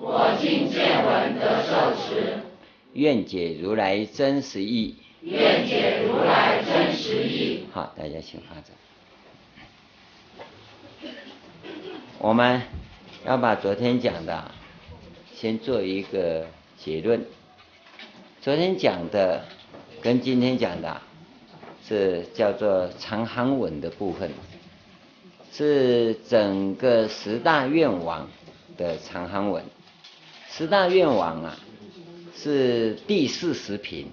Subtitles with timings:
[0.00, 2.38] 我今见闻得受持。
[2.92, 4.96] 愿解如来真实义。
[5.22, 7.64] 愿解如来真实义。
[7.72, 8.66] 好，大家请发掌。
[12.20, 12.62] 我们
[13.26, 14.52] 要把昨天讲的
[15.34, 17.26] 先做一个结论。
[18.40, 19.42] 昨天讲的
[20.00, 21.00] 跟今天讲的
[21.84, 24.30] 是叫做长行文的部分，
[25.52, 28.28] 是整个十大愿王
[28.76, 29.64] 的长行文。
[30.58, 31.56] 十大愿王啊，
[32.34, 34.08] 是第四十品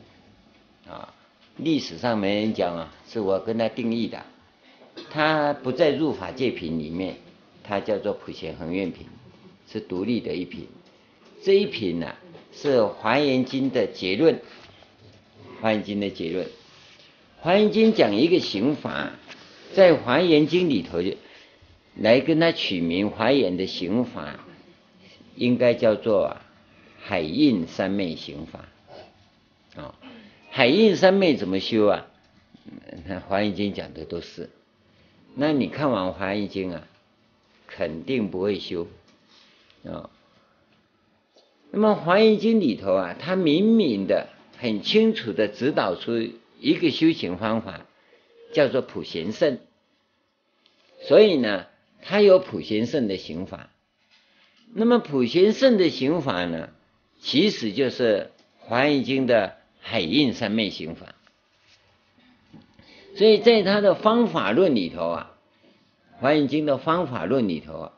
[0.87, 1.11] 啊，
[1.57, 4.23] 历史上没人讲啊，是我跟他定义的，
[5.09, 7.15] 他不在入法界品里面，
[7.63, 9.07] 他叫做普贤恒愿品，
[9.67, 10.67] 是独立的一品。
[11.41, 12.13] 这一品呢、
[12.53, 14.39] 是华严经的结论，
[15.59, 16.45] 华严经的结论。
[17.39, 19.13] 华严经讲一个行法，
[19.73, 21.01] 在华严经里头
[21.95, 24.41] 来跟他取名华严的行法。
[25.35, 26.37] 应该叫做
[26.99, 28.67] 海印三昧行法，
[29.75, 29.95] 啊，
[30.49, 32.07] 海印三昧怎么修啊？
[33.05, 34.49] 那华严经讲的都是，
[35.35, 36.87] 那你看完华严经啊，
[37.67, 38.87] 肯定不会修，
[39.83, 40.09] 啊。
[41.71, 46.13] 那么华严经里头啊，它明明的、很清楚的指导出
[46.59, 47.85] 一个修行方法，
[48.53, 49.59] 叫做普贤圣，
[51.01, 51.67] 所以呢，
[52.01, 53.69] 它有普贤圣的行法。
[54.73, 56.69] 那么普贤圣的行法呢，
[57.19, 58.31] 其实就是
[58.67, 61.15] 《华严经》的海印三昧行法。
[63.15, 65.31] 所以在他的方法论里头啊，
[66.21, 67.93] 《华严经》的方法论里头啊，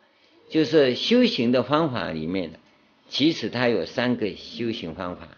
[0.49, 2.59] 就是修行的方法里面，
[3.09, 5.29] 其实它有三个修行方法，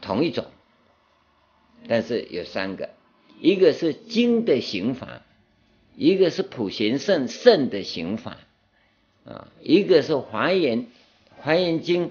[0.00, 0.46] 同一种，
[1.88, 2.90] 但是有三个，
[3.40, 5.22] 一个是经的行法，
[5.96, 8.38] 一个是普贤圣圣的行法。
[9.24, 10.86] 啊，一个是华严
[11.38, 12.10] 华严经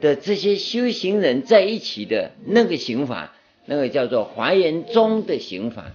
[0.00, 3.34] 的这些修行人在一起的那个行法，
[3.66, 5.92] 那个叫做华严宗的行法。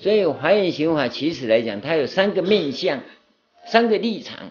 [0.00, 3.02] 所以华严行法其实来讲，它有三个面向，
[3.66, 4.50] 三个立场，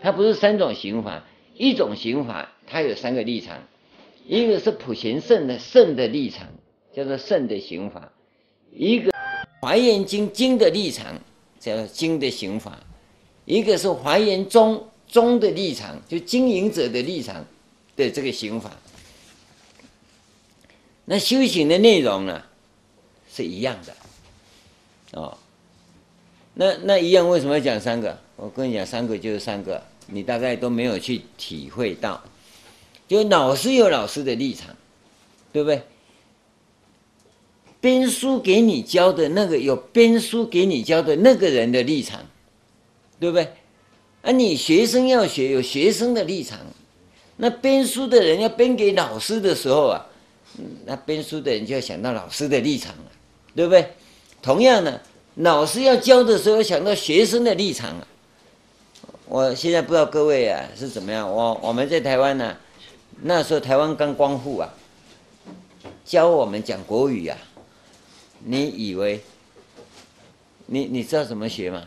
[0.00, 1.24] 它不是三种行法，
[1.54, 3.64] 一种行法它有三个立场，
[4.26, 6.48] 一个是普贤圣的圣的立场，
[6.94, 8.12] 叫做圣的行法；
[8.72, 9.12] 一个
[9.60, 11.20] 华严经经的立场，
[11.58, 12.80] 叫经的行法。
[13.48, 17.42] 一个是还原宗宗的立场，就经营者的立场
[17.96, 18.70] 的这个行法，
[21.06, 22.42] 那修行的内容呢
[23.32, 23.96] 是一样的，
[25.18, 25.38] 哦，
[26.52, 28.18] 那那一样为什么要讲三个？
[28.36, 32.22] 我跟你讲，三个就是三个，你大概都没有去体会到，
[33.08, 34.76] 就老师有老师的立场，
[35.54, 35.82] 对不对？
[37.80, 42.20] 编书给你教的那个有编书给你教的那个人的立场。
[43.20, 43.48] 对不对？
[44.22, 46.58] 啊，你学生要学，有学生的立场。
[47.36, 50.06] 那编书的人要编给老师的时候啊，
[50.84, 53.12] 那编书的人就要想到老师的立场了，
[53.54, 53.92] 对不对？
[54.42, 55.00] 同样的，
[55.36, 58.06] 老师要教的时候，想到学生的立场啊。
[59.26, 61.30] 我现在不知道各位啊是怎么样。
[61.30, 62.56] 我我们在台湾呢、
[63.22, 64.74] 那时候台湾刚光复啊，
[66.04, 67.38] 教我们讲国语啊，
[68.44, 69.20] 你以为
[70.66, 71.84] 你你知道怎么学吗？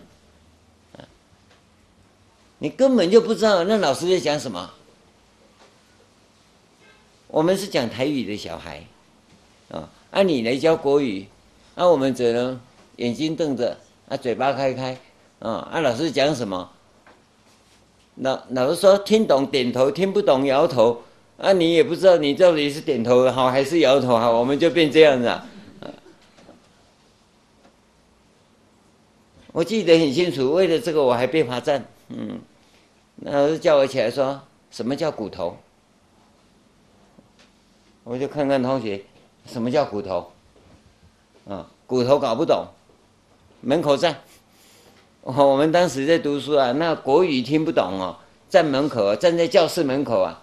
[2.63, 4.69] 你根本就不知道那老师在讲什么。
[7.27, 8.85] 我们是讲台语的小孩，
[9.71, 11.25] 啊，按你来教国语，
[11.73, 12.61] 那我们只能
[12.97, 13.75] 眼睛瞪着，
[14.07, 14.95] 啊，嘴巴开开，
[15.39, 16.69] 啊，啊，老师讲什么？
[18.17, 21.01] 老老师说听懂点头，听不懂摇头，
[21.39, 25.47] 啊，你也不知道你到底是点头好还是摇头好，我们就变这样子啊。
[29.51, 32.39] 我记得很清楚，为了这个我还被罚站，嗯。
[33.23, 34.41] 那老师叫我起来说
[34.71, 35.55] ：“什么叫骨头？”
[38.03, 39.03] 我就看看同学，
[39.45, 40.31] 什么叫骨头？
[41.47, 42.65] 啊，骨头搞不懂。
[43.61, 44.21] 门口站，
[45.21, 48.17] 我们当时在读书啊，那国语听不懂哦，
[48.49, 50.41] 站门口，站在教室门口啊，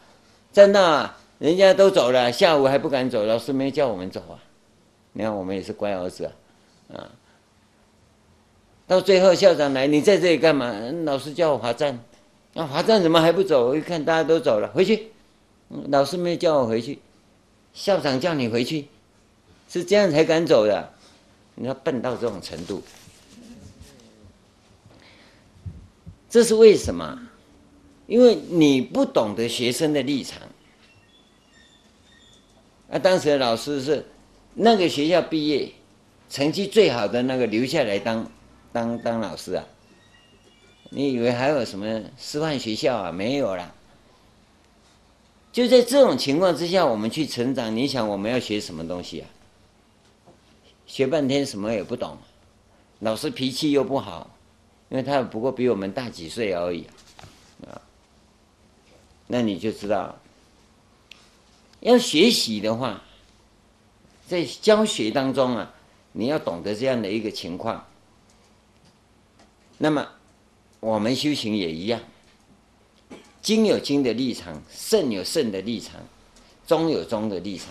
[0.52, 4.38] 站那，人家都走了，下午还不敢走，老师没叫我们走啊。
[5.14, 6.32] 你看我们也是乖儿子啊，
[6.94, 7.10] 啊。
[8.86, 10.72] 到最后校长来，你在这里干嘛？
[11.04, 11.98] 老师叫我罚站。
[12.55, 13.69] 那华藏怎么还不走？
[13.69, 15.09] 我一看大家都走了，回去。
[15.91, 16.99] 老师没有叫我回去，
[17.75, 18.87] 校长叫你回去，
[19.69, 20.93] 是这样才敢走的。
[21.56, 22.83] 你要笨到这种程度，
[26.31, 27.29] 这是为什么？
[28.06, 30.41] 因为你不懂得学生的立场。
[32.91, 34.06] 啊，当时的老师是
[34.55, 35.71] 那个学校毕业
[36.31, 38.31] 成绩最好的那个留下来当
[38.73, 39.65] 当当老师啊。
[40.90, 43.12] 你以为还有什么师范学校啊？
[43.12, 43.75] 没有啦。
[45.52, 47.75] 就在这种情况之下，我们去成长。
[47.76, 49.29] 你想我们要学什么东西啊？
[50.87, 52.17] 学半天什么也不懂，
[53.00, 54.31] 老师脾气又不好，
[54.88, 56.87] 因为他不过比我们大几岁而已
[57.67, 57.81] 啊。
[59.26, 60.19] 那你就知道。
[61.81, 63.02] 要学习的话，
[64.26, 65.75] 在教学当中啊，
[66.12, 67.87] 你要懂得这样的一个情况。
[69.76, 70.08] 那么，
[70.80, 72.00] 我们修行也一样，
[73.42, 76.00] 经有经的立场，圣有圣的立场，
[76.66, 77.69] 宗有宗的立场。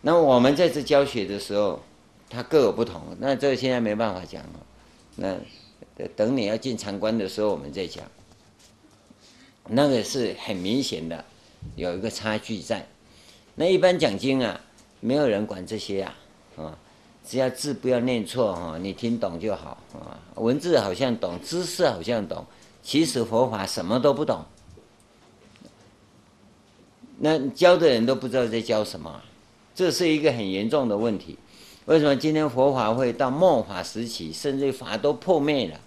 [0.00, 1.80] 那我们在这教学的时候，
[2.28, 3.00] 它各有不同。
[3.20, 4.66] 那这个现在没办法讲了。
[5.16, 5.36] 那
[6.16, 8.04] 等你要进禅观的时候，我们再讲。
[9.68, 11.24] 那个是很明显的。
[11.76, 12.84] 有一个差距在，
[13.54, 14.60] 那一般讲经啊，
[14.98, 16.18] 没有人管这些啊，
[16.56, 16.78] 啊，
[17.24, 20.18] 只要字不要念错哈，你听懂就好啊。
[20.34, 22.44] 文字好像懂，知识好像懂，
[22.82, 24.44] 其实佛法什么都不懂。
[27.18, 29.22] 那教的人都不知道在教什么，
[29.74, 31.38] 这是一个很严重的问题。
[31.84, 35.78] 为什么今天佛法会到末法时期，甚至法都破灭了，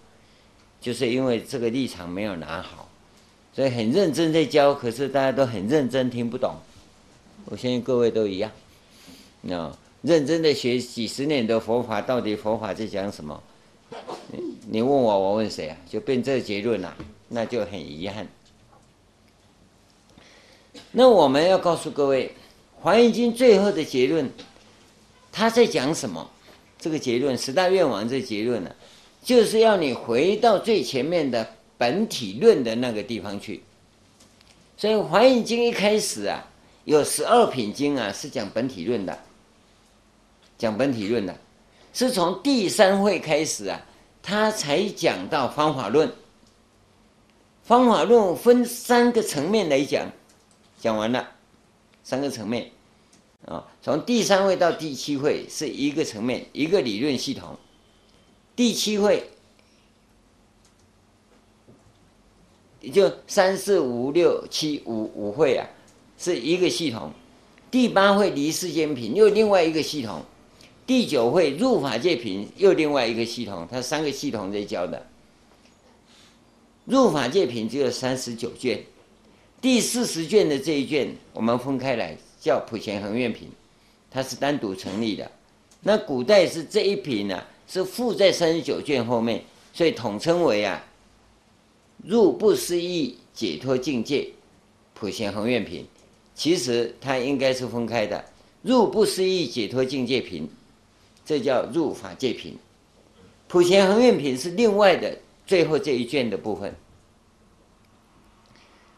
[0.80, 2.88] 就是因为这个立场没有拿好。
[3.54, 6.56] 所以很认真在教，可是大家都很认真听不懂。
[7.46, 8.52] 我相信各位都一样，
[9.42, 9.72] 那
[10.06, 13.42] 认真的学几十年的佛法，到底佛法在讲什么？
[14.70, 15.78] 你问我，我问谁啊？
[15.90, 16.96] 就变这结论了，
[17.30, 18.28] 那就很遗憾。
[20.92, 22.28] 那我们要告诉各位，
[22.82, 24.30] 《华严经》最后的结论，
[25.32, 26.30] 他在讲什么？
[26.78, 28.76] 这个结论，十大愿王这结论呢，
[29.24, 31.56] 就是要你回到最前面的。
[31.78, 33.62] 本体论的那个地方去，
[34.78, 36.48] 所以《华严经》一开始啊，
[36.86, 39.20] 有十二品经啊，是讲本体论的，
[40.58, 41.36] 讲本体论的，
[41.94, 43.80] 是从第三会开始啊，
[44.22, 46.12] 他才讲到方法论。
[47.64, 50.08] 方法论分三个层面来讲，
[50.80, 51.28] 讲完了，
[52.04, 52.70] 三个层面
[53.46, 57.58] 啊，从第三会到第七会是一个层面，一个理论系统，
[58.56, 59.24] 第七会
[62.82, 62.92] 也。
[62.92, 65.68] 就三四五六七五五会啊，
[66.20, 67.12] 是一个系统。
[67.72, 70.24] 第八会离世间品又另外一个系统。
[70.86, 73.68] 第九会入法界品又另外一个系统。
[73.70, 75.08] 它三个系统在教的。
[76.86, 78.84] 入法界品只有三十九卷，
[79.60, 83.50] 第四十卷的这一卷我们分开来叫普贤恒愿品，
[84.12, 85.32] 它是单独成立的。
[85.82, 90.86] 那古代是这一品呢、是附在三十九卷后面，所以统称为啊。
[92.04, 94.30] 入不思议解脱境界，
[94.94, 95.88] 普贤恒愿品，
[96.36, 98.24] 其实它应该是分开的。
[98.62, 100.48] 入不思议解脱境界品，
[101.26, 102.58] 这叫入法界品。
[103.48, 106.74] 普贤恒愿品是另外的最后这一卷的部分。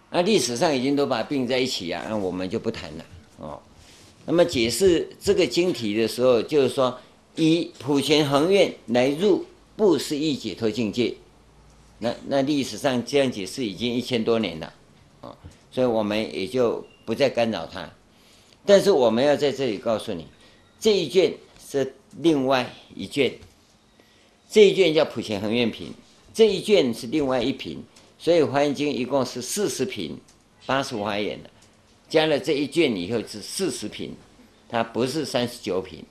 [0.09, 3.05] 那历史上已经都把它并在一起啊，那我们就不谈了
[3.39, 3.59] 哦。
[4.25, 6.97] 那么解释这个经题的时候，就是说
[7.35, 11.13] 以普贤恒愿来入不思议解脱境界。
[11.99, 14.73] 那那历史上这样解释已经一千多年了，
[15.21, 15.35] 啊，
[15.71, 17.89] 所以我们也就不再干扰它。
[18.65, 20.27] 但是我们要在这里告诉你，
[20.79, 21.33] 这一卷
[21.69, 23.33] 是另外一卷，
[24.49, 25.91] 这一卷叫普贤恒愿品，
[26.33, 27.83] 这一卷是另外一品。
[28.19, 30.17] 所以《华严经》一共是四十品，
[30.65, 31.49] 八十华严的，
[32.07, 34.15] 加了这一卷以后是四十品，
[34.69, 36.03] 它不是三十九品，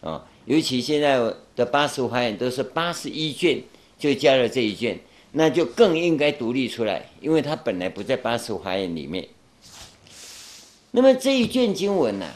[0.00, 1.18] 啊，尤其现在
[1.56, 3.60] 的八十华严都是八十一卷，
[3.98, 4.98] 就加了这一卷。
[5.32, 9.28] 那就更应该独立出来，因为它本来不在八十华严里面。
[10.90, 12.28] 那么这一卷经文呢、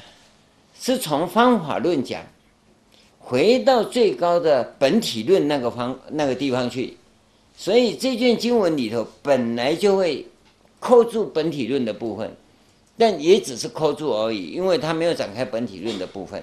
[0.81, 2.25] 是从方法论讲，
[3.25, 6.97] 回到最高的本体论那个方那个地方去，
[7.57, 10.27] 所以这卷经文里头本来就会
[10.79, 12.37] 扣住本体论的部分，
[12.99, 16.43] 但也只是扣住而已，因为它没有展开本体论的部分。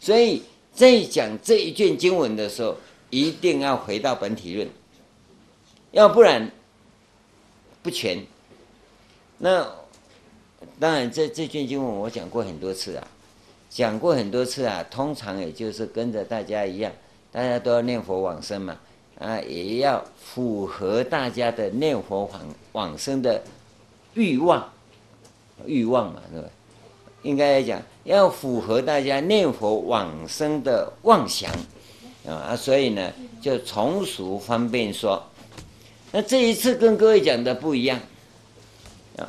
[0.00, 2.76] 所以在讲这一卷经文的时候，
[3.10, 4.68] 一定要回到本体论。
[5.90, 6.50] 要不然
[7.82, 8.24] 不全。
[9.38, 9.66] 那
[10.78, 13.08] 当然，这这卷经文我讲过很多次啊，
[13.76, 14.82] 讲过很多次啊。
[14.90, 16.90] 通常也就是跟着大家一样，
[17.30, 18.78] 大家都要念佛往生嘛，
[19.18, 22.40] 啊，也要符合大家的念佛往
[22.72, 23.42] 往生的
[24.14, 24.72] 欲望，
[25.66, 26.48] 欲望嘛，对吧？
[27.22, 31.52] 应该来讲，要符合大家念佛往生的妄想
[32.26, 35.22] 啊，所以呢，就从俗方便说。
[36.12, 38.00] 那这一次跟各位讲的不一样
[39.18, 39.28] 啊，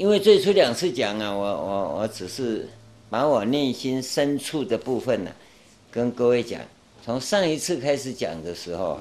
[0.00, 2.66] 因为最初两次讲啊，我我我只是
[3.10, 5.30] 把我内心深处的部分呢、
[5.90, 6.58] 跟各位讲。
[7.04, 8.98] 从上一次开始讲的时候，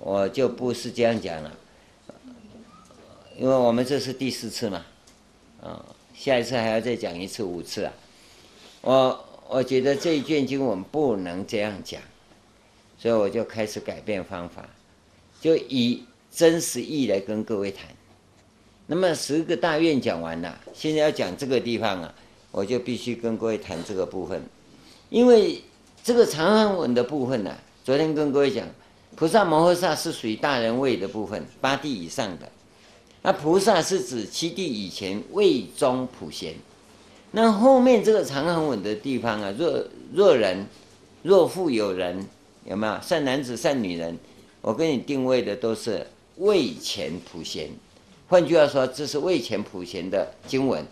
[0.00, 1.52] 我就不是这样讲了，
[3.38, 4.86] 因为我们这是第四次嘛，
[5.60, 5.84] 啊，
[6.14, 7.92] 下一次还要再讲一次五次啊，
[8.80, 12.00] 我我觉得这一卷经文不能这样讲，
[12.98, 14.66] 所以我就开始改变方法，
[15.42, 17.86] 就以真实意来跟各位谈。
[18.92, 22.14] 那么十个大愿讲完了，现在要讲这个地方啊，
[22.50, 24.42] 我就必须跟各位谈这个部分，
[25.08, 25.62] 因为。
[26.04, 28.66] 这个长行文的部分呢、啊，昨天跟各位讲，
[29.14, 32.48] 菩萨摩诃萨是属于大人位的部分，八地以上的。
[33.22, 36.54] 那菩萨是指七地以前位中普贤。
[37.30, 40.66] 那后面这个长行文的地方啊，若若人，
[41.22, 42.26] 若复有人，
[42.64, 44.18] 有没有善男子、善女人？
[44.60, 46.04] 我给你定位的都是
[46.38, 47.70] 位前普贤。
[48.32, 50.82] 换句话说，这是为前普贤的经文，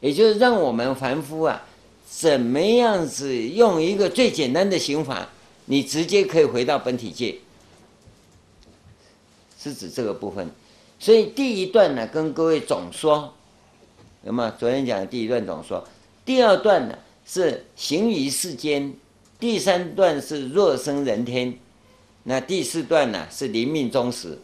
[0.00, 1.64] 也就是让我们凡夫啊。
[2.04, 5.28] 怎么样子用一个最简单的行法，
[5.66, 7.36] 你直接可以回到本体界，
[9.56, 10.50] 是指这个部分。
[10.98, 13.32] 所以第一段呢，跟各位总说，
[14.22, 14.52] 那么？
[14.58, 15.86] 昨天讲的第一段总说，
[16.24, 18.92] 第二段呢是行于世间，
[19.38, 21.56] 第三段是若生人天，
[22.24, 24.36] 那第四段呢是临命终时。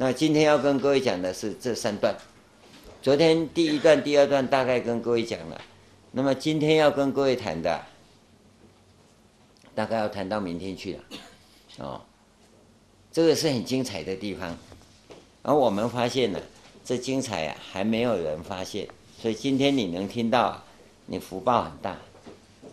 [0.00, 2.16] 那今天要跟各位讲的是这三段。
[3.02, 5.60] 昨天第一段、第二段大概跟各位讲了。
[6.12, 7.84] 那么今天要跟各位谈的，
[9.74, 11.00] 大概要谈到明天去了，
[11.78, 12.00] 哦，
[13.10, 14.56] 这个是很精彩的地方，
[15.42, 16.38] 而我们发现呢，
[16.84, 18.86] 这精彩啊还没有人发现，
[19.20, 20.62] 所以今天你能听到，
[21.06, 21.98] 你福报很大，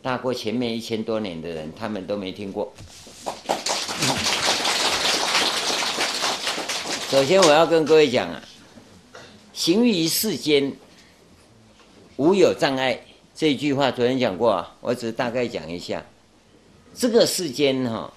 [0.04, 2.72] 大过前面一千多年的人，他们都没听过。
[7.08, 8.42] 首先我要跟各位讲啊，
[9.54, 10.74] 行于世间，
[12.18, 13.00] 无有障碍。
[13.36, 16.04] 这句话昨天讲过啊，我只是大概讲一下。
[16.96, 18.12] 这个世间哈，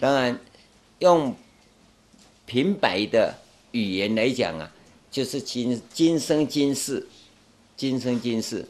[0.00, 0.40] 当然
[1.00, 1.36] 用
[2.46, 3.34] 平白的
[3.72, 4.72] 语言来讲啊，
[5.10, 7.06] 就是今今生今世，
[7.76, 8.66] 今生今世。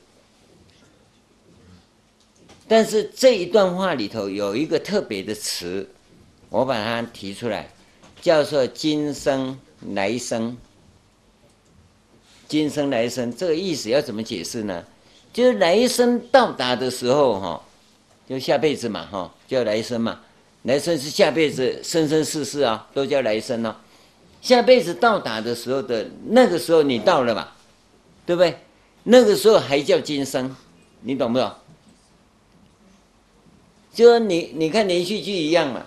[2.66, 5.88] 但是这一段话里头有一个特别的词，
[6.48, 7.70] 我把它提出来，
[8.22, 9.58] 叫做今生
[9.90, 10.56] 来生。
[12.48, 14.84] 今生来生这个意思要怎么解释呢？
[15.32, 17.62] 就是来生到达的时候，哈，
[18.28, 20.20] 就下辈子嘛，哈，叫来生嘛。
[20.62, 23.74] 来生是下辈子，生生世世啊，都叫来生哦。
[24.40, 27.56] 下辈子到达的时候的那个时候，你到了吧？
[28.24, 28.56] 对不对？
[29.02, 30.54] 那个时候还叫今生，
[31.00, 31.50] 你懂不懂？
[33.92, 35.84] 就说你你看连续剧一样嘛，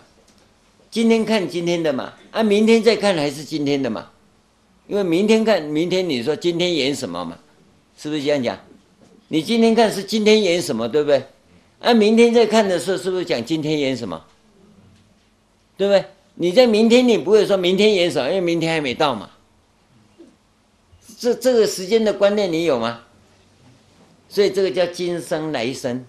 [0.96, 4.12] 今天看今天的嘛，啊，明天再看还是今天的嘛。
[4.88, 7.38] 因为明天看，明天你说今天演什么嘛？
[7.98, 8.58] 是不是这样讲？
[9.28, 11.22] 你今天看是今天演什么，对不对？
[11.82, 14.24] 啊，明天再看的时候，是不是讲今天演什么？
[15.76, 16.06] 对不对？
[16.36, 19.30] 你在明天你不会说明天演什么，因为明天还没到嘛。
[21.20, 23.02] 这这个时间的观念你有吗？
[24.30, 26.06] 所以这个叫今生来生，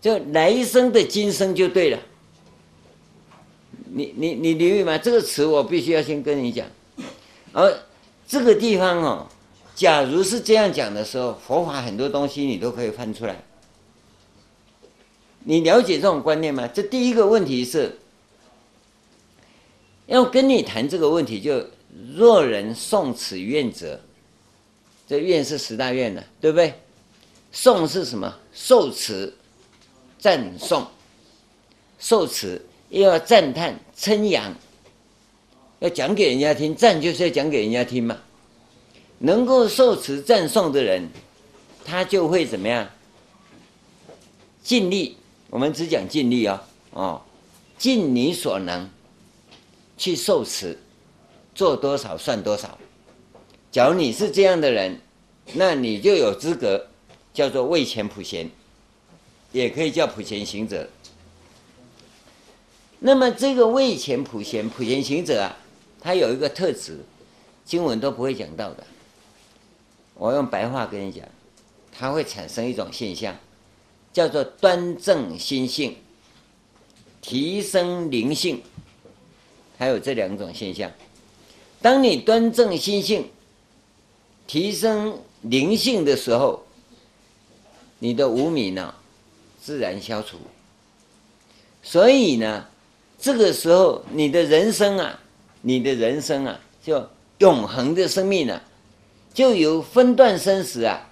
[0.00, 1.98] 就来生的今生就对了。
[3.96, 4.98] 你你你留意吗？
[4.98, 6.66] 这个词我必须要先跟你讲。
[7.52, 7.72] 而
[8.26, 9.26] 这个地方哦，
[9.76, 13.40] 假如是这样讲的时候，佛法很多东西你都可以翻出来。
[15.44, 16.66] 你了解这种观念吗？
[16.66, 17.96] 这第一个问题是，
[20.06, 21.64] 要跟你谈这个问题，就
[22.16, 24.00] 若人诵此愿者，
[25.06, 26.74] 这愿是十大愿的，对不对？
[27.52, 28.34] 诵是什么？
[28.52, 29.32] 受持、
[30.18, 30.84] 赞颂、
[32.00, 34.54] 受持又要赞叹、称扬。
[35.80, 38.18] 要讲给人家听，赞就是要讲给人家听嘛。
[39.18, 41.08] 能够受持赞颂的人，
[41.84, 42.90] 他就会怎么样？
[44.62, 45.16] 尽力，
[45.50, 46.60] 我们只讲尽力哦，
[46.92, 47.22] 哦，
[47.76, 48.88] 尽你所能
[49.98, 50.78] 去受持，
[51.54, 52.78] 做多少算多少。
[53.70, 54.98] 假如你是这样的人，
[55.52, 56.88] 那你就有资格
[57.34, 58.50] 叫做为前普贤，
[59.52, 60.88] 也可以叫普贤行者。
[63.06, 65.54] 那么这个位前普贤、普贤行者啊。
[66.00, 66.98] 他有一个特质，
[67.64, 68.86] 经文都不会讲到的。
[70.14, 71.22] 我用白话跟你讲，
[71.92, 73.34] 它会产生一种现象，
[74.12, 75.96] 叫做端正心性，
[77.22, 78.62] 提升灵性，
[79.78, 80.90] 还有这两种现象。
[81.80, 83.30] 当你端正心性、
[84.46, 86.64] 提升灵性的时候，
[87.98, 88.94] 你的无明呢，
[89.60, 90.36] 自然消除。
[91.82, 92.66] 所以呢，
[93.24, 95.18] 这个时候你的人生啊，
[95.62, 98.62] 你的人生啊，就永恒的生命啊，
[99.32, 101.08] 就由分段生死啊，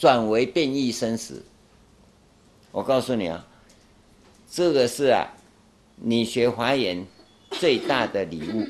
[0.00, 1.44] 转为变异生死。
[2.70, 3.44] 我告诉你啊。
[4.50, 5.28] 这个是啊，
[5.96, 7.04] 你学华严
[7.50, 8.66] 最大的礼物。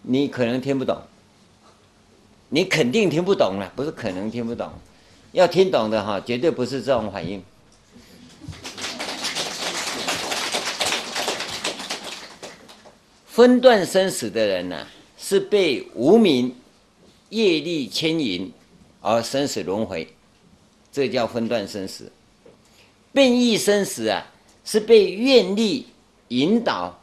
[0.00, 1.02] 你可能听不懂，
[2.48, 4.72] 你肯定听不懂了，不是可能听不懂，
[5.32, 7.44] 要听懂的哈，绝对不是这种反应。
[13.36, 14.86] 分段生死的人呢，
[15.18, 16.56] 是被无明
[17.28, 18.50] 业力牵引
[19.02, 20.08] 而生死轮回。
[20.90, 22.10] 这叫分段生死，
[23.12, 24.26] 变异生死啊，
[24.64, 25.86] 是被愿力
[26.28, 26.98] 引导，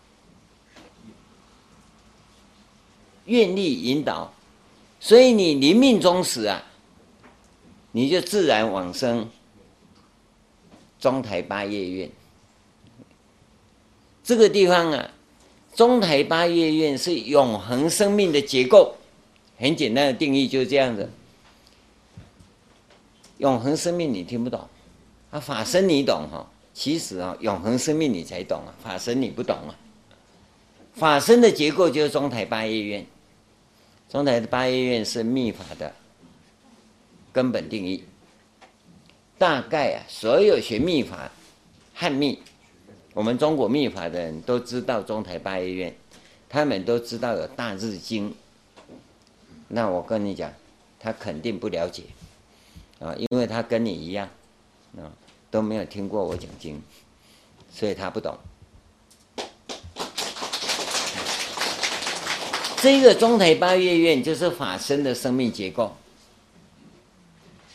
[3.25, 4.33] 愿力引导，
[4.99, 6.63] 所以你临命终时啊，
[7.91, 9.29] 你就自然往生
[10.99, 12.09] 中台八业院。
[14.23, 15.11] 这个地方啊，
[15.75, 18.95] 中台八月院是永恒生命的结构，
[19.57, 21.09] 很简单的定义就是这样子。
[23.39, 24.67] 永恒生命你听不懂，
[25.31, 26.47] 啊，法身你懂哈？
[26.73, 29.75] 其实啊，永恒生命你才懂啊，法身你不懂啊。
[30.93, 33.05] 法身的结构就是中台八月院，
[34.09, 35.91] 中台的八月院是密法的
[37.31, 38.03] 根本定义。
[39.39, 41.31] 大概啊，所有学密法、
[41.95, 42.39] 汉密，
[43.13, 45.95] 我们中国密法的人都知道中台八月院，
[46.49, 48.33] 他们都知道有大日经。
[49.67, 50.51] 那我跟你讲，
[50.99, 52.03] 他肯定不了解。
[52.99, 54.27] 啊，因为他跟你一样，
[54.97, 55.05] 啊，
[55.51, 56.81] 都没有听过我讲经，
[57.71, 58.35] 所以他不懂。
[62.81, 65.95] 这个中台八月院就是法身的生命结构。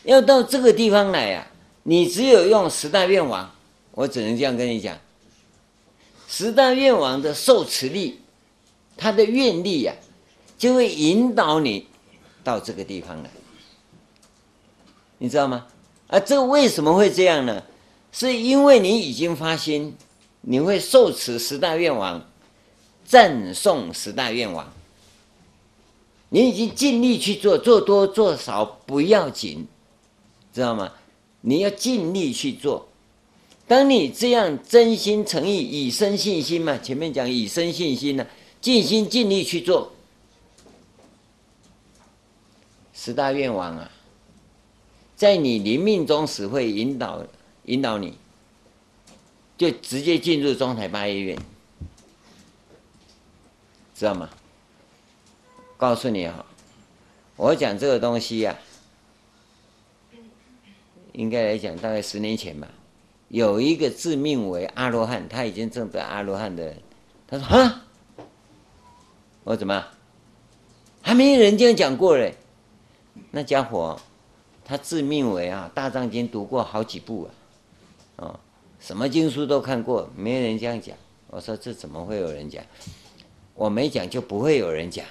[0.03, 1.46] 要到这个地方来啊，
[1.85, 3.48] 你只有用十大愿王，
[3.92, 4.98] 我只能这样跟你讲。
[6.28, 8.20] 十大愿王的受持力，
[8.98, 9.94] 他的愿力呀、
[10.58, 11.86] 就会引导你
[12.44, 13.30] 到这个地方来。
[15.16, 15.66] 你知道吗？
[16.08, 17.62] 啊，这为什么会这样呢？
[18.12, 19.96] 是因为你已经发心，
[20.42, 22.22] 你会受持十大愿王，
[23.04, 24.72] 赞颂十大愿王。
[26.28, 29.66] 你已经尽力去做，做多做少不要紧，
[30.52, 30.92] 知道吗？
[31.40, 32.88] 你要尽力去做。
[33.68, 38.26] 当你这样真心诚意，以身信心嘛，前面讲以身信心呢，
[38.61, 39.92] 尽心尽力去做
[42.94, 43.90] 十大愿望啊。
[45.14, 47.22] 在你临命终时会引导
[47.66, 48.16] 引导你，
[49.59, 51.37] 就直接进入中台八一院，
[53.94, 54.31] 知道吗？
[55.76, 56.46] 告诉你哈，
[57.37, 58.57] 我讲这个东西呀、
[60.12, 60.16] 啊，
[61.12, 62.68] 应该来讲大概十年前吧，
[63.28, 66.74] 有一个自命为阿罗汉，他已经证得阿罗汉的，
[67.26, 67.80] 他说：“哈，
[69.44, 69.84] 我怎么
[71.00, 72.34] 还没人这样讲过嘞？
[73.30, 73.98] 那家伙。”
[74.70, 77.32] 他自命为啊，《大藏经》读过好几部啊，
[78.16, 78.40] 哦，
[78.78, 80.94] 什么经书都看过，没人这样讲。
[81.28, 82.62] 我说这怎么会有人讲？
[83.54, 85.06] 我没讲就不会有人讲，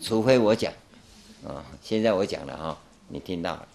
[0.00, 0.72] 除非我讲。
[1.44, 2.78] 啊、现在我讲了哈、
[3.08, 3.66] 你听到了。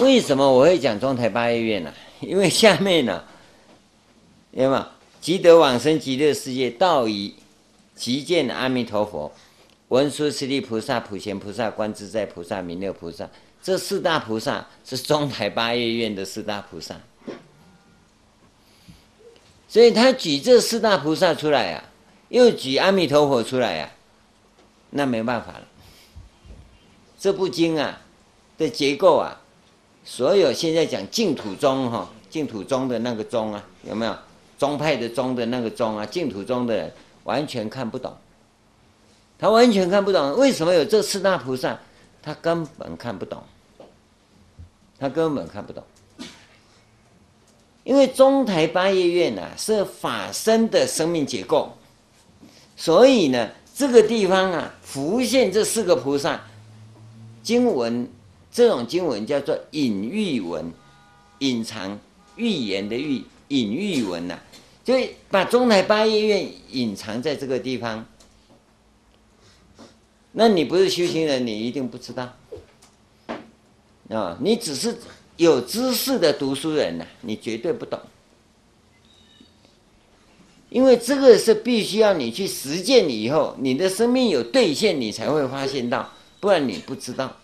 [0.00, 1.92] 为什么我会讲中台八月院呢？
[2.20, 3.24] 因为下面呢，
[4.50, 4.86] 有没有？
[5.20, 7.34] 即得往生极乐世界，到已
[7.94, 9.32] 即见阿弥陀佛。
[9.88, 13.28] 文殊师利菩萨、普贤菩萨、观自在菩萨、弥勒菩萨，
[13.62, 16.96] 这四大菩萨是中台八月院的四大菩萨，
[19.68, 21.84] 所以他举这四大菩萨出来啊，
[22.30, 23.90] 又举阿弥陀佛出来、啊，
[24.90, 25.68] 那没办法了。
[27.18, 28.00] 这部经啊
[28.58, 29.40] 的结构啊，
[30.04, 34.14] 所有现在讲净土宗哈，净土宗的那个宗啊，有没有
[34.58, 36.04] 宗派的宗的那个宗啊？
[36.04, 36.92] 净土宗的
[37.24, 38.14] 完全看不懂。
[39.36, 41.78] 他完全看不懂为什么有这四大菩萨，
[42.22, 43.42] 他根本看不懂，
[44.98, 45.82] 他根本看不懂，
[47.82, 51.72] 因为中台八业院啊是法身的生命结构，
[52.76, 56.40] 所以呢，这个地方啊浮现这四个菩萨
[57.42, 58.08] 经文，
[58.54, 60.72] 这种经文叫做隐喻文，
[61.40, 61.98] 隐藏
[62.36, 64.38] 预言的预隐喻文呐、
[64.84, 64.94] 就
[65.28, 68.06] 把中台八业院隐藏在这个地方。
[70.30, 72.32] 那你不是修行人，你一定不知道。
[74.10, 74.96] 啊，你只是
[75.36, 77.98] 有知识的读书人呢，你绝对不懂。
[80.70, 87.36] 因为这个是必须要你去实践以后，你的生命有兑现，你才会发现到，不然你不知道。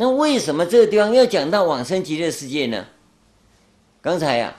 [0.00, 2.86] 那为什么这个地方要讲到往生极乐世界呢？
[4.00, 4.56] 刚才呀、啊，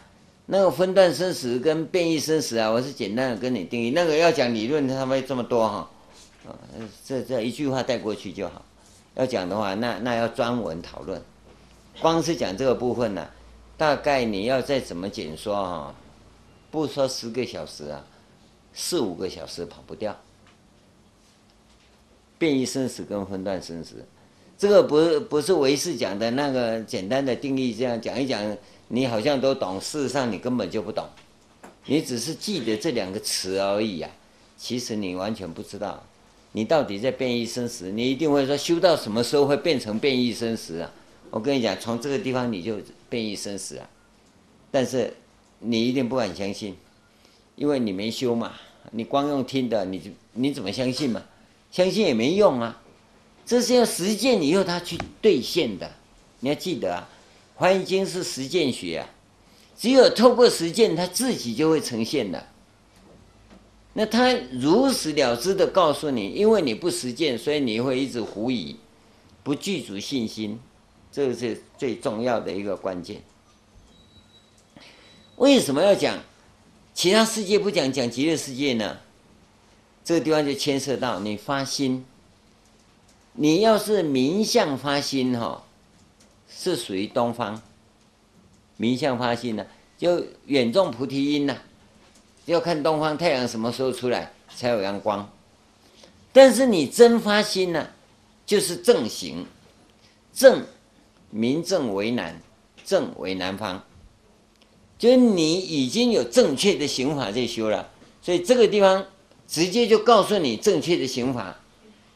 [0.47, 3.91] 那个分段生死跟变异生死啊，我是简单的跟你定义。
[3.91, 5.89] 那个要讲理论，他们这么多哈，
[6.45, 6.52] 啊，
[7.06, 8.65] 这这一句话带过去就好。
[9.15, 11.21] 要讲的话，那那要专门讨论。
[12.02, 13.25] 光是讲这个部分呢、
[13.78, 15.95] 大概你要再怎么解说哈。
[16.69, 18.06] 不说十个小时啊，
[18.73, 20.19] 四五个小时跑不掉。
[22.38, 24.06] 变异生死跟分段生死，
[24.60, 28.58] 这个不不是唯识讲的那个简单的定义，这样讲一讲，
[28.89, 31.06] 你好像都懂，事实上你根本就不懂，
[31.86, 34.12] 你只是记得这两个词而已啊。
[34.58, 36.04] 其实你完全不知道，
[36.52, 40.91] 你到底在变异生死，你一定会说修到什么时候会变成变异生死啊？
[41.30, 42.78] 我跟你讲，从这个地方你就
[43.10, 43.89] 变异生死啊，
[44.69, 45.13] 但是。
[45.62, 46.74] 你一定不敢相信，
[47.58, 48.54] 因为你没修嘛。
[48.91, 51.22] 你光用听的，你你怎么相信嘛？
[51.69, 52.82] 相信也没用啊。
[53.50, 55.92] 这是要实践以后他去兑现的。
[56.42, 57.10] 你要记得啊，
[57.60, 59.10] 《华严经》是实践学啊。
[59.76, 62.46] 只有透过实践，他自己就会呈现的。
[63.94, 68.76] 那他如实了知的告诉你，因为你不实践，所以你会一直狐疑，
[69.42, 70.60] 不具足信心。
[71.12, 73.24] 这个是最重要的一个关键。
[75.38, 76.20] 为什么要讲
[76.94, 79.00] 其他世界不讲，讲极乐世界呢？
[80.04, 82.06] 这个地方就牵涉到你发心。
[83.41, 85.63] 你要是明相发心哈，
[86.49, 87.62] 是属于东方。
[88.75, 89.65] 明相发心呢，
[89.97, 91.56] 就远种菩提因呐，
[92.45, 95.32] 要看东方太阳什么时候出来才有阳光。
[96.34, 97.88] 但是你真发心呢，
[98.45, 99.45] 就是正行，
[100.34, 100.65] 正
[101.30, 102.41] 明正为南，
[102.84, 103.82] 正为南方。
[104.97, 107.89] 就是你已经有正确的行法在修了，
[108.21, 109.06] 所以这个地方
[109.47, 111.59] 直接就告诉你正确的行法，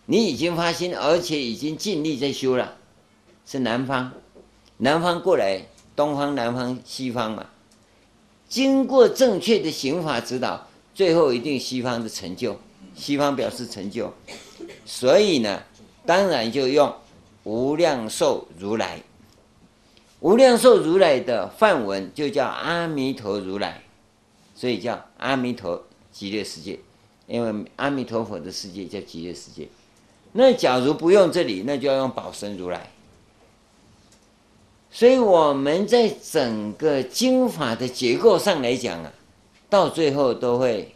[0.06, 2.76] 你已经发心，而且已经尽力在修了，
[3.46, 4.12] 是南方，
[4.78, 5.62] 南方过来，
[5.96, 7.46] 东方、南方、西方嘛，
[8.50, 12.60] 经过正确的行法指导，最后一定西方的成就，
[12.94, 14.14] 西方表示成就，
[14.86, 15.64] 所以呢，
[16.06, 16.94] 当然就用
[17.44, 19.02] 无量寿如来。
[20.20, 23.84] 无量寿如来的梵文就叫阿弥陀如来，
[24.56, 26.80] 所以叫阿弥陀极乐世界，
[27.28, 29.68] 因为阿弥陀佛的世界叫极乐世界。
[30.34, 32.92] 那假如不用这里，那就要用宝生如来。
[34.92, 39.12] 所以我们在整个经法的结构上来讲啊，
[39.70, 40.94] 到最后都会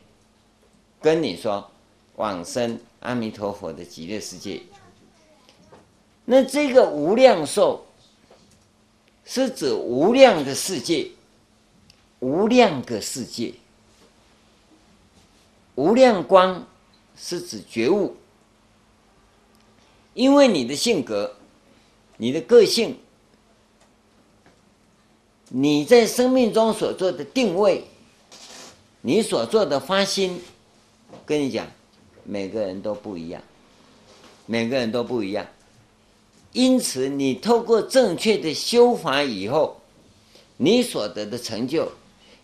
[1.01, 1.71] 跟你说
[2.17, 4.61] 往生阿弥陀佛的极乐世界。
[6.25, 7.83] 那这个无量寿。
[9.29, 11.05] 是指无量的世界，
[12.21, 13.53] 无量个世界，
[15.75, 16.65] 无量光
[17.17, 18.15] 是指觉悟，
[20.17, 21.31] 因为你的性格、
[22.17, 22.97] 你的个性、
[25.49, 27.83] 你在生命中所做的定位、
[29.01, 30.41] 你所做的发心，
[31.23, 31.67] 跟你讲，
[32.23, 33.39] 每个人都不一样，
[34.47, 35.45] 每个人都不一样。
[36.51, 39.79] 因此，你透过正确的修法以后，
[40.57, 41.91] 你所得的成就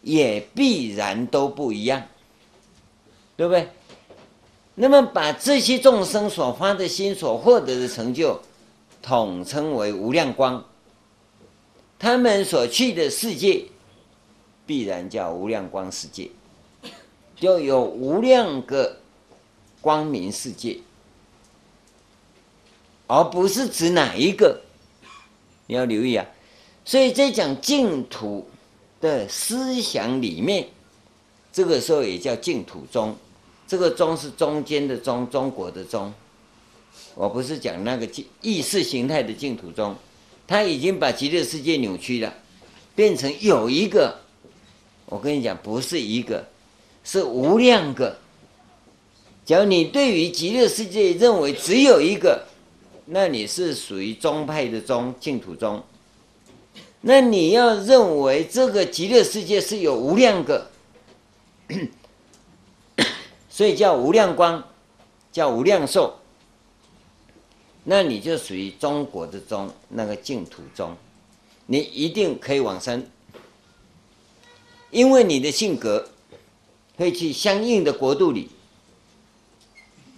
[0.04, 2.04] 也必然都不一样，
[3.36, 3.68] 对不对？
[4.76, 8.42] 那么，把这些众生所发的心所获得的成就，
[9.02, 10.66] 统称为无量光。
[12.00, 13.66] 他们所去的世界，
[14.66, 16.32] 必然叫无量光世界，
[17.36, 18.98] 就有无量个
[19.80, 20.80] 光明世界。
[23.06, 24.62] 而不是指哪一个，
[25.68, 26.26] 你要留意啊。
[26.84, 28.50] 所以在讲净土
[29.00, 30.68] 的思想里面，
[31.52, 33.16] 这个时候也叫净土宗。
[33.74, 36.14] 这个“宗”是中间的“中”，中国的“中”。
[37.18, 38.08] 我不是讲那个
[38.40, 39.96] 意识形态的净土宗，
[40.46, 42.32] 他已经把极乐世界扭曲了，
[42.94, 44.20] 变成有一个。
[45.08, 46.46] 我跟你讲，不是一个，
[47.04, 48.16] 是无量个。
[49.44, 52.46] 假如你对于极乐世界认为只有一个。
[53.06, 55.82] 那你是属于宗派的宗净土宗，
[57.02, 60.70] 那你要认为这个极乐世界是有无量个，
[63.54, 64.68] 所以叫无量光，
[65.32, 66.16] 叫无量寿，
[67.84, 70.98] 那你就属于中国的宗那个净土宗，
[71.68, 73.06] 你一定可以往生，
[74.89, 76.10] 因为你的性格
[76.98, 78.50] 会去相应的国度里，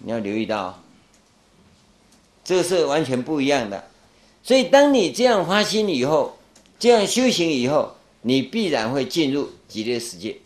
[0.02, 0.82] 你要留意到。
[2.42, 3.90] 这是完全不一样的，
[4.42, 6.38] 所以当你这样发心以后，
[6.78, 10.38] 这样修行以后，你必然会进入极乐世界。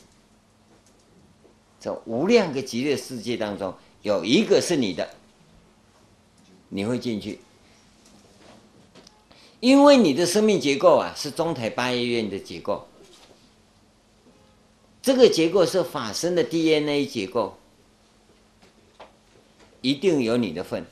[1.81, 5.09] 这无量个极乐世界当中，有一个是你的，
[6.69, 7.41] 你会进去。
[9.61, 12.87] 因为你的生命结构啊，是中台八业院的结构，
[15.03, 17.59] 这个结构是法身的 DNA 结构，
[19.81, 20.85] 一定有你的份。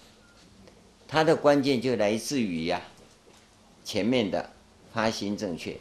[1.07, 2.83] 它的关键就来自于呀、
[3.85, 4.51] 前面的
[4.93, 5.75] 发心正确，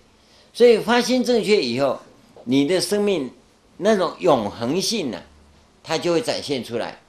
[0.53, 1.99] 所以发心正确以后，
[2.45, 3.29] 你的生命
[3.77, 5.21] 那种永恒性呢、
[5.83, 6.99] 它就会展现出来。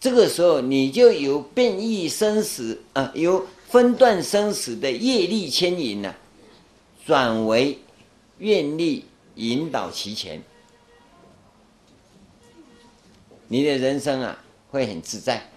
[0.00, 6.14] 这个时候，你就由变异生死啊，由分段生死的业力牵引呢，
[7.04, 7.78] 转为
[8.38, 10.40] 愿力引导其前，
[13.48, 14.38] 你的人生啊
[14.70, 15.50] 会很自在，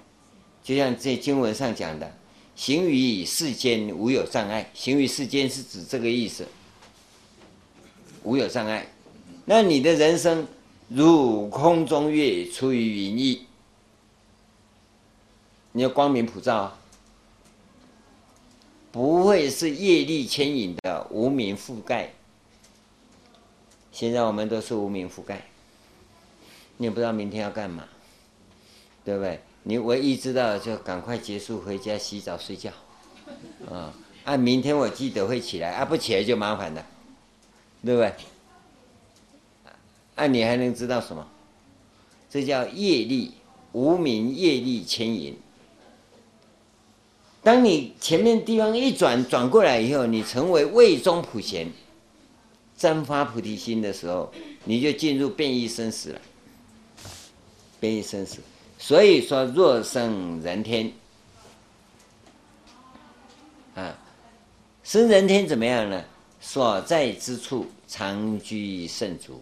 [0.64, 2.12] 就像这经文上讲的，
[2.56, 4.72] 行于世间无有障碍。
[4.74, 6.48] 行于世间是指这个意思，
[8.24, 8.91] 无有障碍。
[9.54, 10.48] 那你的人生
[10.88, 13.40] 如空中月，出于云翳，
[15.74, 16.78] 你要光明普照。
[18.94, 22.14] 不会是业力牵引的无明覆盖。
[23.92, 25.42] 现在我们都是无明覆盖，
[26.78, 27.84] 你也不知道明天要干嘛，
[29.04, 29.42] 对不对？
[29.64, 32.72] 你唯一知道就赶快结束回家洗澡睡觉，
[33.70, 36.86] 啊，啊，明天我记得会起来，啊，不起来就麻烦了，
[37.84, 38.14] 对不对？
[40.22, 41.28] 啊，你还能知道什么？
[42.30, 43.32] 这叫业力，
[43.72, 45.36] 无明业力牵引。
[47.42, 51.68] 当你前面地方一转转过来以后，你成为位中普贤，
[52.78, 54.32] 真发菩提心的时候，
[54.64, 56.22] 你就进入变异生死了。
[57.80, 58.38] 变异生死，
[58.78, 60.92] 所以说若生人天，
[63.74, 63.98] 啊，
[64.84, 66.06] 生人天怎么样呢？
[66.40, 69.42] 所在之处常居圣足，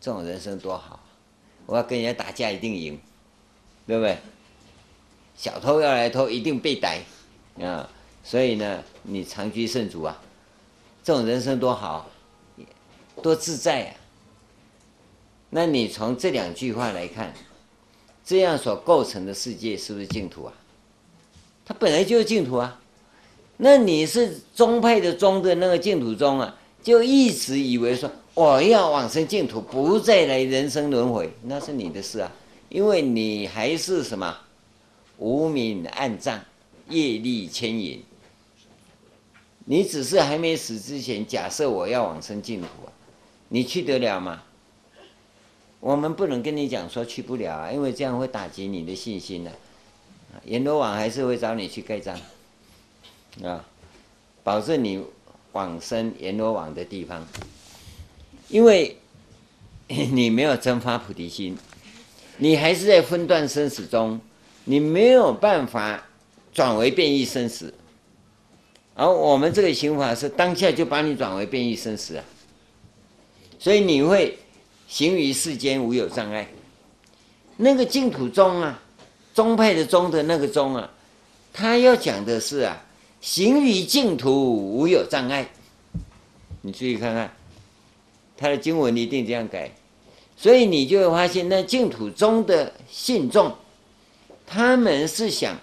[0.00, 1.00] 这种人生多好！
[1.66, 2.98] 我要跟人家打架一定赢，
[3.86, 4.16] 对不对？
[5.36, 7.02] 小偷要来偷，一定被逮，
[7.60, 7.88] 啊！
[8.24, 10.20] 所以呢，你长居圣主啊，
[11.02, 12.10] 这种人生多好，
[13.22, 13.94] 多自在啊！
[15.50, 17.32] 那你从这两句话来看，
[18.24, 20.52] 这样所构成的世界是不是净土啊？
[21.64, 22.80] 它本来就是净土啊！
[23.58, 32.30] 那你是宗派的宗的那个净土宗啊，就一直以为说我要往生净土，不再来人生轮回，那是你的事啊，
[32.68, 34.38] 因为你还是什么？
[35.16, 36.40] 无明暗障，
[36.88, 38.00] 业力牵引。
[39.64, 42.92] 你只是还没死之前，假设我要往生净土啊，
[43.48, 44.44] 你去得了吗？
[45.80, 49.50] 我们不能跟你讲说去不了啊，因为这样会打击你的信心的。
[50.44, 52.16] 阎罗王还是会找你去盖章
[53.42, 53.64] 啊，
[54.44, 55.02] 保证你
[55.50, 57.26] 往生阎罗王的地方，
[58.48, 58.96] 因为
[59.88, 61.56] 你没有真发菩提心，
[62.36, 64.20] 你还是在分段生死中。
[64.70, 66.04] 你没有办法
[66.52, 67.72] 转为变异生死，
[68.94, 72.24] 而我们这个行法是当下就把你转为变异生死啊，
[73.58, 74.36] 所以你会
[74.86, 76.46] 行于世间无有障碍。
[77.56, 78.78] 那个净土宗啊，
[79.32, 80.90] 宗派的宗的那个宗啊，
[81.50, 82.84] 他要讲的是啊，
[83.22, 84.30] 行于净土
[84.76, 85.48] 无有障碍。
[86.60, 87.32] 你注意看看，
[88.38, 89.70] 他的经文一定这样改，
[90.36, 93.54] 所以你就会发现那净土中的信众。
[94.46, 95.58] 他们是想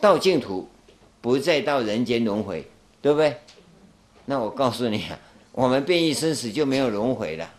[0.00, 0.68] 到净土，
[1.20, 2.68] 不再到人间轮回，
[3.00, 3.36] 对不对？
[4.26, 5.18] 那我告诉你啊，
[5.52, 7.50] 我们变异生死就没有轮回了，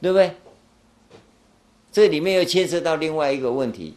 [0.00, 0.32] 对不对？
[1.90, 3.94] 这里面又牵涉到另外一个问题，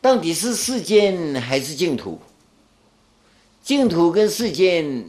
[0.00, 2.18] 到底是世间还是净土？
[3.62, 5.04] 净土跟世间，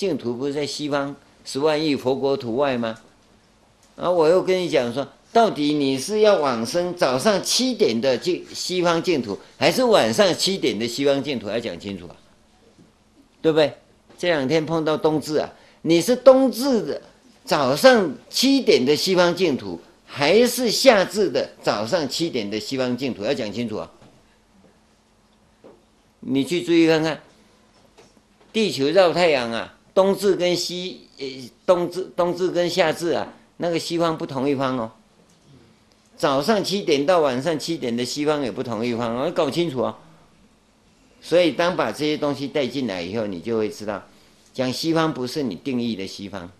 [0.00, 2.98] 净土不是在西方十万亿佛国土外吗？
[3.96, 5.06] 啊，我又跟你讲说。
[5.30, 11.50] 到底你是要往生早上七点的净西方净土，还是晚上七点的西方净土？
[11.50, 12.16] 要讲清楚啊，
[13.42, 13.74] 对不对？
[14.18, 17.02] 这两天碰到冬至啊，你是冬至的
[17.44, 23.22] 早上七点的西方净土，还是夏至的早上七点的西方净土？
[23.22, 23.92] 要讲清楚啊！
[26.20, 27.20] 你去注意看看，
[28.50, 31.26] 地球绕太阳啊，冬至跟西呃
[31.66, 33.26] 冬至冬至跟夏至啊，
[33.56, 34.90] 那个西方不同一方哦。
[36.16, 39.96] 早上七点到晚上七点的西方也不同一方，要搞清楚哦。
[41.22, 44.02] 所以，当把这些东西带进来以后，你就会知道，
[44.52, 46.50] 讲西方不是你定义的西方。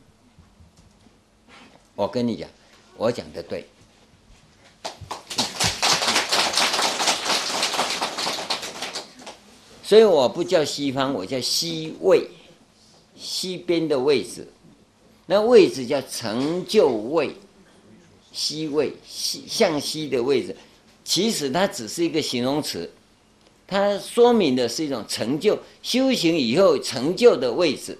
[1.94, 2.48] 我跟你讲，
[2.96, 3.66] 我讲的对。
[9.82, 12.30] 所以我不叫西方，我叫西位，
[13.20, 14.48] 西边的位置。
[15.26, 17.36] 那位置叫成就位，
[18.32, 20.56] 西位西向西的位置，
[21.04, 22.90] 其实它只是一个形容词，
[23.66, 27.98] 它说明的是一种成就，修行以后成就的位置。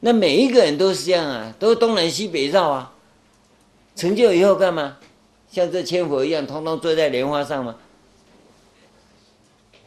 [0.00, 2.94] 那每一个人都是这样啊，都东南西北绕啊，
[3.94, 4.96] 成就以后干嘛？
[5.50, 7.76] 像这千佛一样，通通坐在莲花上吗？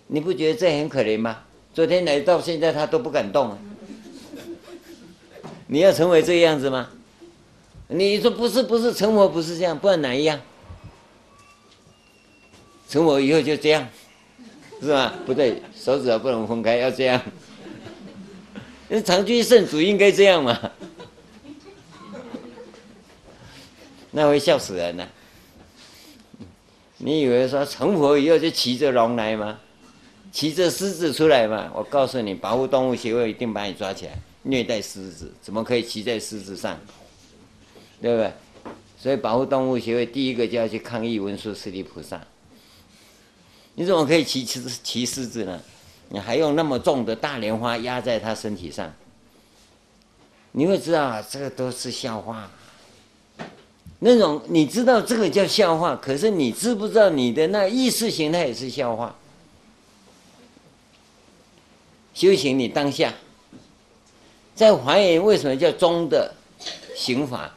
[0.08, 1.44] 你不觉得这很可怜吗？
[1.74, 3.58] 昨天来到现在，他都不敢动啊。
[5.68, 6.90] 你要成为这个样子吗？
[7.88, 10.40] 你说不是，不是成佛不是这样，不然哪一样？
[12.88, 13.88] 成佛以后就这样，
[14.82, 15.14] 是吧？
[15.26, 17.22] 不对，手指头不能分开，要这样。
[18.88, 20.60] 那长居圣主应该这样嘛？
[24.12, 25.08] 那会笑死人呐、
[26.98, 29.60] 你以为说成佛以后就骑着龙来吗？
[30.32, 31.72] 骑着狮子出来嘛？
[31.74, 34.14] 我告诉你，保护动物协会一定把你抓起来。
[34.44, 36.80] 虐待狮子，怎么可以骑在狮子上？
[38.02, 38.32] 对不对？
[38.98, 42.22] 所以保护动物协会第一个就要去抗议文殊师利菩萨。
[43.76, 45.60] 你怎么可以骑骑骑狮子呢？
[46.10, 48.94] 你还用那么重的大莲花压在他身体上？
[50.52, 52.50] 你会知道，这个都是笑话。
[54.00, 59.16] 那种你知道这个叫笑话，可是你知不知道你的那意识形态也是笑话？
[62.14, 63.14] 修行你当下。
[64.56, 66.34] 在华严为什么叫中的
[66.96, 67.56] 行法？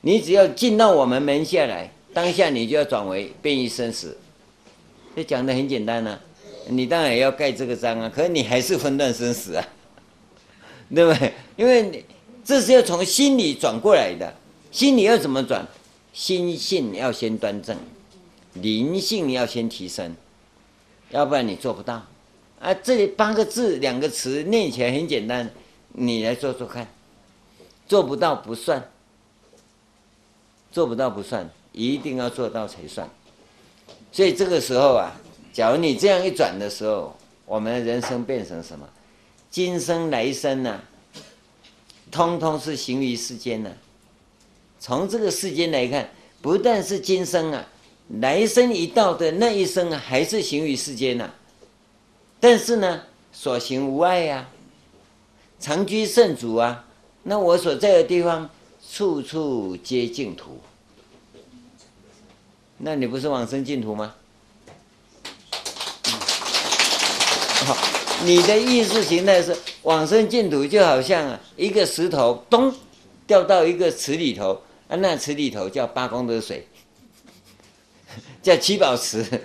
[0.00, 4.16] 你只要进到我们门下来，当下你就要转为变异生死。
[5.14, 6.18] 这讲的很简单呢、
[6.68, 9.68] 你当然要盖这个章啊，可是你还是分段生死啊，
[10.94, 11.32] 对不对？
[11.56, 12.04] 因为你
[12.42, 14.32] 这是要从心里转过来的，
[14.70, 15.66] 心里要怎么转？
[16.12, 17.76] 心性要先端正，
[18.54, 20.16] 灵性要先提升，
[21.10, 22.06] 要不然你做不到。
[22.60, 25.50] 啊，这里八个字两个词念起来很简单。
[25.92, 26.86] 你来做做看，
[27.88, 28.90] 做不到不算，
[30.70, 33.10] 做不到不算，一定要做到才算。
[34.12, 35.10] 所以这个时候啊，
[35.52, 38.88] 假如你这样一转的时候，我们人生变成什么？
[39.50, 40.84] 今生来生呢、啊，
[42.12, 43.72] 通通是行于世间呢、
[44.78, 46.08] 从这个世间来看，
[46.40, 47.66] 不但是今生啊，
[48.20, 51.28] 来生一到的那一生啊，还是行于世间呐、
[52.40, 54.48] 但是呢，所行无碍呀、
[55.60, 56.86] 常居圣主啊，
[57.24, 58.48] 那我所在的地方，
[58.90, 60.58] 处处皆净土。
[62.78, 64.14] 那你不是往生净土吗？
[67.66, 67.76] 好，
[68.24, 72.74] 你的意识形态是往生净土，就好像啊，一个石头咚
[73.26, 76.66] 掉到一个池里头啊，那池里头叫八功德水，
[78.42, 79.42] 叫七宝池。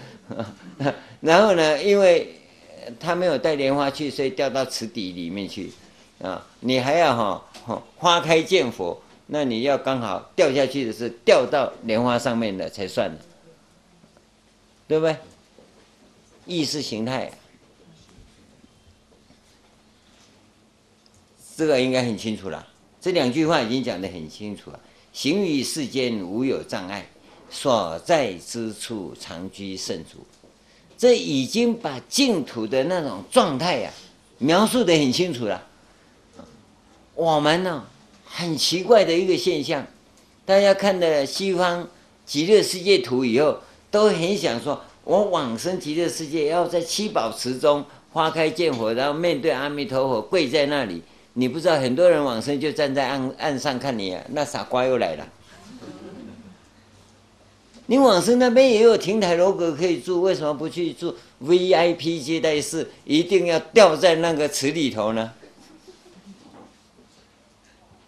[1.19, 2.34] 然后呢，因为
[2.99, 5.71] 他没有带莲花去，所以掉到池底里面去。
[6.21, 13.19] 啊，你还要哈花开见佛，那你要刚好掉下去的是掉到莲花上面的才算的，
[14.87, 15.17] 对不对？
[16.45, 17.31] 意识形态，
[21.57, 22.65] 这个应该很清楚了。
[23.01, 24.79] 这两句话已经讲得很清楚了。
[25.11, 27.05] 行于世间无有障碍，
[27.49, 30.25] 所在之处常居圣主。
[30.97, 33.91] 这已经把净土的那种状态呀，
[34.37, 35.61] 描述的很清楚了。
[37.13, 37.83] 我们呢，
[38.25, 39.85] 很奇怪的一个现象，
[40.45, 41.87] 大家看了西方
[42.25, 43.57] 极乐世界图以后，
[43.89, 51.01] 都很想说：我往生极乐世界，要在七宝池中花开见佛，然后面对阿弥陀佛跪在那里。
[51.33, 55.27] 你不知道，很多人往生就站在岸岸上看你啊，那傻瓜又来了。
[57.87, 62.89] 你往生那边也有亭台楼阁可以住，为什么不去住 VIP 接待室？
[63.03, 65.33] 一定要掉在那个池里头呢？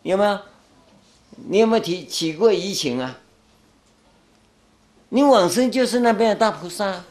[0.04, 0.40] 有没有？
[1.50, 3.20] 你有没有提起过疫情啊？
[5.10, 7.04] 你往生就是那边的大菩萨，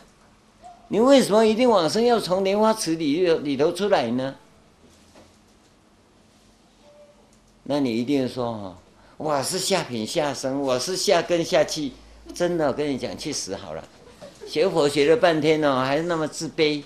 [0.88, 4.34] 你为什么一定往生要从莲花池里里头出来呢？
[7.62, 8.76] 那你一定说哦，
[9.16, 11.92] 我是下品下生，我是下根下气，
[12.34, 13.82] 真的，我跟你讲，去死好了！
[14.46, 16.82] 学佛学了半天哦，还是那么自卑，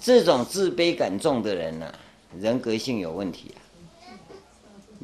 [0.00, 1.94] 这种自卑感重的人呐、啊，
[2.40, 3.58] 人格性有问题啊。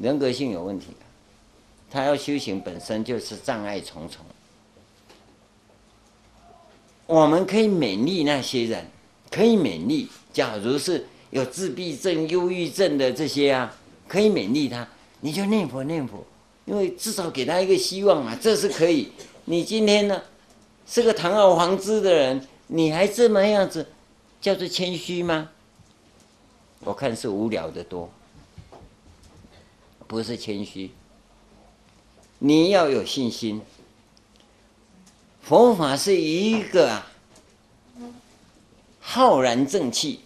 [0.01, 0.87] 人格性有问题，
[1.89, 4.25] 他要修行本身就是障碍重重。
[7.05, 8.85] 我们可以勉励那些人，
[9.31, 10.07] 可以勉励。
[10.31, 13.75] 假如是有自闭症、忧郁症的这些啊，
[14.07, 14.87] 可以勉励他，
[15.21, 16.23] 你就念佛念佛，
[16.69, 19.11] 因为至少给他一个希望啊，这是可以。
[19.45, 20.21] 你今天呢，
[20.85, 23.87] 是个堂而皇之的人，你还这么样子，
[24.39, 25.49] 叫做谦虚吗？
[26.81, 28.07] 我看是无聊的多，
[30.05, 30.91] 不是谦虚。
[32.37, 33.63] 你要有信心，
[35.41, 37.11] 佛法是一个啊，
[38.99, 40.19] 浩然正气，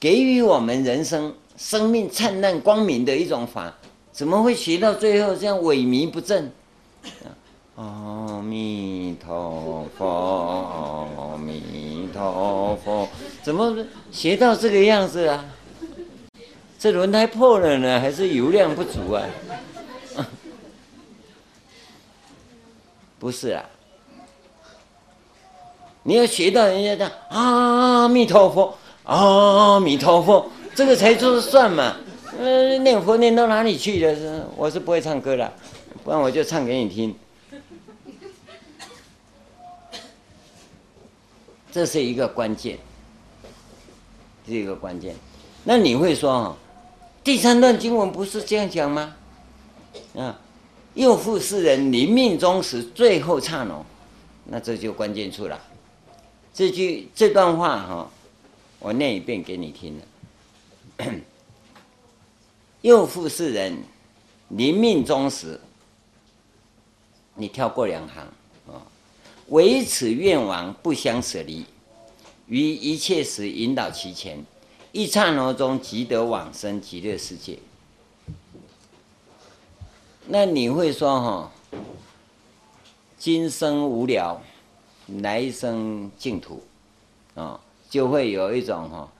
[0.00, 3.76] 给予我们人生生命灿烂光明的一种法，
[4.16, 6.50] 怎么会学到最后这样萎靡不振？
[7.74, 13.06] 阿弥陀佛，阿弥陀佛，
[13.42, 13.76] 怎么
[14.10, 15.44] 学到这个样子啊？
[16.78, 19.22] 这轮胎破了呢，还是油量不足啊？
[23.18, 23.62] 不是啊，
[26.04, 31.96] 你要学到人家的阿弥陀佛，阿弥陀佛，这个才就是算嘛。
[32.38, 34.14] 呃，念佛念到哪里去了？
[34.14, 35.52] 是，我是不会唱歌的，
[36.04, 37.14] 不然我就唱给你听。
[41.72, 42.78] 这是一个关键，
[44.46, 45.14] 这是一个关键。
[45.64, 46.56] 那你会说哦，
[47.24, 49.16] 第三段经文不是这样讲吗？
[50.14, 50.38] 啊，
[50.94, 53.84] 又复世人临命终时，最后刹那，
[54.44, 55.60] 那这就关键处了。
[56.54, 58.10] 这句这段话哈，
[58.78, 61.06] 我念一遍给你听了。
[62.86, 63.82] 又复世人
[64.50, 65.60] 临命终时，
[67.34, 68.22] 你跳过两行
[68.68, 68.86] 啊。
[69.48, 71.66] 唯此愿王不相舍离，
[72.46, 74.38] 于一切时引导其前，
[74.92, 77.58] 一刹那中即得往生极乐世界。
[80.28, 81.52] 那你会说哈，
[83.18, 84.40] 今生无聊，
[85.22, 86.62] 来生净土，
[87.34, 87.58] 啊，
[87.90, 89.12] 就会有一种哈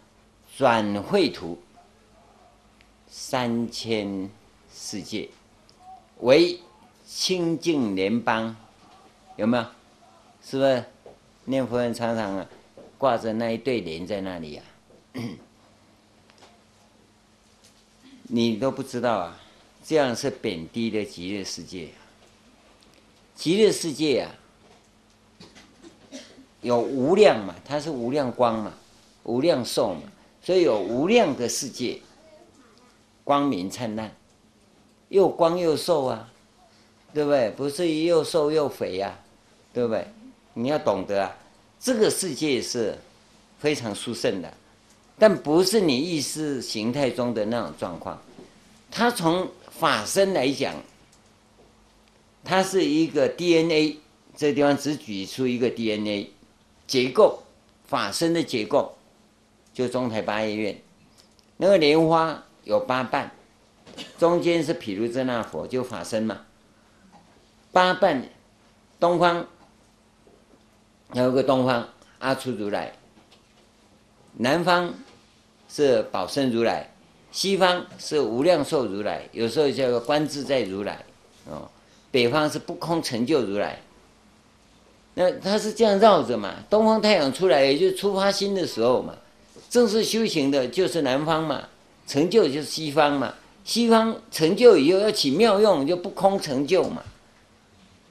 [0.57, 1.59] 转绘图
[3.19, 4.29] 三千
[4.71, 5.31] 世界，
[6.21, 6.61] 为
[7.09, 8.55] 清净联邦，
[9.37, 9.65] 有没有？
[10.45, 10.85] 是不是
[11.47, 12.47] 念佛人常常啊
[12.99, 14.65] 挂着那一对联在那里、啊？
[18.29, 19.41] 你都不知道啊，
[19.83, 21.89] 这样是贬低的极乐世界。
[23.35, 24.31] 极乐世界啊，
[26.61, 28.75] 有无量嘛，它是无量光嘛，
[29.25, 30.03] 无量寿嘛，
[30.43, 31.99] 所以有无量的世界，
[33.27, 34.15] 光明灿烂，
[35.09, 36.31] 又光又瘦啊，
[37.13, 37.51] 对不对？
[37.51, 39.19] 不是又瘦又肥呀、啊，
[39.75, 40.07] 对不对？
[40.55, 41.37] 你要懂得啊，
[41.81, 42.97] 这个世界是
[43.59, 44.55] 非常殊胜的，
[45.19, 48.17] 但不是你意识形态中的那种状况。
[48.93, 50.73] 它从法身来讲，
[52.45, 53.99] 它是一个 DNA，
[54.37, 56.31] 这地方只举出一个 DNA
[56.87, 57.43] 结构，
[57.89, 58.95] 法身的结构，
[59.75, 60.81] 就中台八业院，
[61.57, 63.31] 那个莲花有八瓣，
[64.19, 66.43] 中间是毗卢遮那佛，就法身嘛，
[67.73, 68.29] 八瓣，
[69.01, 69.47] 东方。
[71.11, 71.89] 还有个东方
[72.19, 72.93] 阿初如来，
[74.33, 74.93] 南方
[75.69, 76.91] 是宝生如来，
[77.31, 81.05] 西方是无量寿如来，有时候叫做观自在如来，
[81.45, 81.71] 哦，
[82.11, 83.79] 北方是不空成就如来。
[85.15, 86.57] 那他是这样绕着嘛？
[86.69, 89.15] 东方太阳出来，也就是出发心的时候嘛。
[89.71, 91.69] 正式修行的就是南方嘛，
[92.07, 93.35] 成就就是西方嘛。
[93.65, 97.03] 西方成就以后要起妙用，就不空成就嘛。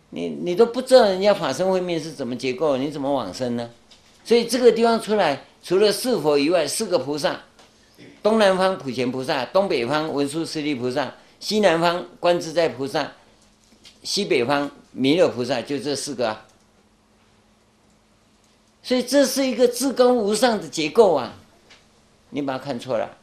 [0.10, 3.70] 你你都不知道人家法身慧命是怎么结构，你怎么往生呢？
[4.24, 7.40] 所以这个地方出来，除了四佛以外，四个菩萨：
[8.22, 13.12] 东南方普贤菩萨，东北方文殊师利菩萨，西南方观自在菩萨，
[14.04, 16.46] 西北方弥勒菩萨，就这四个啊。
[18.84, 21.34] 所以这是一个至高无上的结构啊！
[22.30, 23.18] 你把它看错了。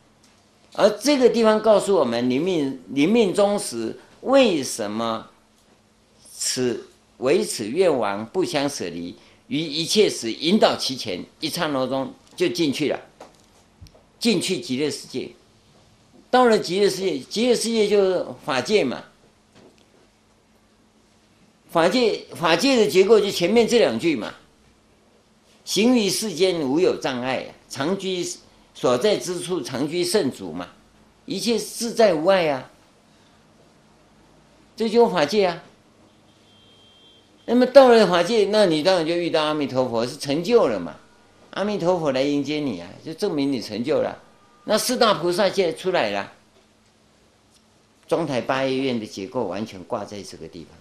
[0.75, 5.29] 而这个地方告诉我们：临命临命终时，为什么？
[6.35, 9.15] 此唯此愿王不相舍离，
[9.47, 12.99] 于一切时引导其前，一刹那中就进去了，
[14.19, 15.29] 进去极乐世界。
[16.31, 19.05] 到了极乐世界，极乐世界就是法界嘛。
[21.71, 24.35] 法界法界的结构就前面这两句嘛。
[25.65, 28.27] 行于世间无有障碍，常居
[28.75, 30.69] 所在之处常居圣主嘛，
[31.27, 32.71] 一切自在无碍啊。
[34.75, 35.63] 这就是法界啊。
[37.45, 40.97] 那么到了法界，那你当然就遇到阿弥陀佛，是成就了嘛？
[41.51, 44.19] 阿弥陀佛来迎接你啊，就证明你成就了。
[44.65, 46.33] 那四大菩萨现在出来了，
[48.07, 50.79] 中台八业院的结构完全挂在这个地方。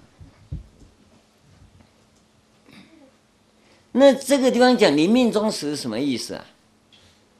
[3.91, 6.45] 那这个地方讲临命终时是什么意思啊？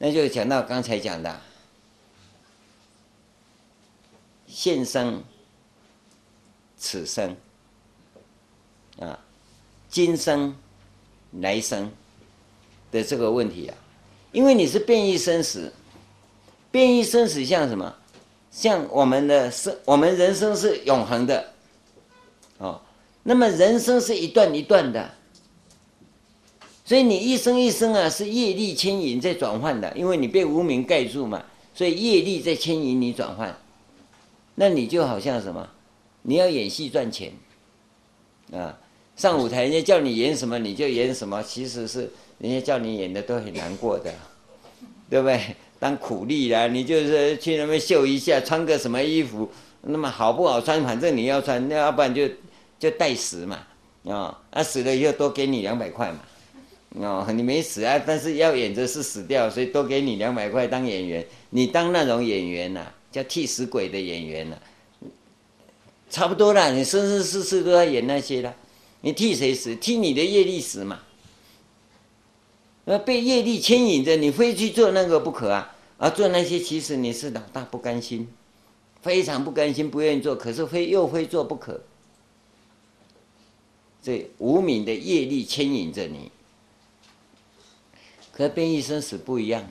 [0.04, 1.40] 那就讲到刚才讲的
[4.48, 5.24] 现生、
[6.76, 7.38] 此生。
[9.00, 9.20] 啊，
[9.90, 10.56] 今生
[11.40, 11.92] 来生
[12.92, 13.78] 的这个问题啊，
[14.32, 15.72] 因为你是变异生死，
[16.72, 17.96] 变异生死像什么？
[18.50, 21.54] 像我们的生，我们人生是永恒的，
[22.58, 22.82] 哦，
[23.22, 25.14] 那么人生是一段一段的，
[26.92, 31.42] 所以你一生一生啊，是业力牵引在转换的，因为你被无明盖住嘛，
[31.74, 33.58] 所以业力在牵引你转换，
[34.56, 35.66] 那你就好像什么？
[36.24, 37.32] 你要演戏赚钱，
[38.52, 38.78] 啊，
[39.16, 44.14] 上舞台人家叫你演什么你就演什么，其实是人家叫你演的都很难过的，
[45.10, 45.40] 对不对？
[45.80, 49.50] 当苦力啦，你就是去那边秀一下，穿个什么衣服，
[49.84, 52.28] 那么好不好穿，反正你要穿，那要不然就
[52.78, 53.60] 就带死嘛，
[54.10, 56.20] 啊，啊死了以后多给你两百块嘛，
[56.96, 65.08] 哦，你没死啊，但是要演的是死掉，所以多给你两百块当演员，你当那种演员呐、啊，叫替死鬼的演员呐、啊，
[66.10, 68.54] 差不多啦，你生生世世都在演那些啦，
[69.02, 69.76] 你替谁死？
[69.76, 71.00] 替你的业力死嘛。
[72.84, 75.76] 那被业力牵引着，你非去做那个不可啊！
[75.98, 78.28] 而做那些，其实你是老大不甘心，
[79.04, 81.80] 非常不甘心，不愿意做，可是非又非做不可。
[84.02, 86.32] 这无明的业力牵引着你，
[88.42, 89.64] 可变异生死不一样。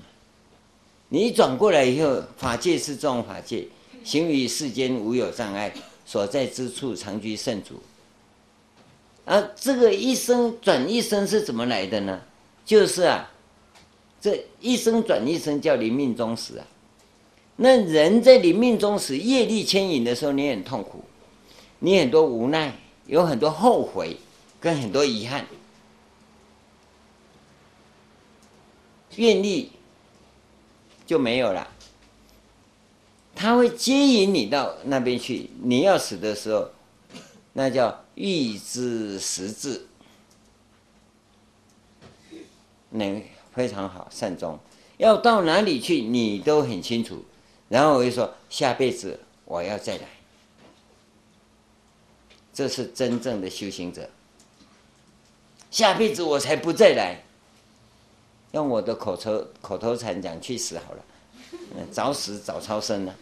[1.08, 3.66] 你转过来以后，法界是这种法界，
[4.04, 5.74] 行于世间无有障碍，
[6.06, 7.80] 所在之处常居圣主。
[9.24, 12.20] 而这个一生转一生是怎么来的呢？
[12.64, 13.30] 就是啊，
[14.20, 16.64] 这一生转一生叫临命终时啊。
[17.56, 21.02] 那人在临命终时，业力牵引的时候，你很痛苦，
[21.80, 22.72] 你很多无奈，
[23.06, 24.16] 有很多后悔，
[24.60, 25.44] 跟很多遗憾，
[29.20, 29.70] 愿力
[31.04, 31.70] 就没有了。
[33.34, 35.50] 他会接引你到那边去。
[35.62, 36.70] 你要死的时候，
[37.52, 39.86] 那叫预知时至。
[42.88, 43.22] 那
[43.54, 44.58] 非常好，善终，
[44.96, 47.22] 要到哪里去，你都很清楚。
[47.68, 50.08] 然后我就说，下辈子我要再来。
[52.54, 54.08] 这是真正的修行者。
[55.70, 57.22] 下辈子我才不再来。
[58.52, 61.04] 用我的口头口头禅讲，去死好了，
[61.92, 63.14] 早死早超生了。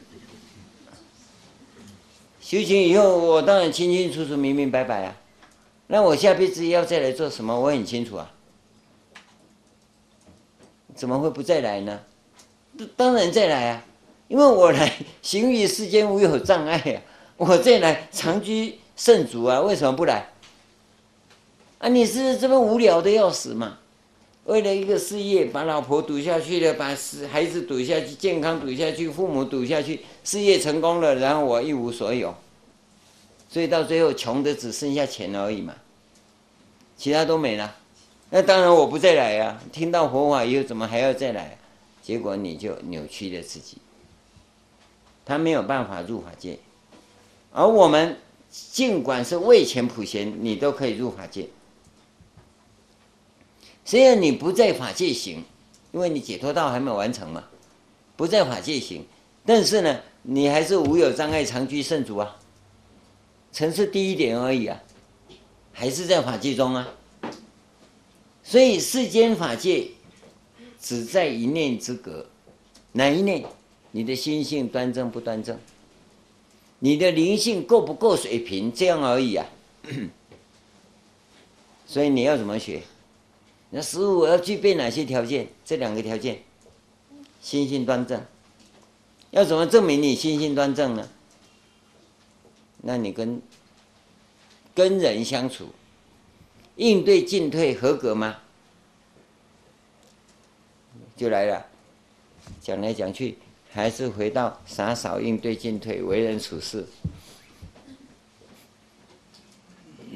[2.41, 5.17] 修行以后，我当然清清楚楚、明明白白啊。
[5.89, 8.33] 那我下辈子要再来做什么，我很清楚啊。
[10.95, 12.01] 怎么会不再来呢？
[12.97, 13.85] 当然再来啊！
[14.29, 16.99] 因为我来行于世间无有障碍啊，
[17.37, 20.31] 我再来长居圣主啊，为什么不来？
[21.79, 23.79] 啊，你是这么无聊的要死嘛？
[24.49, 26.97] 为了一个事业，把老婆赌下去了，把
[27.31, 32.35] 孩子赌下去，健康赌下去，父母赌下去，事业成功了，然后我一无所有，
[33.51, 35.75] 所以到最后穷的只剩下钱而已嘛，
[36.97, 37.77] 其他都没了。
[38.31, 39.63] 那当然我不再来、啊！
[39.71, 41.59] 听到佛法以后，怎么还要再来、
[42.03, 43.77] 结果你就扭曲了自己。
[45.27, 46.59] 他没有办法入法界，
[47.53, 48.17] 而我们
[48.51, 51.49] 尽管是未前普贤，你都可以入法界。
[53.89, 55.43] 虽然你不在法界行，
[55.93, 57.43] 因为你解脱道还没有完成嘛，
[58.19, 59.03] 不在法界行，
[59.47, 62.37] 但是呢，你还是无有障碍，常居圣主啊，
[63.51, 64.79] 层次低一点而已啊，
[65.73, 66.87] 还是在法界中啊。
[68.43, 69.89] 所以世间法界
[70.79, 72.27] 只在一念之隔，
[72.93, 73.43] 哪一念？
[73.91, 75.59] 你的心性端正不端正？
[76.79, 78.71] 你的灵性够不够水平？
[78.71, 79.47] 这样而已啊。
[81.89, 82.83] 所以你要怎么学？
[83.71, 85.49] 那师父我要具备哪些条件？
[85.65, 86.43] 这两个条件，
[87.41, 88.25] 心性端正。
[89.31, 91.09] 要怎么证明你心性端正呢？
[92.83, 93.43] 那你跟
[94.75, 95.69] 跟人相处。
[96.77, 98.37] 应对进退合格吗？
[101.17, 101.67] 就来了，
[102.61, 103.37] 讲来讲去
[103.69, 106.87] 还是回到洒扫应对进退为人处事。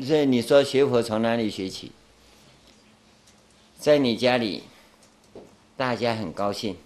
[0.04, 1.90] 所以你说学佛从哪里学起？
[3.82, 4.62] 在你家里，
[5.76, 6.76] 大家很高兴，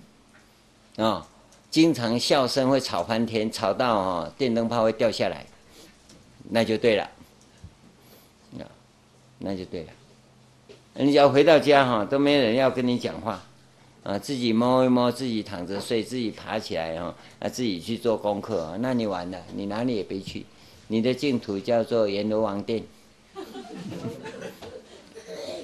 [0.96, 1.28] 啊、
[1.70, 5.44] 经常笑声会吵翻天，吵到哦电灯泡会掉下来，
[6.48, 7.10] 那就对了。
[9.38, 9.92] 那就对了，
[10.94, 13.42] 你只要回到家哈，都没人要跟你讲话，
[14.02, 20.46] 啊，自己摸一摸，自己躺着睡，自己爬起来哈，啊，自己去做功课，那你完了，你哪里也别去，
[20.88, 22.82] 你的净土叫做阎罗王殿，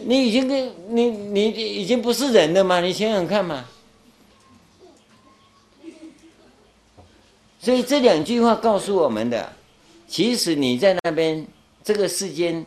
[0.04, 3.64] 你已经跟你你已经不是人了嘛，你想想看嘛，
[7.60, 9.52] 所以这两句话告诉我们的，
[10.06, 11.46] 其实你在那边
[11.82, 12.64] 这个世间。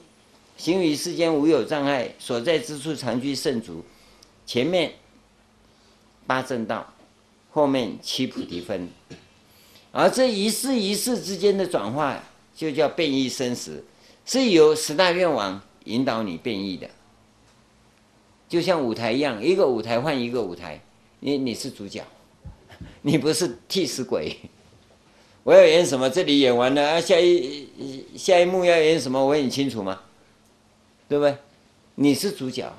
[0.57, 3.83] 行于世间无有障碍，所在之处常居圣足。
[4.45, 4.93] 前面
[6.25, 6.93] 八正道，
[7.51, 8.87] 后面七菩提分。
[9.91, 12.23] 而这一世一世之间的转化，
[12.55, 13.83] 就叫变异生死，
[14.25, 16.89] 是由十大愿王引导你变异的。
[18.47, 20.79] 就像舞台一样，一个舞台换一个舞台，
[21.19, 22.03] 你你是主角，
[23.01, 24.35] 你不是替死鬼。
[25.43, 26.09] 我要演什么？
[26.09, 27.67] 这里演完了啊，下一
[28.15, 29.23] 下一幕要演什么？
[29.23, 30.01] 我很清楚吗？
[31.07, 31.37] 对不对？
[31.95, 32.73] 你是主角，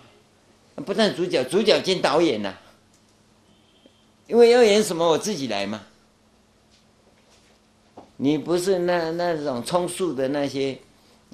[0.85, 2.55] 不但主角，主角兼导演呐、
[4.27, 5.83] 因为要演什么，我自己来嘛。
[8.19, 10.79] 你不是那那种充数的那些，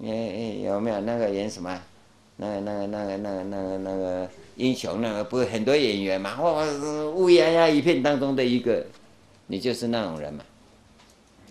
[0.02, 1.80] 诶有没有那个演什么？
[2.42, 6.40] 那个那个那个那个那个那个英雄，那个不是很多演员嘛？
[6.40, 6.64] 哇，
[7.14, 8.84] 乌压压一片当中的一个，
[9.46, 10.44] 你就是那种人嘛。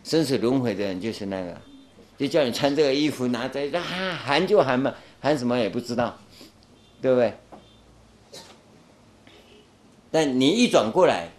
[0.03, 1.55] 生死轮回的人就是那个，
[2.17, 3.81] 就叫你穿这个衣服，拿着啊
[4.23, 6.17] 喊就喊嘛，喊什么也不知道，
[7.01, 7.33] 对不对？
[10.11, 11.29] 但你一转过来，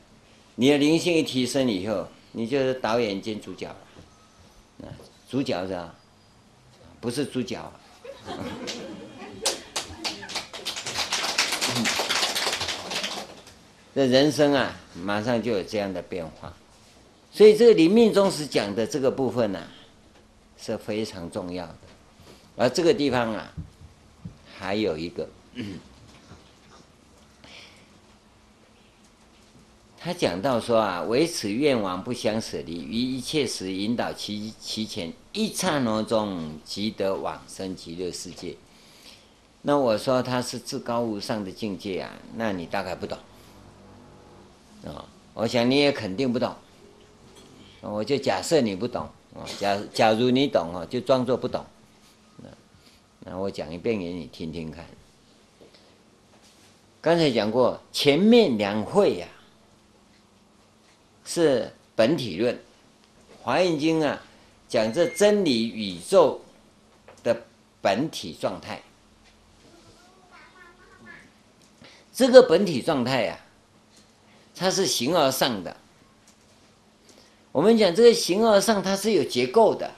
[0.55, 3.69] 你的灵性一提升以后，你就是导演兼主角，
[4.81, 4.89] 啊，
[5.29, 5.95] 主角是吧？
[7.01, 7.61] 不是主角，
[13.95, 16.53] 这人生啊，马上就有这样的变化。
[17.31, 19.69] 所以这个临命终时讲的这个部分呢、啊，
[20.59, 21.75] 是非常重要的。
[22.57, 23.53] 而这个地方啊，
[24.59, 25.29] 还有一个，
[29.99, 38.57] 他讲到说啊，唯此愿王不相舍离，于一切时引导其其前一刹那中即得往生极乐世界。
[39.63, 43.17] 那我说他是至高无上的境界啊，那你大概不懂
[44.85, 45.05] 啊，
[45.35, 46.53] 我想你也肯定不懂。
[47.81, 49.03] 我就假设你不懂
[49.35, 51.65] 啊，假假如你懂啊，就装作不懂。
[53.25, 54.85] 那我讲一遍给你听听看。
[57.01, 59.29] 刚才讲过，前面两会呀、
[61.25, 62.53] 是本体论，
[63.41, 64.21] 《华严经》啊，
[64.69, 66.41] 讲这真理宇宙
[67.23, 67.45] 的
[67.81, 68.83] 本体状态。
[72.13, 73.39] 这个本体状态呀，
[74.55, 75.77] 它是形而上的。
[77.51, 79.91] 我们讲这个形而上，它是有结构的，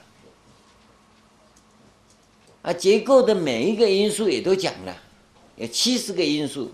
[2.61, 4.97] 啊，结构的每一个因素也都讲了，
[5.55, 6.73] 有七十个因素，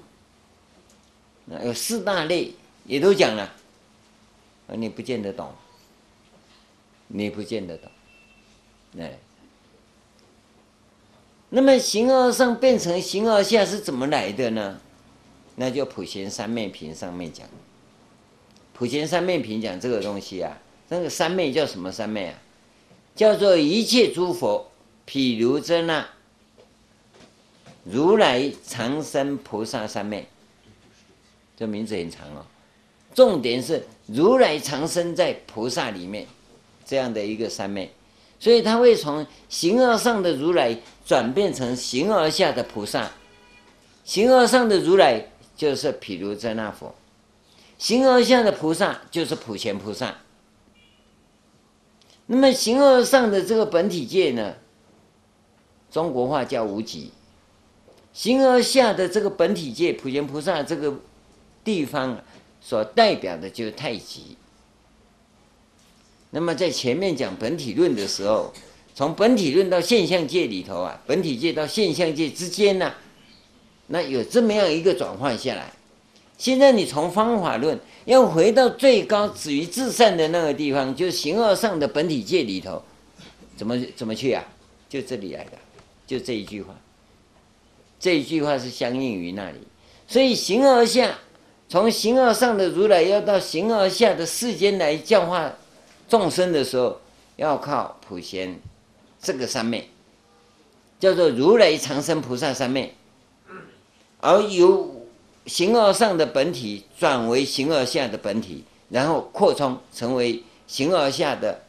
[1.63, 2.53] 有四大类
[2.85, 3.43] 也都讲了，
[4.67, 5.53] 啊，你不见得懂，
[7.07, 7.91] 你不见得懂，
[8.97, 9.19] 哎，
[11.49, 14.79] 那么形而上变成形而下是怎么来的呢？
[15.55, 17.47] 那就普贤三昧品上面讲，
[18.73, 20.57] 普贤三昧品讲这个东西啊。
[20.89, 22.39] 那个三昧叫什么三昧啊？
[23.15, 24.71] 叫做一切诸佛
[25.07, 26.07] 譬如遮那
[27.83, 30.27] 如来常生菩萨三昧。
[31.57, 32.45] 这名字很长哦，
[33.13, 36.25] 重点是如来常生在菩萨里面
[36.83, 37.91] 这样的一个三昧，
[38.39, 40.75] 所以他会从形而上的如来
[41.05, 43.11] 转变成形而下的菩萨。
[44.03, 45.23] 形而上的如来
[45.61, 46.95] 就是毗卢遮那佛，
[47.77, 50.15] 形而下的菩萨就是普贤菩萨。
[52.25, 54.55] 那么形而上的这个本体界呢，
[55.91, 57.11] 中国话叫无极；
[58.11, 60.99] 形而下的这个本体界，普贤菩萨这个
[61.63, 62.19] 地方
[62.59, 64.35] 所代表的就是太极。
[66.31, 68.51] 那么在前面讲本体论的时候，
[68.95, 72.91] 从本体论到现象界里头啊，本体界到现象界之间呢、
[73.87, 75.71] 那有这么样一个转换下来。
[76.37, 82.81] 现在你从方法论要回到最高止于至善的那个地方，就是形而上的本体界里头，
[83.55, 84.43] 怎么怎么去啊？
[84.89, 85.51] 就这里来的，
[86.07, 86.75] 就这一句话。
[87.99, 89.59] 这一句话是相应于那里，
[90.07, 91.19] 所以形而下，
[91.69, 95.53] 从形而上的如来要到形而下的世间来教化
[96.09, 96.99] 众生的时候，
[97.35, 98.59] 要靠普贤
[99.21, 99.87] 这个三昧，
[100.99, 102.91] 叫做如来常生菩萨三昧，
[104.21, 104.89] 而由。
[105.47, 111.63] 形而上的本体转为形而下的本体，然后扩充成为形而下的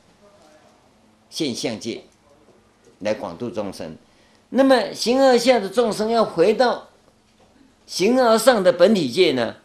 [1.31, 2.05] 现象界，
[2.99, 3.97] 来广度众生。
[4.51, 6.87] 那么形而下的众生要回到
[7.87, 9.57] 形而上的本体界呢？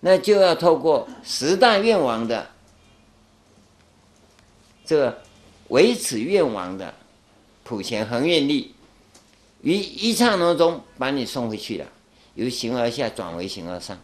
[0.00, 2.50] 那就要透过十大愿王的
[4.84, 5.22] 这个
[5.68, 6.92] 唯此愿王的
[7.62, 8.74] 普贤恒愿力，
[9.62, 11.86] 于一刹那中把你送回去了。
[12.34, 13.98] 由形而下转为形而上，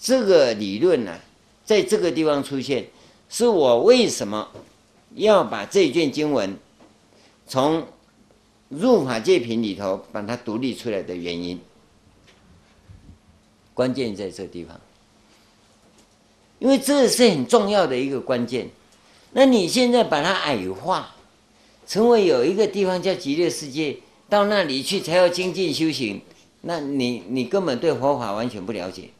[0.00, 1.20] 这个理论呢、啊，
[1.64, 2.86] 在这个地方出现，
[3.28, 4.50] 是我为什么
[5.14, 6.56] 要把这卷经文
[7.46, 7.86] 从
[8.68, 11.58] 入法界品里头把它独立出来的原因。
[13.72, 14.78] 关键在这地方，
[16.58, 18.68] 因为这是很重要的一个关键。
[19.32, 21.14] 那你现在把它矮化，
[21.86, 23.98] 成为有一个地方叫极乐世界，
[24.28, 26.20] 到那里去才要精进修行，
[26.60, 29.10] 那你你根本对佛法完全不了解，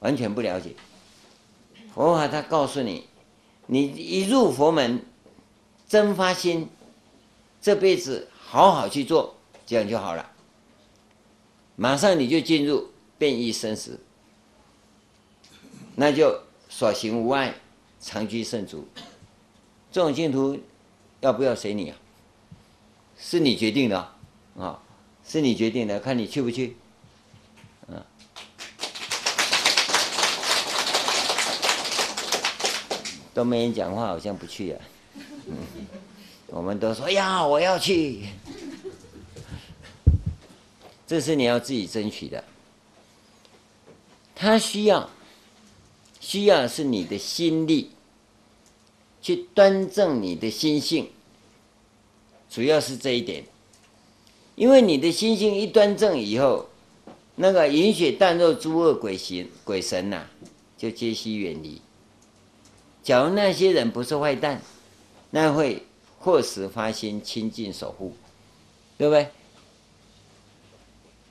[0.00, 0.74] 完全不了解。
[1.94, 3.04] 佛法他告诉你，
[3.66, 5.02] 你一入佛门，
[5.88, 6.68] 真发心，
[7.62, 10.30] 这辈子好好去做，这样就好了。
[11.76, 13.98] 马上你就进入变异生死，
[15.96, 17.54] 那就所行无碍，
[18.00, 18.86] 常居胜俗。
[19.90, 20.58] 这种净土
[21.20, 21.96] 要不要随你啊？
[23.22, 24.12] 是你决定的
[24.58, 24.80] 啊，
[25.24, 26.76] 是你决定的，看你去不去。
[27.86, 28.02] 嗯，
[33.32, 34.80] 都没人讲话，好像不去啊。
[35.46, 35.56] 嗯，
[36.46, 38.24] 我们都说呀，我要去。
[41.06, 42.42] 这是你要自己争取的。
[44.34, 45.10] 他需要，
[46.18, 47.92] 需要是你的心力。
[49.22, 51.10] 去端正你的心性，
[52.50, 53.44] 主要是这一点，
[54.56, 56.68] 因为你的心性一端正以后，
[57.36, 60.26] 那个饮血啖肉诸恶鬼行鬼神呐、
[60.76, 61.80] 就皆悉远离。
[63.04, 64.60] 假如那些人不是坏蛋，
[65.30, 65.84] 那会
[66.18, 68.14] 或时发心亲近守护，
[68.98, 69.28] 对不对？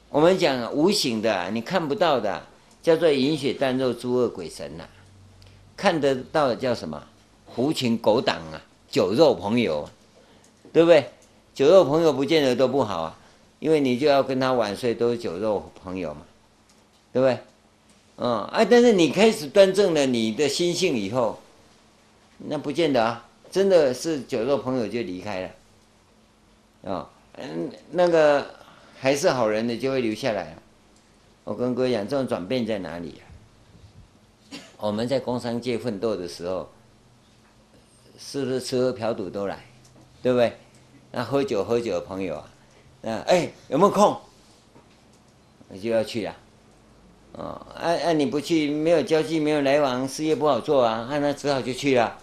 [0.10, 2.48] 我们讲无形的，你看不到的，
[2.82, 4.88] 叫做饮血啖肉诸恶鬼神呐、
[5.76, 7.04] 看得到的叫什么？
[7.46, 9.88] 狐群狗党啊，酒肉朋友，
[10.72, 11.10] 对不对？
[11.54, 13.20] 酒肉朋友不见得都不好啊，
[13.60, 16.22] 因为你就要跟他晚睡，都是酒肉朋友嘛，
[17.12, 17.40] 对不对？
[18.18, 21.40] 嗯，哎，但是你开始端正了你的心性以后，
[22.38, 28.46] 那不见得啊，真的是酒肉朋友就离开了，啊、哦，嗯，那个
[28.98, 30.56] 还是好人的就会留下来。
[31.44, 34.58] 我跟各位讲，这种转变在哪里啊？
[34.78, 36.70] 我们在工商界奋斗的时候。
[38.22, 39.64] 是不是吃喝嫖赌都来，
[40.22, 40.54] 对不对？
[41.12, 42.50] 那喝酒喝酒的朋友啊，
[43.02, 44.16] 那哎有没有空？
[45.70, 46.36] 我就要去了。
[47.34, 51.08] 哦，哎、啊、哎，你不去，没有交际，没有来往，事业不好做啊。
[51.22, 52.18] 那只好就去了。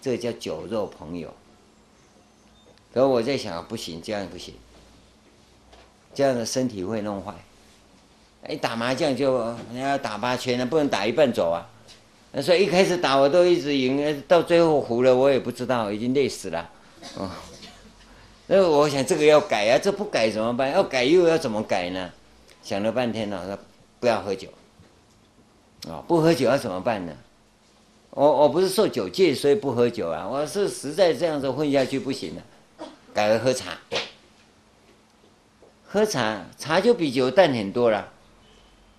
[0.00, 1.34] 这叫酒肉朋友。
[2.94, 4.54] 可我在想，不行，这样不行，
[6.14, 7.34] 这样的身体会弄坏。
[8.44, 11.66] 哎，打麻将就你要打八圈呢，不能打一半走啊。
[12.40, 16.70] 所以一开始打我都一直赢，到最后胡了，我也不知道，已经累死了。
[17.16, 17.30] 哦，
[18.46, 20.70] 那我想这个要改啊，这不改怎么办？
[20.72, 22.10] 要改又要怎么改呢？
[22.62, 23.58] 想了半天了，说
[23.98, 24.48] 不要喝酒。
[25.88, 27.12] 哦，不喝酒要怎么办呢？
[28.10, 32.42] 我我不是受酒戒，所以不喝酒啊，我是实在这样子混下去不行了，
[33.14, 33.78] 改为喝茶。
[35.86, 38.12] 喝茶，茶就比酒淡很多了。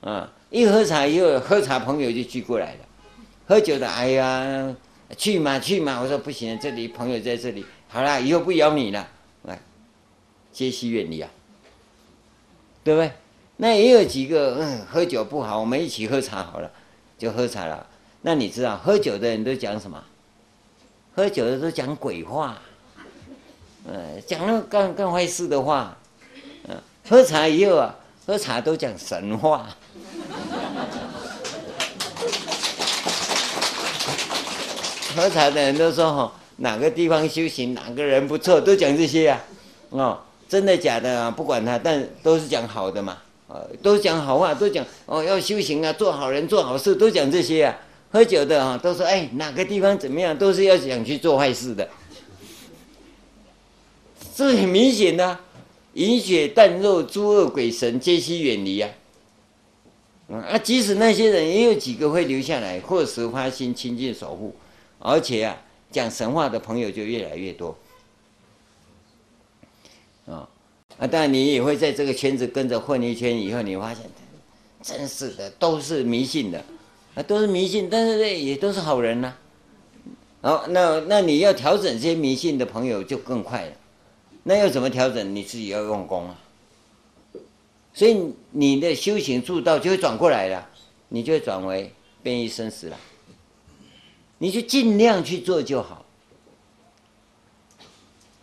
[0.01, 2.79] 啊，一喝茶以后，喝茶朋友就聚过来了。
[3.47, 4.75] 喝酒的，哎呀，
[5.17, 6.01] 去嘛去嘛！
[6.01, 9.05] 我说不行，这里朋友在这里，好了，以后不邀你了，
[9.43, 9.59] 来，
[10.53, 11.29] 皆悉远离啊，
[12.85, 13.11] 对不对？
[13.57, 16.71] 那也有几个，嗯，喝酒不好，我们一起喝茶好了，
[17.17, 17.85] 就喝茶了。
[18.21, 20.01] 那你知道，喝酒的人都讲什么？
[21.13, 22.57] 喝酒的都讲鬼话，
[23.85, 25.97] 嗯，讲那干干坏事的话，
[26.69, 27.93] 嗯，喝茶以后啊，
[28.25, 29.67] 喝茶都讲神话。
[35.13, 36.31] 喝茶的人都说哈，
[36.61, 39.43] 哪个地方修行，哪个人不错，都讲这些、啊，
[39.89, 41.29] 哦，真的假的啊？
[41.29, 47.77] 不管他，但都是讲好的嘛，呃，都讲好话，都讲哦，要修行啊，做好人，做好事，都讲这些啊。
[48.11, 51.89] 喝酒的啊，都说哎，哪个地方怎么样，都是要想去做坏事的，
[54.35, 55.39] 这很明显的，
[55.93, 58.89] 饮血啖肉诸恶鬼神皆悉远离啊。
[60.29, 64.55] 啊，即使那些人也有几个会留下来，或时发心亲近守护。
[64.99, 65.57] 而且啊，
[65.91, 67.77] 讲神话的朋友就越来越多，
[70.25, 70.47] 啊
[70.97, 71.05] 啊！
[71.05, 74.03] 当然你也会在这个圈子跟着混一圈以后，你发现，
[74.81, 76.63] 真是的，都是迷信的，
[77.15, 79.27] 啊，都是迷信，但是呢，也都是好人呐、
[80.41, 80.49] 啊。
[80.49, 83.71] 好，那那你要调整这些迷信的朋友就更快了。
[84.43, 85.35] 那要怎么调整？
[85.35, 86.39] 你自己要用功啊。
[87.93, 90.69] 所以你的修行助道就会转过来了，
[91.09, 91.91] 你就会转为
[92.23, 92.97] 变异生死了。
[94.41, 96.03] 你就尽量去做就好。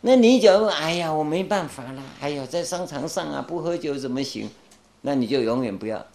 [0.00, 4.48] 那你假如哎呀，我没办法了，哎呀，在商场上啊，不喝酒怎么行？
[5.00, 6.06] 那你就永远不要，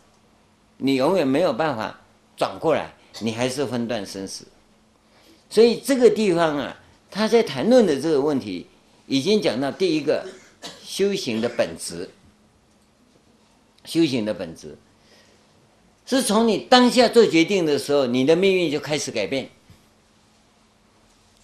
[0.78, 2.00] 你永远没有办法
[2.38, 4.46] 转过来，你还是分段生死。
[5.50, 6.80] 所以这个地方啊，
[7.12, 8.66] 他在谈论的这个问题，
[9.06, 10.26] 已经讲到第一个
[10.82, 12.10] 修行的本质。
[13.84, 14.78] 修行的本质
[16.06, 19.50] 是从你当下做决定的时候，你的命运就开始改变。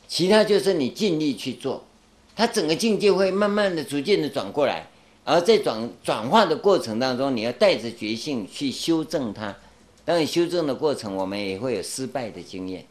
[0.09, 1.85] 其他就是你尽力去做，
[2.35, 4.87] 它整个境界会慢慢的、逐渐的转过来。
[5.23, 9.55] 而在转转化的过程当中，你要带着决心去修正它。
[10.03, 12.83] 当你修正的过程，我们也会有失败的经验，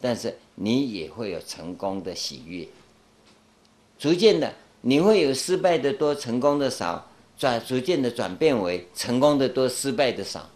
[0.00, 2.66] 但是你也会有成功的喜悦。
[3.96, 7.08] 逐渐的，你会有失败的多，成功的少，
[7.38, 10.50] 转逐渐的转变为成功的多，失败的少。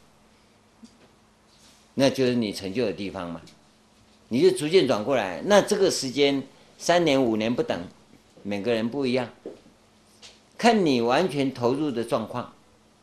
[1.94, 3.40] 那就是你成就的地方嘛。
[4.28, 6.42] 你就逐渐转过来，那这个时间
[6.76, 7.80] 三年五年不等，
[8.42, 9.28] 每个人不一样。
[10.56, 12.52] 看你完全投入的状况，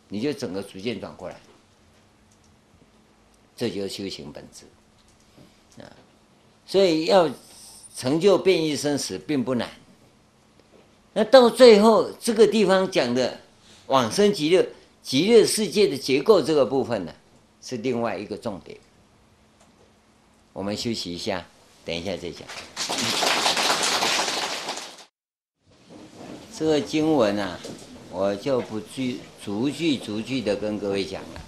[0.10, 1.38] 你就整个逐渐转过来，
[3.56, 4.66] 这就是修行本质
[5.82, 5.90] 啊。
[6.66, 7.30] 所以要
[7.96, 9.70] 成就变异生死并不难。
[11.14, 13.40] 那到最后这个地方讲的
[13.88, 14.68] 往生极乐
[15.02, 17.14] 极乐世界的结构这个部分呢，
[17.62, 18.78] 是另外一个重点。
[20.56, 21.46] 我们休息一下，
[21.84, 22.48] 等一下再讲。
[26.58, 27.60] 这个经文啊，
[28.10, 31.42] 我就不句逐句逐句的跟各位讲了，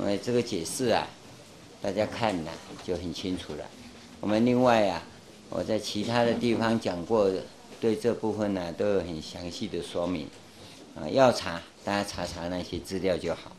[0.00, 1.06] 因为这个解释啊，
[1.80, 2.50] 大家看了
[2.84, 3.64] 就很清楚了。
[4.18, 5.00] 我们另外啊，
[5.48, 7.30] 我在其他的地方讲过，
[7.80, 10.26] 对这部分呢都有很详细的说明
[10.96, 11.08] 啊。
[11.08, 13.52] 要查，大家查查那些资料就好。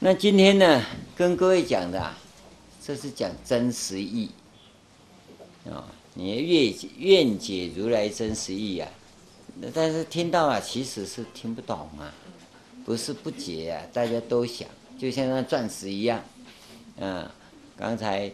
[0.00, 0.84] 那今天呢，
[1.14, 2.18] 跟各位讲的啊，
[2.86, 4.28] 这是讲真实义
[5.64, 8.86] 啊，你愿愿解如来真实义啊。
[9.72, 12.12] 但是听到啊，其实是听不懂啊，
[12.84, 14.68] 不是不解啊，大家都想，
[14.98, 16.22] 就像那钻石一样，
[16.98, 17.26] 嗯，
[17.74, 18.30] 刚才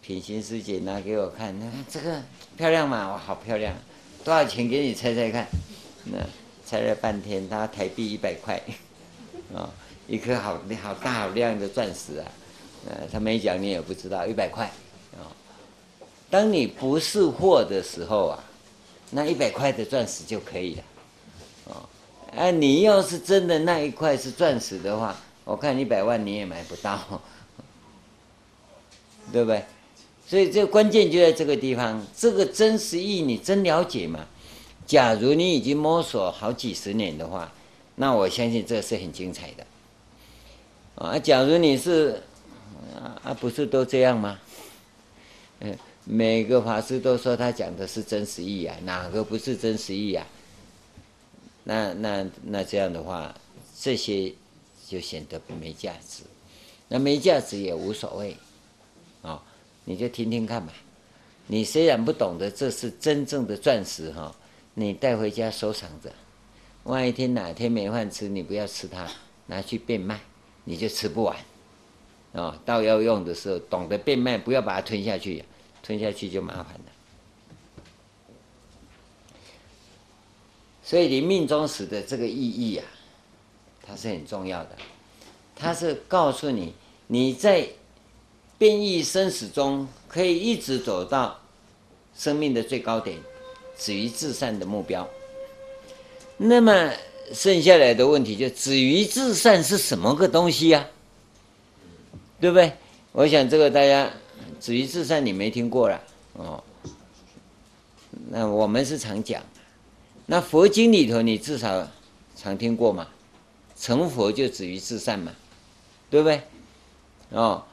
[0.00, 2.20] 品行师姐拿给我看，那这个
[2.56, 3.12] 漂亮吗？
[3.12, 3.72] 哇，好漂亮，
[4.24, 4.68] 多少钱？
[4.68, 5.46] 给你猜猜看，
[6.06, 6.18] 那
[6.64, 8.60] 猜了半天，他台币一百块，
[9.54, 9.70] 啊，
[10.08, 12.26] 一颗好好大好亮的钻石啊，
[12.88, 14.64] 呃，他没讲你也不知道，一百块，
[15.12, 15.28] 啊，
[16.30, 18.44] 当你不是货的时候啊。
[19.14, 20.82] 那一百块的钻石就可以了，
[21.66, 21.84] 哦，
[22.34, 25.14] 哎，你要是真的那一块是钻石的话，
[25.44, 26.98] 我看一百万你也买不到，
[29.30, 29.62] 对不对？
[30.26, 34.20] 所以这个关键就在这个地方，这个真实意义你真了解吗？
[34.86, 37.52] 假如你已经摸索好几十年的话，
[37.96, 39.66] 那我相信这是很精彩的。
[40.94, 42.22] 啊，假如你是
[42.96, 44.38] 啊啊，不是都这样吗？
[45.60, 45.76] 嗯。
[46.04, 50.26] 每个法师都说他讲的是真实义啊，哪个不是真实义啊？
[51.62, 53.32] 那那那这样的话，
[53.78, 54.34] 这些
[54.88, 56.24] 就显得没价值。
[56.88, 58.36] 那没价值也无所谓，
[59.22, 59.40] 啊，
[59.84, 60.72] 你就听听看吧。
[61.46, 64.34] 你虽然不懂得这是真正的钻石哈，
[64.74, 66.12] 你带回家收藏着。
[66.82, 69.08] 万一天哪天没饭吃，你不要吃它，
[69.46, 70.18] 拿去变卖，
[70.64, 71.36] 你就吃不完。
[72.32, 75.44] 啊，到要用的时候，懂得变卖，不要把它吞下去。
[75.84, 76.92] 吞下去就麻烦了，
[80.84, 82.86] 所以你命终时的这个意义啊，
[83.84, 84.70] 它是很重要的。
[85.56, 86.72] 它是告诉你，
[87.08, 87.66] 你在
[88.58, 91.36] 变异生死中可以一直走到
[92.16, 93.18] 生命的最高点，
[93.76, 95.08] 止于至善的目标。
[96.36, 96.92] 那么
[97.34, 100.86] 剩下来的问题就止于至善是什么个东西呀？
[102.42, 102.72] 对不对？
[103.12, 104.10] 我想这个大家。
[104.60, 106.00] 止于至善，你没听过了
[106.34, 106.62] 哦。
[108.28, 109.42] 那我们是常讲，
[110.26, 111.88] 那佛经里头你至少
[112.36, 113.08] 常听过嘛？
[113.76, 115.32] 成佛就止于至善嘛，
[116.10, 116.42] 对不对？
[117.30, 117.64] 哦，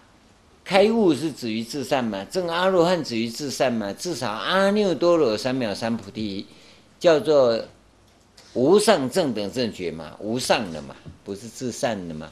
[0.63, 2.23] 开悟是止于至善嘛？
[2.25, 3.93] 证阿罗汉止于至善嘛？
[3.93, 6.47] 至少阿耨多罗三藐三菩提
[6.99, 7.63] 叫做
[8.53, 10.15] 无上正等正觉嘛？
[10.19, 12.31] 无上的嘛，不是至善的嘛？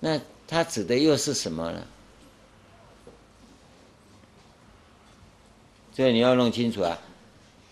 [0.00, 0.18] 那
[0.52, 1.82] 它指的又是什么呢？
[5.94, 6.98] 所以你要弄清楚啊！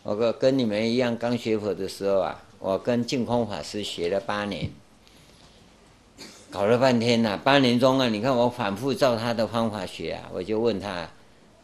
[0.02, 4.70] 我跟跟你们一样，刚学佛的时候啊，我跟净空法师学了八年，
[6.50, 11.06] 搞了半天呐、八年中啊，你看我反复照他的方法学啊，我就问他，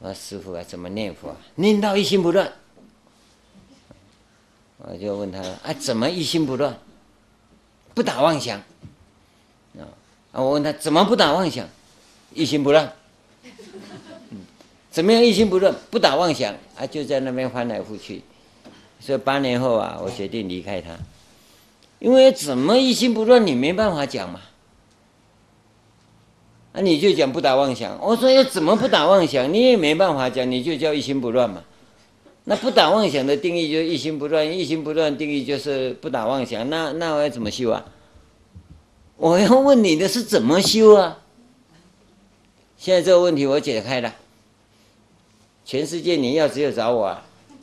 [0.00, 1.36] 我说师傅啊，怎么念佛啊？
[1.54, 2.52] 念到一心不乱。
[4.76, 6.78] 我就问他啊，怎么一心不乱？
[7.94, 8.62] 不打妄想。
[10.37, 11.66] 啊，我问他怎么不打妄想？
[12.34, 12.93] 一心不乱。
[14.91, 16.87] 怎么样一心不乱，不打妄想啊？
[16.87, 18.20] 就在那边翻来覆去，
[19.01, 20.91] 所以八年后啊，我决定离开他，
[22.01, 24.43] 因为怎么一心不乱，你没办法讲嘛。
[26.72, 31.62] 啊，你就讲不打妄想，我说要怎么不打妄想，你也没办法讲，你就叫一心不乱嘛。
[32.45, 36.68] 那不打妄想的定义就是一心不乱，一心不乱定义就是不打妄想。
[36.68, 37.82] 那那我要怎么修啊？
[39.16, 41.18] 我要问你的是怎么修啊？
[42.76, 44.14] 现在这个问题我解开了。
[45.64, 47.22] 全世界你要只有找我啊，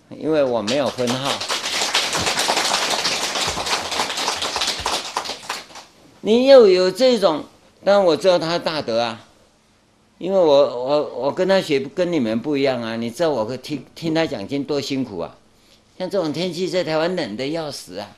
[0.09, 1.31] 因为我没有分号。
[6.21, 7.43] 你又有这种，
[7.83, 9.25] 但我知道他大德啊。
[10.17, 12.95] 因为我我我跟他学跟你们不一样啊！
[12.95, 15.35] 你知道我听听他讲经多辛苦啊！
[15.99, 18.09] 像这种天气在台湾冷的要死啊！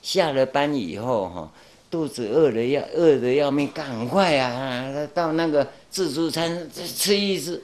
[0.00, 1.50] 下了班以后哈，
[1.90, 7.62] 肚子饿的要饿的要命，赶快啊到那个自助餐吃一吃，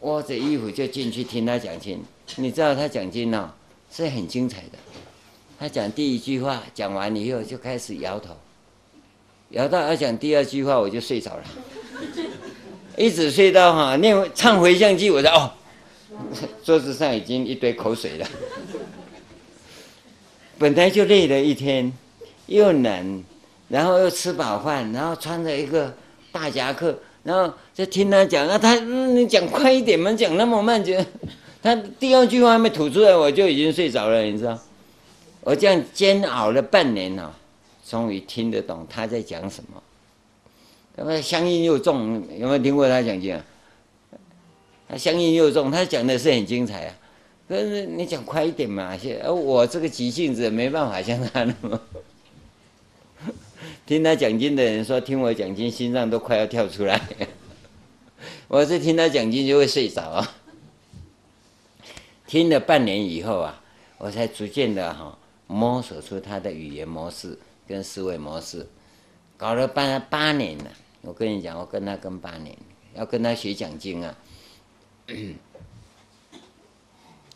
[0.00, 2.02] 窝着衣服就进去听他讲经。
[2.36, 3.52] 你知道他讲经呢
[3.92, 4.78] 是很精彩的。
[5.58, 8.34] 他讲第一句话讲完以后就开始摇头，
[9.50, 11.44] 摇到要讲第二句话我就睡着了。
[12.96, 15.52] 一直睡到哈，念唱回向偈，我说哦，
[16.64, 18.26] 桌子上已经一堆口水了。
[20.58, 21.92] 本来就累了一天，
[22.46, 23.24] 又冷，
[23.70, 25.94] 然后又吃饱饭，然后穿着一个
[26.30, 30.94] 大夹克，然后就听他讲啊，他你讲快一点嘛，讲那么慢就，
[31.62, 34.58] 他第二句话还没吐出来，我就已经睡着了，你知道？
[35.42, 37.34] 我这样煎熬了半年了，
[37.88, 39.82] 终于听得懂他在讲什么。
[40.96, 43.44] 他妈乡音又重，有没有听过他讲经啊？
[44.88, 46.94] 他乡音又重，他讲的是很精彩啊。
[47.48, 51.80] 可是你讲快一点嘛，而我这个急性子没办法像他那么。
[53.90, 57.00] 听他讲经的人说，听我讲经心脏都快要跳出来。
[58.46, 60.36] 我是听他讲经就会睡着啊。
[62.24, 63.60] 听了半年以后啊，
[63.98, 65.18] 我才逐渐的哈
[65.48, 67.36] 摸索出他的语言模式
[67.66, 68.64] 跟思维模式。
[69.36, 70.70] 搞了八八年了，
[71.00, 72.56] 我跟你讲，我跟他跟八年，
[72.94, 74.16] 要跟他学讲经啊。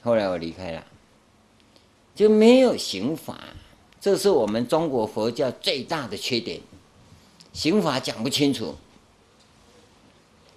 [0.02, 0.86] 后来我离开了，
[2.14, 3.40] 就没有刑法，
[4.04, 6.60] 这是我们中国佛教最大的缺点，
[7.54, 8.74] 刑法讲不清楚。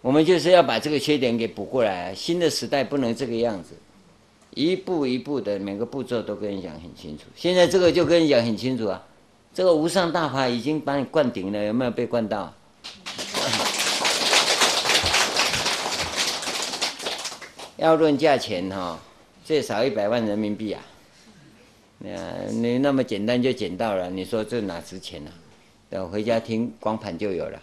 [0.02, 2.14] 我们就是要把这个缺点给补过来。
[2.14, 3.70] 新的时代不能这个样子，
[4.54, 7.24] 一步一步的每个步骤都跟你讲很清楚。
[7.38, 9.02] 现在这个就跟你讲很清楚啊。
[9.54, 12.54] 这个无上大法已经把你灌顶了，有没有被灌到？
[17.78, 19.00] 要论价钱哈，
[19.46, 20.84] 最少一百万人民币啊！
[22.00, 25.32] 你那么简单就捡到了，你说这哪值钱呢？
[25.90, 27.62] 等回家听光盘就有了。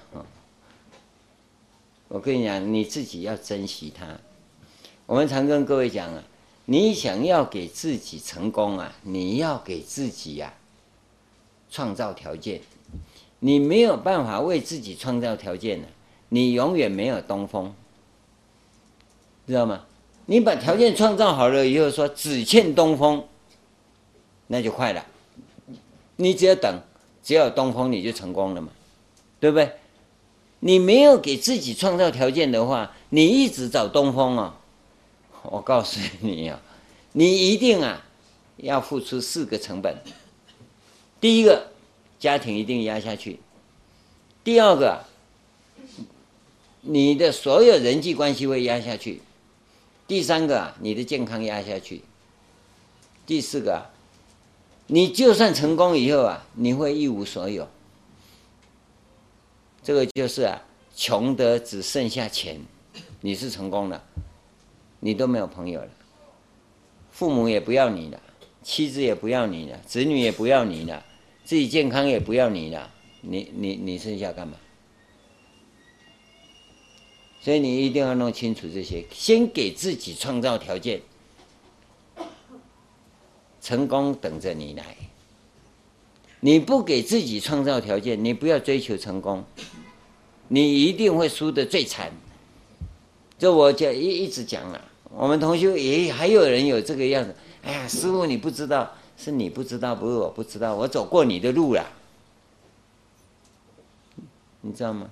[2.09, 4.07] 我跟你讲，你自己要珍惜它。
[5.07, 6.23] 我们常跟各位讲啊，
[6.65, 10.53] 你想要给自己成功啊，你要给自己呀。
[11.71, 12.61] 创造条件，
[13.41, 15.89] 你没有办法为自己创造条件的，
[16.29, 17.75] 你永远没有东风，
[19.47, 19.85] 知道吗？
[20.27, 23.25] 你把条件创造好了以后，说只欠东风，
[24.47, 25.05] 那就快了。
[26.17, 26.81] 你只要等，
[27.23, 28.69] 只要有东风，你就成功了嘛，
[29.41, 29.73] 对不对？
[30.61, 34.59] 你没有给自己创造条件的话，你一直找东风啊，
[35.43, 36.61] 我告诉你啊，
[37.13, 38.03] 你一定啊
[38.57, 39.97] 要付出四个成本。
[41.21, 41.69] 第一个，
[42.19, 43.39] 家庭一定压下去；
[44.43, 45.05] 第二个，
[46.81, 49.21] 你的所有人际关系会压下去；
[50.07, 52.01] 第三个，你的健康压下去；
[53.27, 53.91] 第四个，
[54.87, 57.69] 你就算成功以后啊，你会一无所有。
[59.83, 60.63] 这个就是啊，
[60.95, 62.61] 穷得只剩下钱，
[63.21, 64.03] 你是成功了，
[65.01, 65.89] 你都没有朋友了，
[67.11, 68.21] 父母也不要你了，
[68.63, 71.05] 妻子也不要你了，子女也不要你了。
[71.45, 74.57] 自己健康也不要你了，你你你剩下干嘛？
[77.43, 81.03] 所以你一定要弄清楚这些，先给自己创造条件，
[83.65, 84.85] 成功等着你来。
[86.41, 89.43] 你不给自己创造条件，你不要追求成功，
[90.49, 92.13] 你一定会输得最惨。
[93.39, 97.35] 这我讲一一直讲了，我们同学也还有人有这个样子。
[97.63, 98.93] 哎呀，师傅你不知道。
[99.17, 101.87] 是你不知道，不是我不知道，我走过你的路了，
[104.61, 105.09] 你知道吗？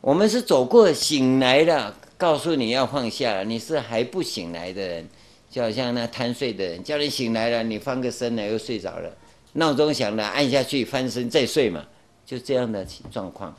[0.00, 5.08] 我们是走过醒来了，告诉你要放下了，你是还不醒来的人，
[5.52, 9.14] 就好像那贪睡的人，叫你醒来了，你翻个身来又睡着了，
[9.52, 11.84] 闹钟响了按下去翻身再睡嘛，
[12.24, 13.54] 就这样的状况。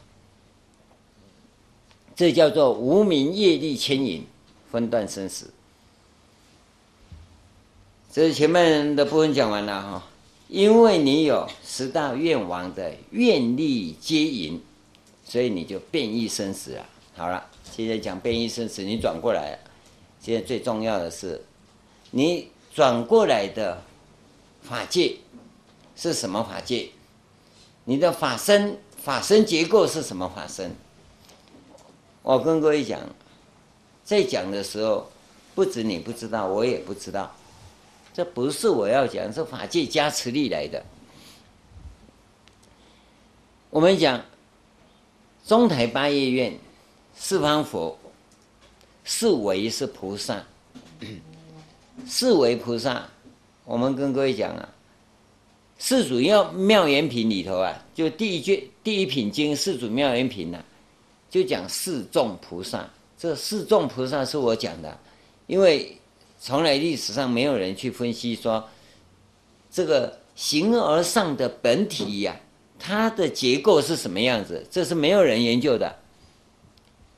[2.16, 4.26] 这叫做无明业力牵引，
[4.72, 5.54] 分段生死。
[8.12, 10.04] 这是前面的部分讲完了哈，
[10.48, 14.60] 因为你有十大愿王的愿力接引，
[15.24, 16.86] 所以你就变异生死了。
[17.16, 19.60] 好了，现在讲变异生死，你转过来了。
[20.20, 21.40] 现在最重要的是，
[22.16, 23.82] 你转过来的
[24.62, 25.18] 法界
[25.96, 26.92] 是什么法界？
[27.86, 30.76] 你的法身法身结构是什么法身？
[32.22, 33.00] 我跟各位讲，
[34.04, 35.10] 在讲的时候，
[35.56, 37.36] 不止你不知道，我也不知道。
[38.14, 40.86] 这不是我要讲，是法界加持力来的。
[43.72, 44.24] 我们讲
[45.48, 46.60] 中台八业院
[47.16, 47.98] 四方佛，
[49.04, 50.46] 四维是菩萨，
[52.06, 53.08] 四维菩萨，
[53.66, 54.70] 我们跟各位讲啊，
[55.78, 60.64] 四祖要妙严品里头啊，就第一卷第一品经四祖妙严品呢，
[61.30, 62.90] 就讲四众菩萨。
[63.18, 65.00] 这四众菩萨是我讲的，
[65.48, 65.98] 因为。
[66.46, 68.68] 从来历史上没有人去分析说，
[69.72, 72.38] 这个形而上的本体呀、
[72.78, 74.68] 它的结构是什么样子？
[74.70, 75.96] 这是没有人研究的，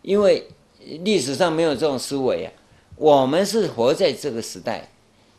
[0.03, 0.47] 因为
[0.79, 2.53] 历史上没有这种思维啊。
[2.95, 4.89] 我们是活在这个时代，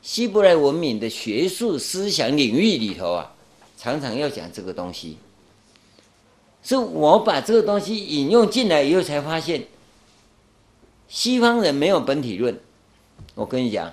[0.03, 3.35] 希伯来文明的学术思想领域里头啊，
[3.79, 5.19] 常常要讲这个东西。
[6.63, 9.67] 是我把这个东西引用进来以后，才发现
[11.09, 12.59] 西方人没有本体论。
[13.35, 13.93] 我跟你讲，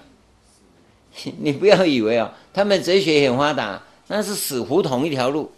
[1.39, 5.51] 你不要以为哦，他们哲学很发达，那是死胡同一条路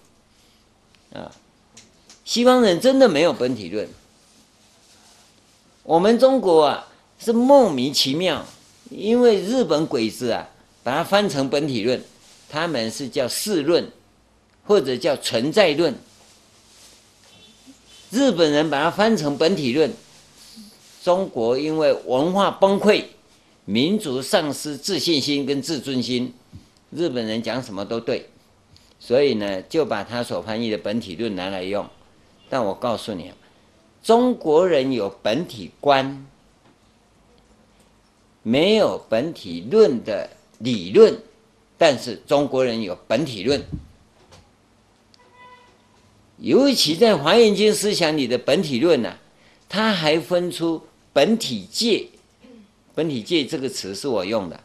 [1.13, 1.31] 啊！
[2.25, 3.87] 西方人真的没有本体论。
[5.83, 6.87] 我们中国啊
[7.19, 8.45] 是莫名其妙，
[8.89, 10.49] 因为日本鬼子啊
[10.83, 12.01] 把它翻成本体论，
[12.49, 13.89] 他们是叫事论
[14.65, 15.95] 或者叫存在论。
[18.11, 19.91] 日本人把它翻成本体论，
[21.03, 23.05] 中国因为文化崩溃。
[23.67, 26.31] 民族丧失自信心跟自尊心，
[26.91, 28.29] 日本人讲什么都对，
[28.99, 31.83] 所以呢，就把他所翻译的本体论拿来用。
[32.47, 33.31] 但我告诉你，
[34.03, 36.27] 中国人有本体观，
[38.47, 41.19] 没有本体论的理论，
[41.79, 43.59] 但是中国人有本体论，
[46.37, 49.19] 尤其在华严经思想里的本体论呢、啊，
[49.67, 52.05] 他还分出本体界。
[52.93, 54.63] 本体界这个词是我用的，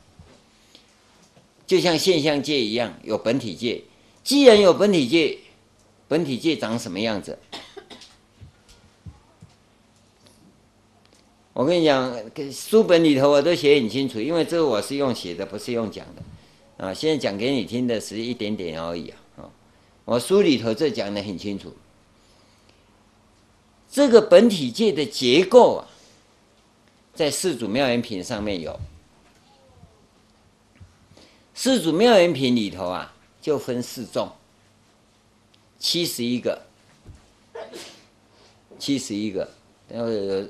[1.66, 3.82] 就像现象界一样有本体界。
[4.22, 5.38] 既然有本体界，
[6.06, 7.38] 本体界长什么样子？
[11.52, 12.14] 我跟你讲，
[12.52, 16.94] 书本里头我都写很清楚，因为这个我是用写的，不是用讲的啊。
[16.94, 19.50] 现在讲给你听的是一点点而已啊。
[20.04, 21.72] 我书里头这讲的很清楚，
[23.90, 25.86] 这个本体界的结构啊。
[27.12, 28.80] 在四祖妙缘品上面有，
[31.52, 33.12] 四祖妙缘品里头啊，
[33.42, 34.30] 就分四众，
[35.78, 36.62] 七十一个，
[38.78, 39.46] 七十一个。
[39.88, 40.48] 然后有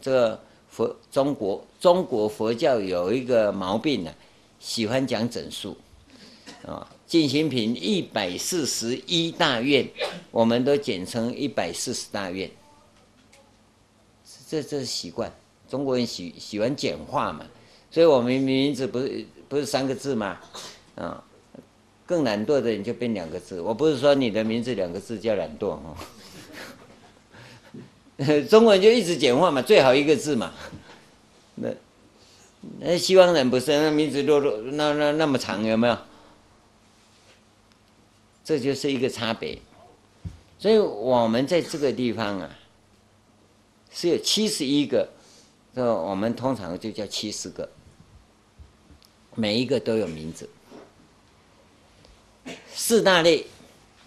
[0.00, 4.12] 这个佛中国中国佛教有一个毛病呢、
[4.58, 5.76] 喜欢讲整数
[6.64, 6.86] 啊。
[7.06, 9.88] 净心品一百四十一大愿，
[10.32, 12.50] 我们都简称一百四十大愿，
[14.48, 15.32] 这这是习惯。
[15.68, 17.46] 中国人喜喜欢简化嘛，
[17.92, 20.40] 所以我们名字不是不是三个字吗？
[20.96, 21.22] 啊，
[22.04, 23.60] 更懒惰的人就变两个字。
[23.60, 25.96] 我不是说你的名字两个字叫懒惰哦，
[28.48, 30.52] 中国人就一直简化嘛，最好一个字嘛。
[31.56, 31.68] 那
[32.80, 34.40] 那西方人不是那名字都
[34.72, 35.98] 那那那么长有没有？
[38.44, 39.58] 这就是一个差别。
[40.58, 42.50] 所以我们在这个地方啊，
[43.90, 45.08] 是有七十一个。
[45.74, 47.68] 这我们通常就叫七十个，
[49.34, 50.48] 每一个都有名字。
[52.72, 53.44] 四大类，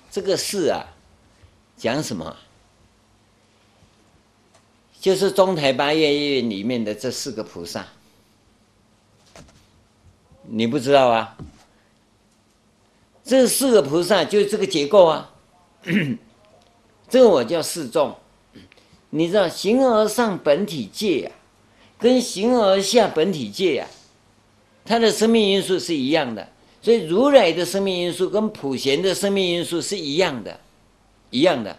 [0.10, 0.84] 这个四啊，
[1.78, 2.36] 讲什么？
[5.00, 7.88] 就是中台八业院里面的这四个菩萨，
[10.44, 11.38] 你不知道啊？
[13.24, 15.32] 这四个菩萨就是这个结构啊，
[17.08, 18.16] 这个我叫四众。
[19.12, 21.32] 你知道形而上本体界啊？
[21.98, 23.88] 跟形而下本体界呀、
[24.86, 26.48] 它的生命因素是一样的，
[26.82, 30.60] 所以如来的生命因素跟普贤的生命因素是一样的，
[31.30, 31.78] 一样的。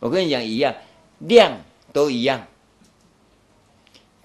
[0.00, 0.74] 我跟你讲一样，
[1.20, 1.58] 量
[1.92, 2.46] 都一样。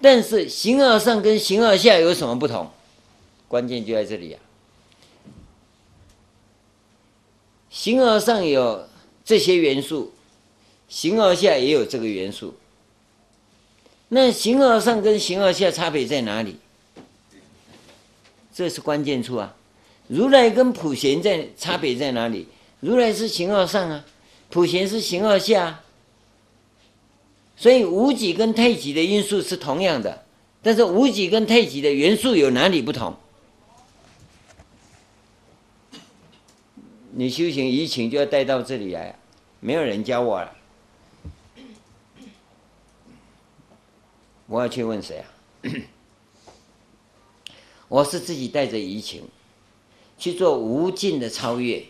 [0.04, 2.70] 但是形而上跟形而下有什么不同？
[3.48, 4.40] 关键就在这里啊。
[7.70, 8.86] 形而上有
[9.24, 10.12] 这些元素，
[10.90, 12.54] 形而下也有这个元素。
[14.08, 16.58] 那形而上跟形而下差别在哪里？
[18.52, 19.56] 这是关键处啊！
[20.08, 22.46] 如来跟普贤在差别在哪里？
[22.80, 24.04] 如来是形而上啊，
[24.50, 25.80] 普贤是形而下。
[27.56, 30.24] 所以无极跟太极的因素是同样的，
[30.62, 33.14] 但是无极跟太极的元素有哪里不同？
[37.16, 39.16] 你修行移情就要带到这里来，
[39.60, 40.52] 没有人教我了，
[44.46, 45.30] 我要去问谁啊？
[47.86, 49.22] 我是自己带着移情
[50.18, 51.84] 去做无尽的超越，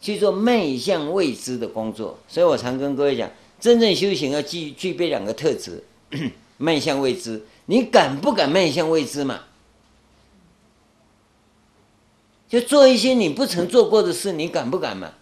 [0.00, 2.18] 去做面向未知的工作。
[2.26, 5.84] 所以我常跟各位讲，真正修行要具具备两个特质：
[6.56, 7.44] 迈向未知。
[7.66, 9.44] 你敢不敢迈向未知嘛？
[12.48, 15.12] 就做一些你不曾做过的事，你敢不敢嘛？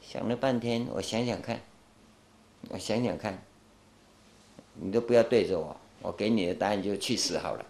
[0.00, 1.60] 想了半天，我想想看，
[2.68, 3.42] 我想想看，
[4.74, 7.66] 你都不要对着我，我给你的答案就去死好了。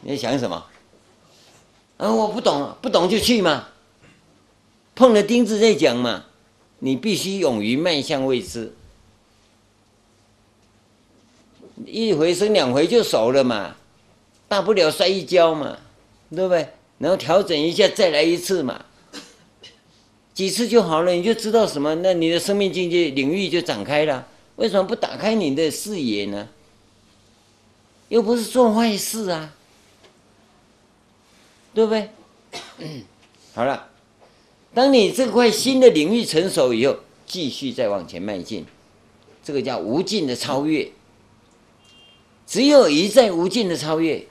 [0.00, 0.66] 你在想什么？
[1.98, 3.68] 啊，我不懂，不懂就去嘛。
[4.96, 6.26] 碰了钉子再讲嘛。
[6.84, 8.74] 你必须勇于迈向未知。
[11.86, 13.76] 一回生两回就熟了嘛，
[14.48, 15.78] 大不了摔一跤嘛，
[16.30, 16.68] 对不对？
[16.98, 18.84] 然后调整一下再来一次嘛，
[20.34, 21.94] 几次就好了，你就知道什么？
[21.94, 24.26] 那你的生命境界领域就展开了。
[24.56, 26.48] 为什么不打开你的视野呢？
[28.08, 29.54] 又不是做坏事啊，
[31.72, 32.10] 对不对？
[33.54, 33.88] 好了，
[34.74, 36.96] 当你这块新的领域成熟以后，
[37.26, 38.64] 继续再往前迈进，
[39.44, 40.90] 这个叫无尽的超越。
[42.46, 44.26] 只有一再无尽的超越，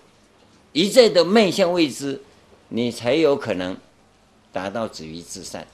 [0.74, 2.22] 一再的迈向未知，
[2.70, 3.78] 你才有可能
[4.52, 5.68] 达到止于至善。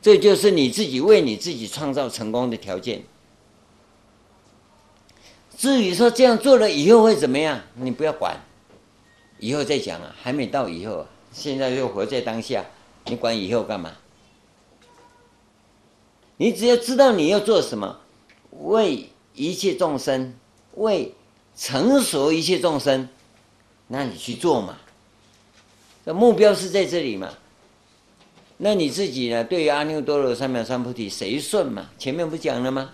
[0.00, 3.02] 这就是你自己为你自己创造成功的条件。
[5.56, 8.40] 至于说这样做了以后会怎么样，你不要管，
[9.38, 12.64] 以后再讲啊，还没到以后，现在就活在当下，
[13.06, 13.92] 你管以后干嘛？
[16.36, 18.00] 你只要知道你要做什么，
[18.50, 20.34] 为一切众生，
[20.74, 21.14] 为。
[21.54, 23.10] 成熟一切众生，
[23.88, 24.78] 那你去做嘛？
[26.04, 27.28] 那目标是在这里嘛？
[28.56, 29.44] 那你自己呢？
[29.44, 31.90] 对于阿耨多罗三藐三菩提，谁顺嘛？
[31.98, 32.90] 前面不讲了吗？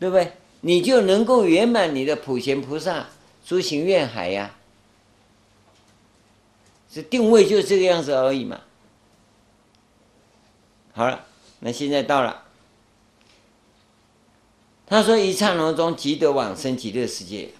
[0.00, 0.32] 对不对？
[0.62, 3.06] 你就能够圆满你的普贤菩萨
[3.46, 4.56] 诸行愿海呀、
[6.92, 8.60] 这定位就是这个样子而已嘛。
[10.98, 11.24] 好了，
[11.60, 12.42] 那现在到了，
[14.84, 17.50] 他说一刹那中即得往生极乐世界。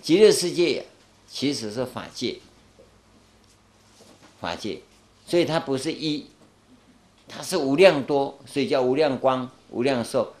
[0.00, 0.86] 极乐世界
[1.28, 2.38] 其实是法界，
[4.40, 4.80] 法界，
[5.26, 6.28] 所以它不是一，
[7.28, 10.32] 它是无量多，所以叫无量光、无量寿。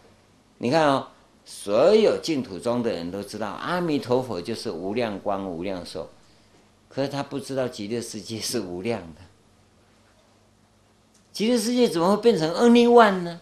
[0.56, 1.08] 你看哦，
[1.44, 6.08] 所有净土中的人都知道阿弥陀佛就是无量光、无量寿，
[6.88, 9.20] 可是他不知道极乐世界是无量的。
[11.36, 13.38] 极乐世界怎么会变成 only one 呢？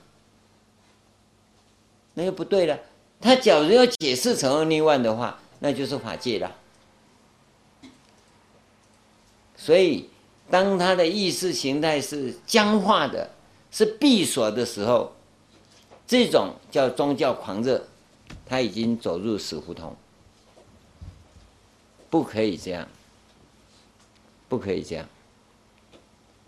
[2.14, 2.76] 那又不对了。
[3.20, 5.38] 他假如要解释成 only one 的话。
[5.60, 6.56] 那就是法界了，
[9.56, 10.10] 所以
[10.50, 13.30] 当他的意识形态是僵化的、
[13.70, 15.14] 是闭锁的时候，
[16.06, 17.82] 这种叫宗教狂热，
[18.44, 19.96] 他已经走入死胡同，
[22.10, 22.86] 不可以这样，
[24.50, 25.08] 不可以这样。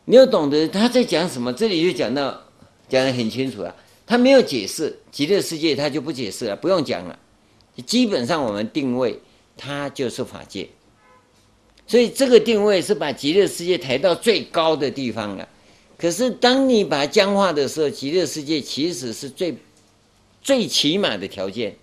[0.07, 2.43] 你要懂得他在讲什么，这里就讲到
[2.89, 3.75] 讲得很清楚了。
[4.07, 7.19] 他没有解释极乐世界，他就不解释了，不用讲了。
[7.85, 9.21] 基本上我们定位
[9.57, 10.69] 它就是法界，
[11.89, 15.49] 所以这个定位是把极乐世界抬到最高的地方了。
[15.99, 19.57] 可是当你把它僵化的时候，极乐世界其实是最
[20.41, 21.75] 最起码的条件。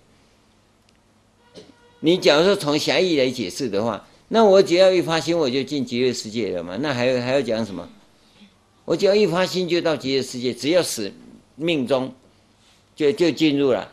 [2.00, 6.78] 你假如说从狭义来解释的话，那我只要一发心我就进极乐世界了嘛？
[6.80, 7.86] 那还要还要讲什么？
[8.84, 11.12] 我只要一发心就到极乐世界，只要死
[11.56, 12.14] 命中
[12.94, 13.92] 就就进入了。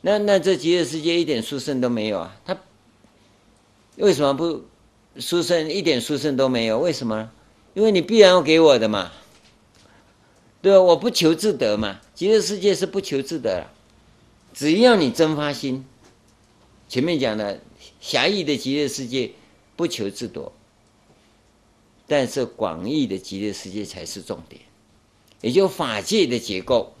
[0.00, 2.40] 那那这极乐世界一点殊胜都没有啊！
[2.44, 2.56] 他
[3.96, 4.64] 为什么不
[5.20, 5.70] 殊胜？
[5.70, 6.78] 一点殊胜都没有？
[6.78, 7.30] 为什么？
[7.74, 9.12] 因为你必然要给我的嘛，
[10.60, 10.80] 对吧？
[10.80, 13.66] 我不求自得嘛，极乐世界是不求自得，
[14.52, 15.84] 只要你真发心。
[16.88, 17.60] 前面讲的
[18.00, 19.30] 狭义的极乐世界
[19.76, 20.52] 不求自得，
[22.06, 24.60] 但是广义的极乐世界才是重点，
[25.40, 26.92] 也就法界的结构。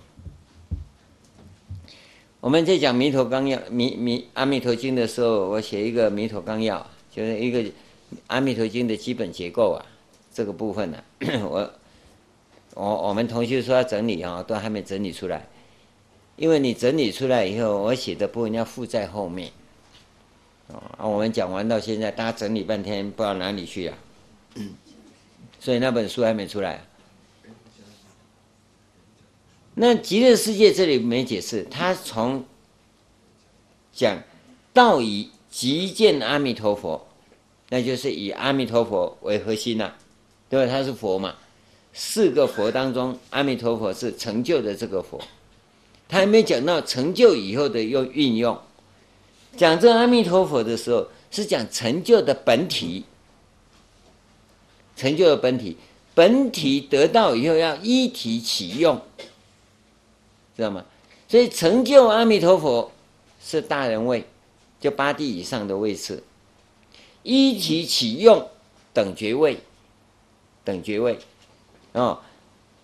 [2.40, 6.78] 我们在讲《弥陀纲要》《弥弥阿弥陀经》的时候，我写一个《弥陀纲要》，
[7.14, 7.60] 就是一个
[8.26, 9.86] 《阿弥陀经》的基本结构啊，
[10.34, 11.72] 这个部分呢、啊， 我
[12.74, 15.46] 我我们同学说要整理啊，都还没整理出来，
[16.34, 19.52] 因为你整理出来以后，我写的部分要附在后面。
[20.72, 23.96] 啊，我们讲完到现在，大家整理半天，不知道哪里去了，
[25.62, 26.84] 所以那本书还没出来。
[29.74, 32.44] 那极乐世界这里没解释，他从
[33.92, 34.20] 讲
[34.72, 37.06] 道以极见阿弥陀佛，
[37.68, 39.92] 那就是以阿弥陀佛为核心呐、
[40.50, 40.72] 对吧？
[40.72, 41.36] 他是佛嘛，
[41.94, 45.22] 四个佛当中，阿弥陀佛是成就的这个佛，
[46.08, 48.58] 他还没讲到成就以后的用运用。
[49.56, 53.04] 讲这阿弥陀佛的时候，是讲成就的本体，
[55.02, 55.76] 成就的本体，
[56.14, 59.00] 本体得到以后要一体启用，
[60.56, 60.84] 知道吗？
[61.26, 62.92] 所以成就阿弥陀佛
[63.44, 64.24] 是大人位，
[64.80, 66.22] 就八地以上的位次，
[67.24, 68.48] 一体启用
[68.92, 69.58] 等觉位，
[70.62, 71.18] 等觉位，
[71.94, 72.20] 哦，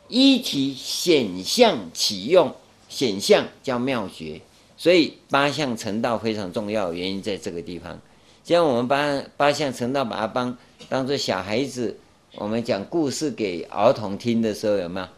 [0.09, 2.53] 一体显相启用，
[2.89, 4.40] 显相叫妙觉。
[4.77, 8.01] 所以八相成道非常重要，原因在这个地方。
[8.43, 10.59] 像我们八八相成道，把它当
[10.89, 11.99] 当做小孩子，
[12.39, 15.09] 我们讲故事给儿童听的时候，有没有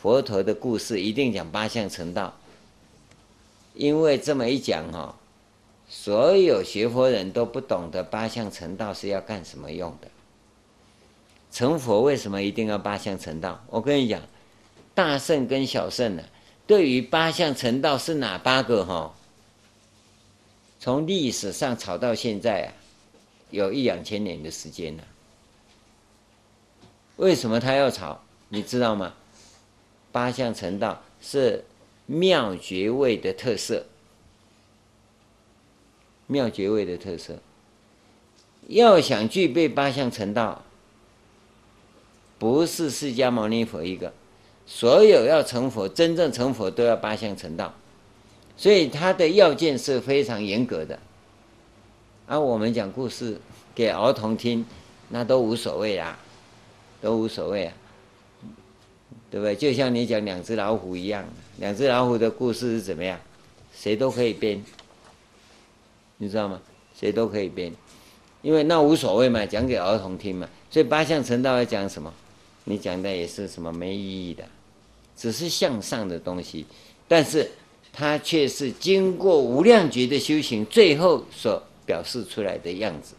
[0.00, 0.98] 佛陀的故事？
[0.98, 2.32] 一定讲八相成道，
[3.74, 5.14] 因为这么一讲哈，
[5.90, 10.08] 所有学佛人都不懂得八相成道是要干什么用的。
[11.52, 13.62] 成佛为什么一定要八相成道？
[13.68, 14.22] 我跟你讲，
[14.94, 16.22] 大圣跟小圣呢？
[16.66, 19.14] 对于八相成道是哪八个哈？
[20.80, 22.72] 从历史上吵到现在啊，
[23.50, 25.04] 有一两千年的时间了。
[27.16, 28.22] 为什么他要吵？
[28.48, 29.14] 你知道吗？
[30.12, 31.64] 八相成道是
[32.06, 33.86] 妙觉位的特色，
[36.26, 37.38] 妙觉位的特色。
[38.68, 40.62] 要想具备八相成道，
[42.38, 44.12] 不是释迦牟尼佛一个。
[44.66, 47.74] 所有要成佛，真正成佛都要八相成道，
[48.56, 50.98] 所以他的要件是非常严格的。
[52.26, 53.38] 而、啊、我们讲故事
[53.74, 54.64] 给儿童听，
[55.10, 56.18] 那都无所谓啊，
[57.04, 57.74] 都无所谓啊，
[59.30, 59.54] 对不对？
[59.54, 61.22] 就像你讲两只老虎一样，
[61.58, 63.20] 两只老虎的故事是怎么样？
[63.76, 64.64] 谁都可以编，
[66.16, 66.58] 你知道吗？
[66.98, 67.70] 谁都可以编，
[68.40, 70.48] 因为那无所谓嘛，讲给儿童听嘛。
[70.70, 72.10] 所以八相成道要讲什么？
[72.64, 74.42] 你讲的也是什么没意义的，
[75.14, 76.64] 只是向上的东西，
[77.06, 77.50] 但是
[77.92, 83.14] 它却是经过无量劫的修行，最后所表示出来的样子。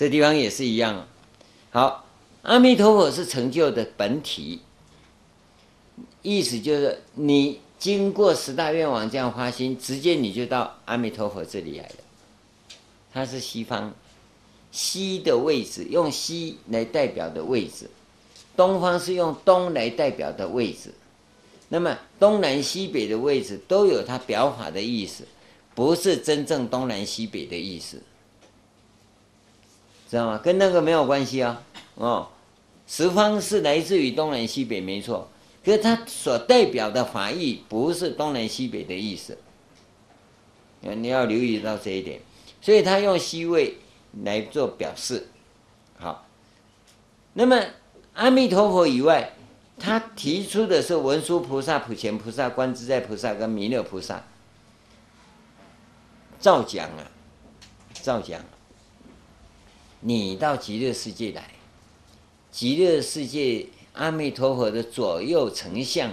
[0.00, 1.06] 这地方也是一样。
[1.68, 2.06] 好，
[2.40, 4.60] 阿弥陀佛是成就的本体，
[6.22, 11.96] 意思就是你经过十大愿王这样发心，直接你就到阿弥陀佛这里来了。
[13.12, 13.92] 它是西方。
[14.72, 17.90] 西的位置用西来代表的位置，
[18.56, 20.94] 东方是用东来代表的位置。
[21.68, 25.24] 那么东南西北的位置都有它表法的意思，
[25.74, 28.02] 不是真正东南西北的意思，
[30.10, 30.38] 知道吗？
[30.42, 31.62] 跟那个没有关系啊。
[31.94, 32.28] 哦，
[32.86, 35.30] 十方是来自于东南西北，没错。
[35.64, 39.38] 可是它所代表的法义不是东南西北的意思，
[40.80, 42.20] 你要留意到这一点。
[42.60, 43.76] 所以他用西位。
[44.24, 45.28] 来做表示，
[45.96, 46.26] 好。
[47.34, 47.64] 那么
[48.14, 49.34] 阿弥陀佛以外，
[49.78, 54.24] 他提出的是文殊菩萨、普贤菩萨、观自在菩萨跟弥勒菩萨，
[56.40, 57.06] 照讲啊，
[58.02, 58.42] 照讲。
[60.00, 61.50] 你到极乐世界来，
[62.50, 66.12] 极乐世界阿弥陀佛的左右丞相，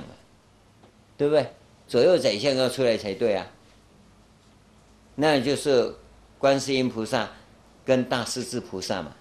[1.18, 1.52] 对不对？
[1.88, 3.48] 左右宰相要出来才对啊。
[5.16, 5.96] 那就是
[6.38, 7.32] 观世音菩萨。
[7.88, 9.16] 跟大势至菩萨嘛，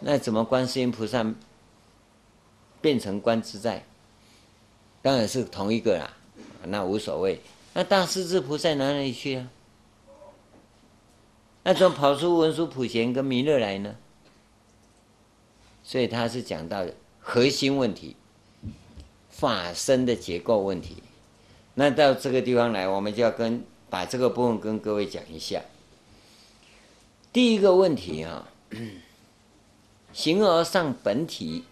[0.00, 1.34] 那怎么观世音菩萨
[2.80, 3.84] 变成观自在？
[5.02, 6.16] 当然是同一个啦，
[6.64, 7.42] 那无所谓。
[7.74, 9.50] 那大势至菩萨哪里去啊？
[11.66, 13.96] 那怎么跑出文殊普贤跟弥勒来呢？
[15.82, 16.86] 所以他是讲到
[17.18, 18.14] 核心问题，
[19.30, 21.02] 法身的结构问题。
[21.74, 25.60] 那到这个地方来，我们就要跟把这个部分跟各位讲一下。
[27.32, 28.48] 第一个问题啊，
[30.12, 31.64] 形而上本体，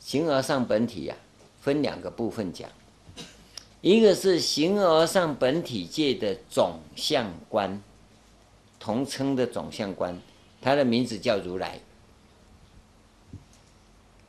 [0.00, 2.68] 形而上本体呀、啊，分两个部分讲，
[3.82, 7.80] 一个是形而上本体界的总相观，
[8.82, 10.18] 同称的总相观，
[10.60, 11.78] 它的名字叫如来，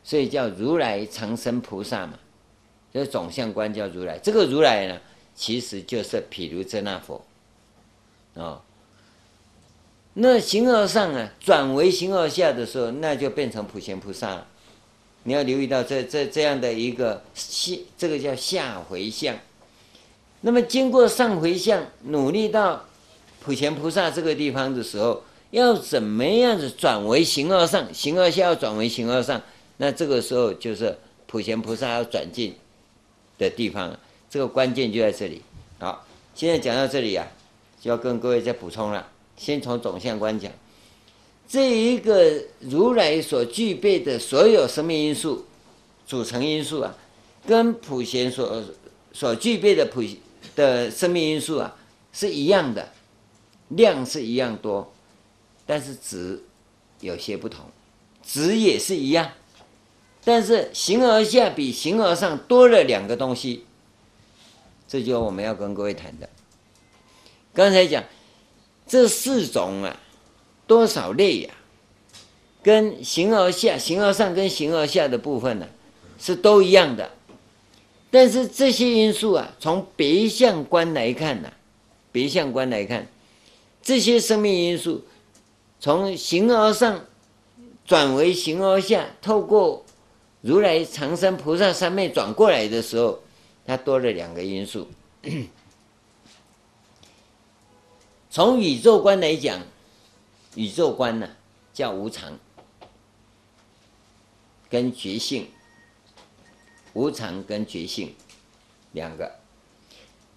[0.03, 2.19] 所以叫如来长生菩萨嘛，
[2.93, 5.01] 这总相观叫如来，这个如来呢，
[5.33, 7.25] 其实就是毗卢遮那佛，
[8.35, 8.61] 哦
[10.13, 14.45] 那形而上啊，转为形而下的时候，那就变成普贤菩萨了。
[15.23, 19.35] 你要留意到这这这样的一个下，这个叫下回向。
[20.41, 22.85] 那么经过上回向，努力到
[23.43, 27.93] 普贤菩萨这个地方的时候，要怎么样子转为形而上？
[27.93, 29.41] 形而下要转为形而上，
[29.77, 30.97] 那这个时候就是
[31.27, 32.55] 普贤菩萨要转进
[33.37, 33.97] 的地方。
[34.29, 35.41] 这个关键就在这里。
[35.79, 37.27] 好，现在讲到这里啊，
[37.81, 39.07] 就要跟各位再补充了。
[39.35, 40.51] 先从总相观讲，
[41.47, 45.45] 这一个如来所具备的所有生命因素、
[46.07, 46.95] 组成因素啊，
[47.45, 48.63] 跟普贤所
[49.11, 50.01] 所具备的普
[50.55, 51.75] 的生命因素啊
[52.11, 52.91] 是一样的，
[53.75, 54.93] 量是一样多，
[55.65, 56.43] 但是值
[56.99, 57.65] 有些不同，
[58.23, 59.31] 值也是一样，
[60.23, 63.65] 但是形而下比形而上多了两个东西，
[64.87, 66.29] 这就我们要跟各位谈的。
[67.53, 68.03] 刚才讲
[68.87, 69.99] 这四种啊。
[70.65, 71.53] 多少类呀、
[72.63, 75.67] 跟形而下、形而上跟形而下的部分呢、
[76.17, 77.11] 是都一样的。
[78.09, 81.51] 但是这些因素啊，从别相观来看呢、
[82.13, 83.07] 别相观来看，
[83.83, 85.05] 这些生命因素
[85.79, 87.05] 从形而上
[87.85, 89.85] 转为形而下，透过
[90.41, 93.19] 如来常生菩萨三昧转过来的时候，
[93.67, 94.87] 它多了两个因素。
[98.31, 99.61] 从宇宙观来讲。
[100.55, 101.27] 宇宙观呢，
[101.73, 102.37] 叫无常
[104.69, 105.47] 跟觉性，
[106.93, 108.13] 无常跟觉性
[108.91, 109.39] 两个。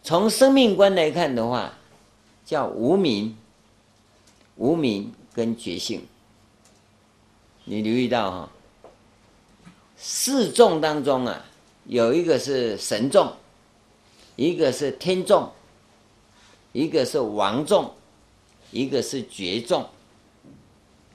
[0.03, 1.75] 从生命观来看的话，
[2.47, 3.37] 叫无明，
[4.57, 6.07] 无明跟觉性。
[7.65, 8.51] 你留意到哈，
[9.97, 11.45] 四众当中啊，
[11.85, 13.33] 有一个是神众，
[14.37, 15.53] 一个是天众，
[16.73, 17.93] 一个是王众，
[18.71, 19.87] 一个是觉众。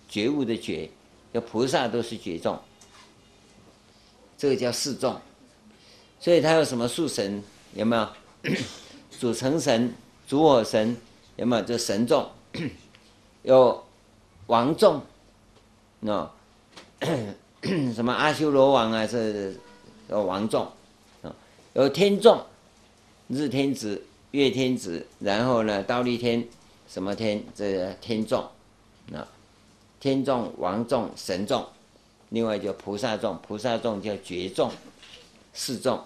[0.09, 0.91] 觉悟的觉，
[1.33, 2.59] 叫菩萨都是觉众，
[4.37, 5.17] 这个叫四众，
[6.19, 7.41] 所以他有什么树神？
[7.73, 8.09] 有没有？
[9.17, 9.93] 主成神、
[10.27, 10.97] 主火神，
[11.35, 11.61] 有没有？
[11.63, 12.29] 这神众，
[13.43, 13.83] 有
[14.47, 15.01] 王众，
[16.03, 16.27] 喏，
[17.93, 19.05] 什么阿修罗王啊？
[19.07, 19.59] 是
[20.09, 20.67] 有王众，
[21.73, 22.43] 有天众，
[23.27, 26.47] 日天子、月天子，然后呢，忉利天，
[26.87, 27.43] 什么天？
[27.55, 28.47] 这个天众，
[29.07, 29.27] 那。
[29.99, 31.63] 天众、王众、神众，
[32.29, 34.71] 另外叫菩萨众，菩萨众叫觉众，
[35.53, 36.03] 四众。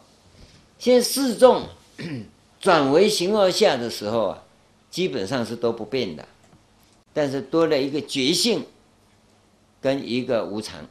[0.77, 1.63] 现在四众
[2.59, 4.43] 转为形而下的时候啊，
[4.95, 6.25] 基本上是都不变的，
[7.11, 8.63] 但是多了一个觉性，
[9.81, 10.87] 跟一个无常。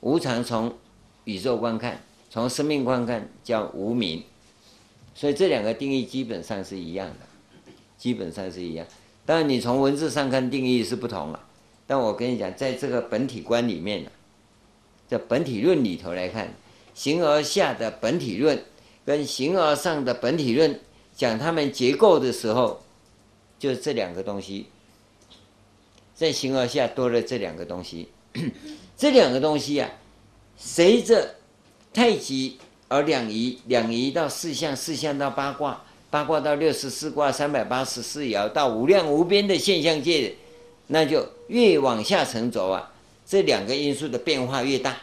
[0.00, 0.76] 无常从
[1.22, 4.24] 宇宙观看，从生命观看叫无明，
[5.14, 8.84] 所以这两个定义基本上是一样的，基本上是一样。
[9.24, 11.44] 当然你从文字上看定义是不同了。
[11.86, 14.10] 但我跟你讲，在这个本体观里面呢，
[15.06, 16.52] 在本体论里头来看，
[16.94, 18.60] 形而下的本体论
[19.06, 20.80] 跟形而上的本体论
[21.14, 22.82] 讲它们结构的时候，
[23.58, 24.66] 就是这两个东西，
[26.14, 28.08] 在形而下多了这两个东西，
[28.96, 29.90] 这两个东西啊，
[30.56, 31.34] 随着
[31.92, 32.58] 太极
[32.88, 40.34] 而两仪，两仪到四象，四象到八卦，八卦到六十四卦，三百八十四爻到无量无边的现象界。
[40.90, 42.90] 那就越往下层走啊，
[43.26, 44.96] 这两个因素的变化越大，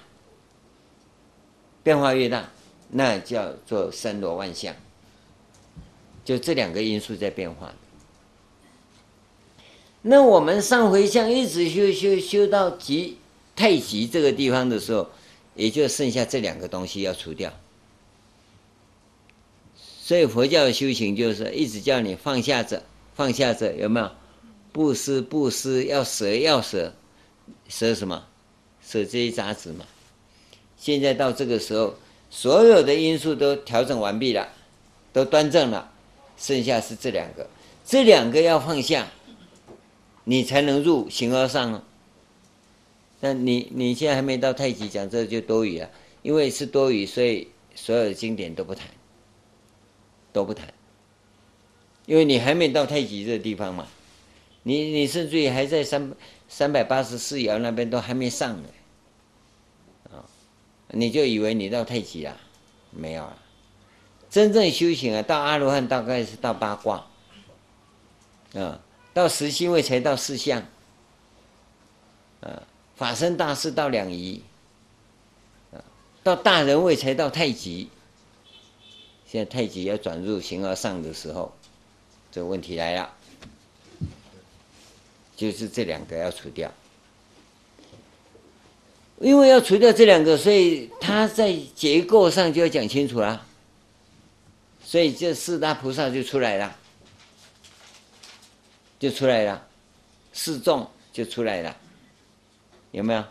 [1.83, 2.49] 变化越大，
[2.89, 4.73] 那叫做三罗万象。
[6.23, 7.71] 就这两个因素在变化。
[10.07, 13.17] 那我们上回向一直修修修到极
[13.55, 15.09] 太极这个地方的时候，
[15.55, 17.51] 也就剩下这两个东西要除掉。
[19.75, 22.83] 所以佛教的修行就是一直叫你放下者，
[23.15, 24.11] 放下者有没有？
[24.71, 26.93] 布施，布施，要舍，要舍，
[27.67, 28.25] 舍什么？
[28.85, 29.85] 舍这些杂质嘛。
[30.77, 31.95] 现在到这个时候，
[32.29, 34.49] 所有的因素都调整完毕了，
[35.11, 35.91] 都端正了，
[36.37, 37.49] 剩下是这两个，
[37.83, 39.07] 这两个要放下，
[40.25, 41.73] 你才能入形而上。
[41.73, 41.83] 啊。
[43.21, 45.89] 但你你现在还没到太极，讲这就多余了，
[46.21, 48.87] 因为是多余，所以所有的经典都不谈，
[50.31, 50.71] 都不谈，
[52.05, 53.87] 因为你还没到太极这个地方嘛。
[54.63, 56.11] 你你甚至于还在三
[56.47, 58.69] 三百八十四爻那边都还没上呢，
[60.11, 60.25] 啊，
[60.89, 62.37] 你就以为你到太极了，
[62.91, 63.37] 没有啊，
[64.29, 67.07] 真正修行啊，到阿罗汉大概是到八卦，
[68.53, 68.81] 啊，
[69.15, 70.61] 到十七位才到四象，
[72.41, 72.61] 啊，
[72.97, 74.43] 法身大士到两仪，
[75.71, 75.79] 啊，
[76.21, 77.87] 到大人位才到太极，
[79.25, 81.55] 现在太极要转入形而上的时候，
[82.29, 83.09] 这个问题来了。
[85.37, 86.69] 就是这两个要除掉，
[89.19, 93.45] 因为要除掉这两个，所以他在结构上就要讲清楚了。
[94.83, 96.77] 所以这四大菩萨就出来了，
[99.05, 99.67] 就出来了，
[100.33, 101.77] 四众就出来了，
[102.89, 103.23] 有没有？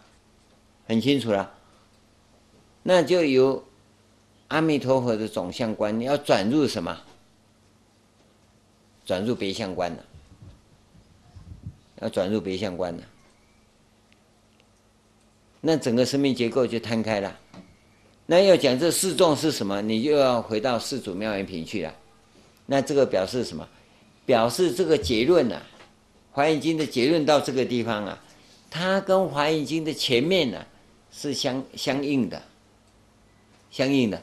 [0.86, 1.52] 很清楚了。
[2.84, 3.64] 那就由
[4.46, 6.96] 阿弥陀佛的总相观，你要转入什么？
[9.04, 10.04] 转入别相观了。
[12.00, 13.02] 要转入别相观了，
[15.60, 17.36] 那整个生命结构就摊开了。
[18.26, 21.92] 那要讲这四众是什么，你又要回到四祖妙严品去了。
[22.66, 23.68] 那这个表示什么？
[24.26, 25.62] 表示这个结论啊，
[26.34, 28.22] 《华严经》的结论到这个地方啊，
[28.70, 30.64] 它跟《华严经》的前面呢、
[31.12, 32.42] 是相相应的，
[33.70, 34.22] 相应的。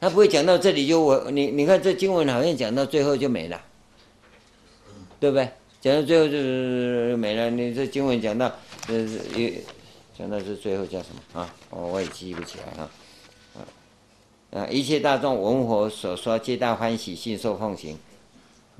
[0.00, 3.60] 它不会讲到这里就我你你看这经文好像讲到最后就没了，
[5.18, 5.48] 对不对？
[5.80, 7.50] 讲到最后就没了。
[7.50, 8.52] 你这经文讲到
[8.88, 8.96] 呃
[9.36, 9.54] 也
[10.16, 11.54] 讲到这最后叫什么啊？
[11.70, 12.90] 我我也记不起来啊。
[14.50, 14.66] 啊！
[14.70, 17.98] 一切大众闻佛所说，皆大欢喜，信受奉行。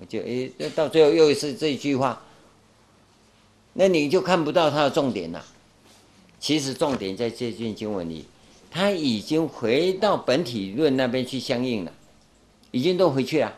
[0.06, 2.22] 就诶，到最后又是这句话，
[3.72, 5.44] 那你就看不到它的重点了。
[6.38, 8.24] 其实重点在这卷经文里，
[8.70, 11.92] 它已经回到本体论那边去相应了，
[12.70, 13.52] 已经都回去了。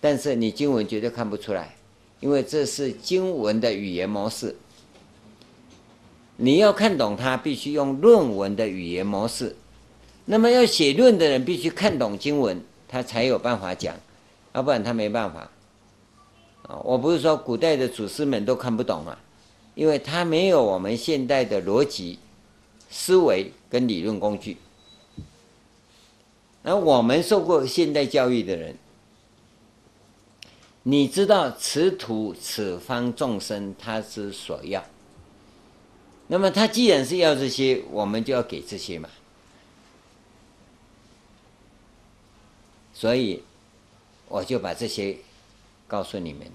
[0.00, 1.76] 但是你经文绝对看不出来，
[2.18, 4.56] 因为这是经文的语言模式。
[6.36, 9.54] 你要看懂它，必须用论文的语言模式。
[10.24, 13.94] 那么要写论的人必须看懂经文，他才有办法讲，
[14.54, 15.50] 要不然他没办法。
[16.62, 19.18] 啊，我不是说古代的祖师们都看不懂啊，
[19.74, 22.18] 因为他没有我们现代的逻辑
[22.88, 24.56] 思维跟理论工具。
[26.62, 28.76] 而我们受过现代教育的人，
[30.84, 34.84] 你知道此土此方众生他之所要，
[36.28, 39.08] 那么他既然是要这些，我们就要给这些嘛。
[42.94, 43.42] 所以，
[44.32, 45.14] 我就把这些
[45.86, 46.52] 告诉你们了。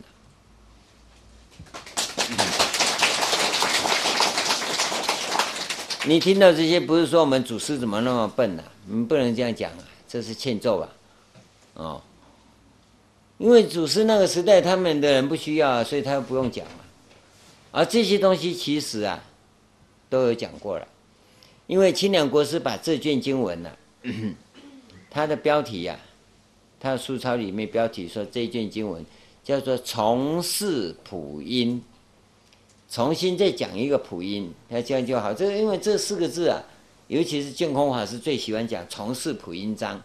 [6.06, 8.64] 你听到这些，不是说我们祖师怎么那么笨呐？
[8.88, 10.90] 你们不能这样讲啊，这是欠揍啊！
[11.76, 12.02] 哦，
[13.38, 16.72] 因为祖师那个时代，他们的人不需要啊，所以他不用讲了。
[17.72, 19.24] 而这些东西其实啊，
[20.10, 20.88] 都有讲过了。
[21.68, 24.10] 因为清凉国师把这卷经文呢、啊，
[25.12, 26.07] 它的标题呀、啊。
[26.80, 29.04] 他的书抄里面标题说，这一卷经文
[29.44, 31.82] 叫做“重释普音”，
[32.90, 35.34] 重新再讲一个普音，他这样就好。
[35.34, 36.62] 这因为这四个字啊，
[37.08, 40.02] 尤其是净空法师最喜欢讲“重释普音章”。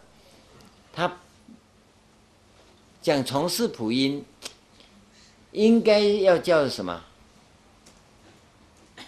[0.94, 1.18] 他
[3.02, 4.24] 讲“重释普音”，
[5.52, 7.04] 应该要叫什么？“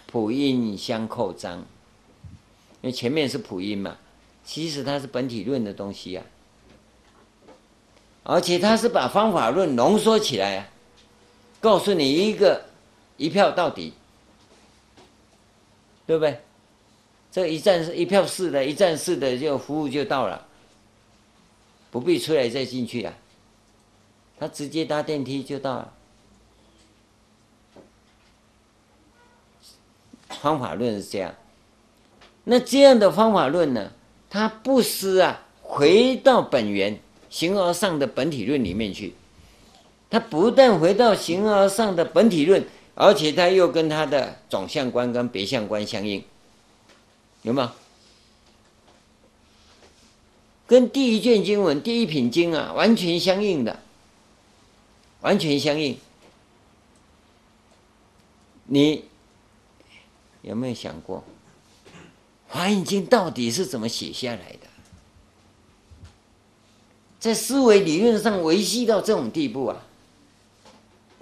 [0.07, 1.59] 普音相扣章”，
[2.83, 3.97] 因为前面是普音嘛，
[4.45, 6.25] 其实它是本体论的东西啊。
[8.25, 10.67] 而且他是把方法论浓缩起来啊，
[11.61, 12.65] 告诉你一个
[13.19, 13.93] 一票到底，
[16.07, 16.41] 对不对？
[17.31, 20.47] 这一站式一票式的，一站式的就服务就到了，
[21.91, 23.13] 不必出来再进去啊，
[24.39, 25.93] 他直接搭电梯就到了。
[30.29, 31.35] 方法论是这样，
[32.45, 33.91] 那这样的方法论呢，
[34.31, 36.99] 它不失啊，回到本源。
[37.35, 39.13] 形而上的本体论里面去，
[40.09, 46.23] 他不但回到形而上的本体论，而且他又跟他的总相观跟别相观相应，
[47.43, 47.69] 有没有？
[50.69, 53.81] 跟第一卷经文、第一品经啊，完全相应的，
[55.21, 55.99] 完全相应。
[58.67, 59.07] 你
[60.43, 61.25] 有没有想过，
[62.47, 64.64] 《华严经》到底是怎么写下来的？
[67.25, 69.79] 在思维理论上维系到这种地步啊，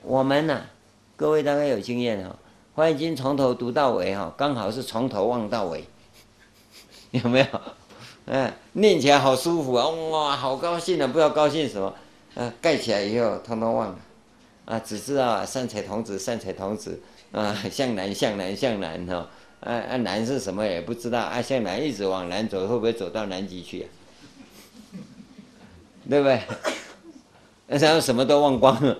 [0.02, 0.64] 我们呢、
[1.14, 2.30] 各位大概有经验哈，
[2.74, 5.84] 《华严经》从头读到尾哈，刚好是从头望到尾，
[7.12, 7.46] 有没有？
[8.24, 11.94] 嗯，念起来好舒服啊，哇，好高兴啊，不知道高兴什么，
[12.34, 13.98] 啊，盖起来以后通通忘了，
[14.64, 17.00] 啊，只知道啊，善财童子，善财童子，
[17.30, 19.28] 啊，向南，向南，向南哈，
[19.60, 23.86] 啊啊，南是什么也不知道，啊，向南一直往南走，会不会走到南极去啊？
[26.08, 26.42] 对不对？
[27.66, 28.98] 然后什么都忘光了，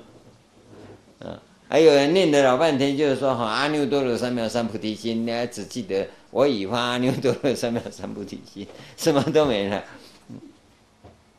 [1.19, 8.67] 啊，还有人念了老半天，就是说哈，阿耨多罗三藐三菩提心，你还只记得我已发阿耨多罗三藐三菩提心，
[8.97, 9.85] 什么都没了。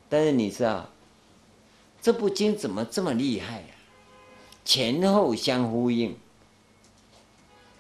[0.10, 0.88] 但是你知道，
[2.02, 3.65] 这部经怎么这么厉害呀？
[4.64, 6.15] 前后相呼应，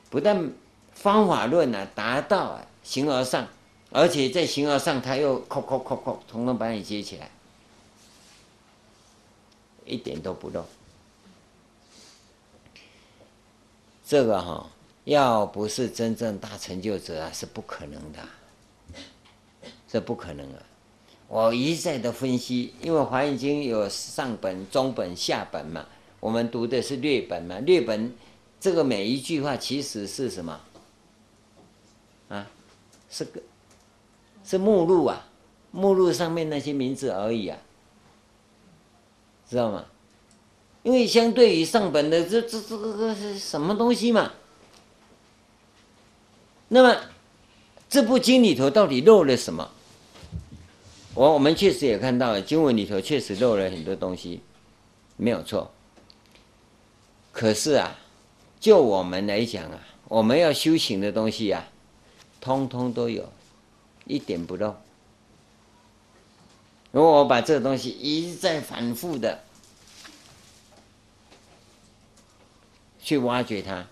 [0.09, 0.51] 不但
[0.93, 3.47] 方法论呢达到形而上，
[3.91, 7.29] 而且在形而上，他又扣扣扣扣，统统把你接起来。
[9.85, 10.65] 一点都不漏，
[14.05, 14.69] 这个哈，
[15.05, 18.19] 要不是真正大成就者啊，是不可能的，
[19.87, 20.63] 这不可能啊！
[21.27, 25.85] 我一再的分析，因为《华严经》有上本、中本、下本嘛，
[26.19, 28.13] 我们读的是略本嘛，略本
[28.59, 30.59] 这个每一句话其实是什么？
[32.29, 32.47] 啊，
[33.09, 33.41] 是个
[34.45, 35.27] 是目录啊，
[35.71, 37.57] 目录上面那些名字而已啊，
[39.53, 39.85] 知道吗？
[40.81, 44.33] 因为相对于上本的这这这个是什么东西嘛？
[46.67, 46.99] 那么
[47.87, 49.69] 这部经里头到底漏了什么？
[51.13, 54.41] 我我们确实也看到了经文里头确实漏了很多东西，
[55.15, 55.71] 没有错。
[57.31, 57.95] 可是啊，
[58.59, 61.67] 就我们来讲啊，我们要修行的东西啊，
[62.41, 63.31] 通通都有，
[64.05, 64.75] 一点不漏。
[66.93, 69.41] 如果我把这个东西一再反复的。
[73.05, 73.85] 去挖掘它，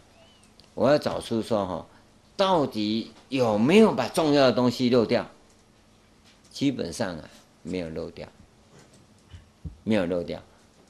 [0.73, 1.86] 我要找出说哈，
[2.38, 5.30] 到底有没有把重要的东西漏掉？
[6.49, 7.30] 基本上啊，
[7.61, 8.30] 没有漏掉，
[9.84, 10.41] 没有漏掉。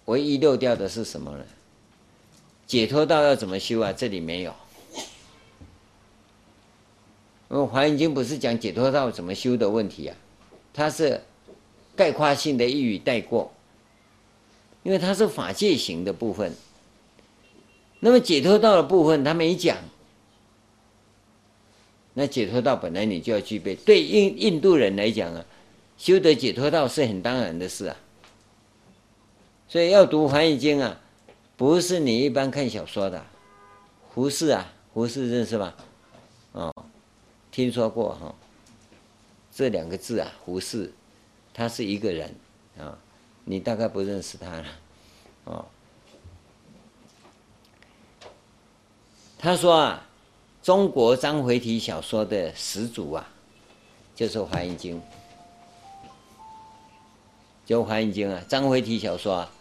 [0.06, 1.44] 唯一漏掉的是什么呢？
[2.68, 3.92] 解脱道要怎么修啊？
[3.92, 4.54] 这里没有。
[7.50, 10.16] 因为《华严经》不是讲解脱道怎么修的问题啊，
[10.72, 11.24] 它是
[12.02, 13.54] 概括性的一语带过，
[14.82, 16.52] 因为它是法界行的部分。
[18.00, 19.78] 那么解脱道的部分他没讲，
[22.16, 23.76] 那解脱道本来你就要具备。
[23.76, 25.46] 对印印度人来讲啊，
[25.96, 27.96] 修得解脱道是很当然的事啊。
[29.68, 31.00] 所以要读《华严经》啊，
[31.56, 33.24] 不是你一般看小说的。
[34.10, 35.78] 胡适啊，胡适认识吧？
[36.54, 36.74] 哦，
[37.52, 38.34] 听说过哈。
[39.54, 40.92] 这两个字啊，胡适，
[41.54, 42.36] 他是一个人
[42.78, 42.98] 啊，
[43.46, 44.66] 你大概不认识他了，
[45.46, 45.66] 哦。
[49.38, 50.08] 他说啊，
[50.62, 53.28] 中国章回体小说的始祖啊，
[54.14, 54.98] 就是《华严经》，
[57.66, 59.52] 就《华严经》啊，章回体小说啊，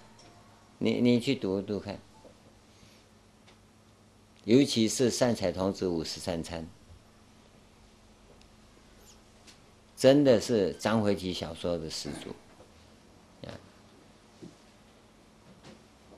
[0.79, 1.99] 你你去读读看，
[4.45, 6.67] 尤其是善财童子五十三参，
[10.01, 12.35] 真的是章回体小说的始祖。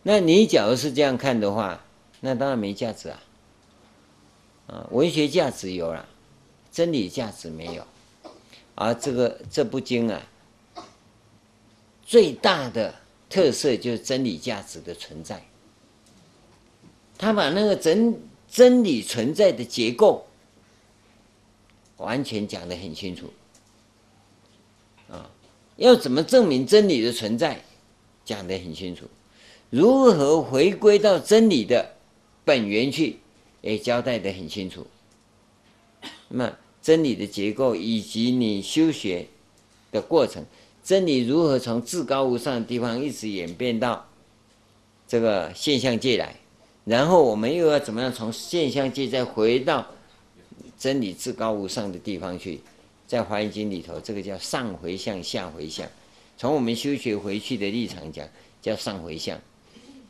[0.04, 1.84] 那你假如是这样看的话，
[2.20, 3.20] 那当然没价值啊。
[4.68, 6.08] 啊，文学价值有了，
[6.70, 7.84] 真理价值没有，
[8.76, 10.22] 而这个这部经啊，
[12.04, 12.94] 最大的
[13.28, 15.44] 特色就是真理价值的存在。
[17.18, 18.16] 他把那个真
[18.48, 20.24] 真理存在的结构
[21.96, 23.28] 完全讲得很清楚。
[25.12, 25.30] 啊，
[25.76, 27.62] 要怎么证明真理的存在，
[28.24, 29.04] 讲得很清楚。
[29.70, 31.94] 如何回归到真理的
[32.44, 33.18] 本源去？
[33.60, 34.84] 也交代得很清楚。
[36.28, 36.52] 那么
[36.82, 39.28] 真理的结构以及你修学
[39.92, 40.44] 的过程，
[40.82, 44.08] 真理如何从至高无上的地方一直演变到
[45.06, 46.34] 这个现象界来，
[46.84, 49.86] 然后我们又要怎么样从现象界再回到
[50.76, 52.60] 真理至高无上的地方去？
[53.12, 55.86] 在《华严经》里头，这个叫上回向、下回向。
[56.38, 58.26] 从我们修学回去的立场讲，
[58.62, 59.36] 叫上回向；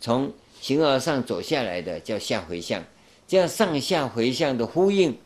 [0.01, 2.85] 从形而上走下来的叫下回向。
[3.27, 5.19] 这样上下回向的呼应，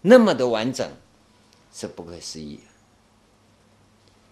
[0.00, 0.90] 那么的完整，
[1.70, 2.60] 是不可思议。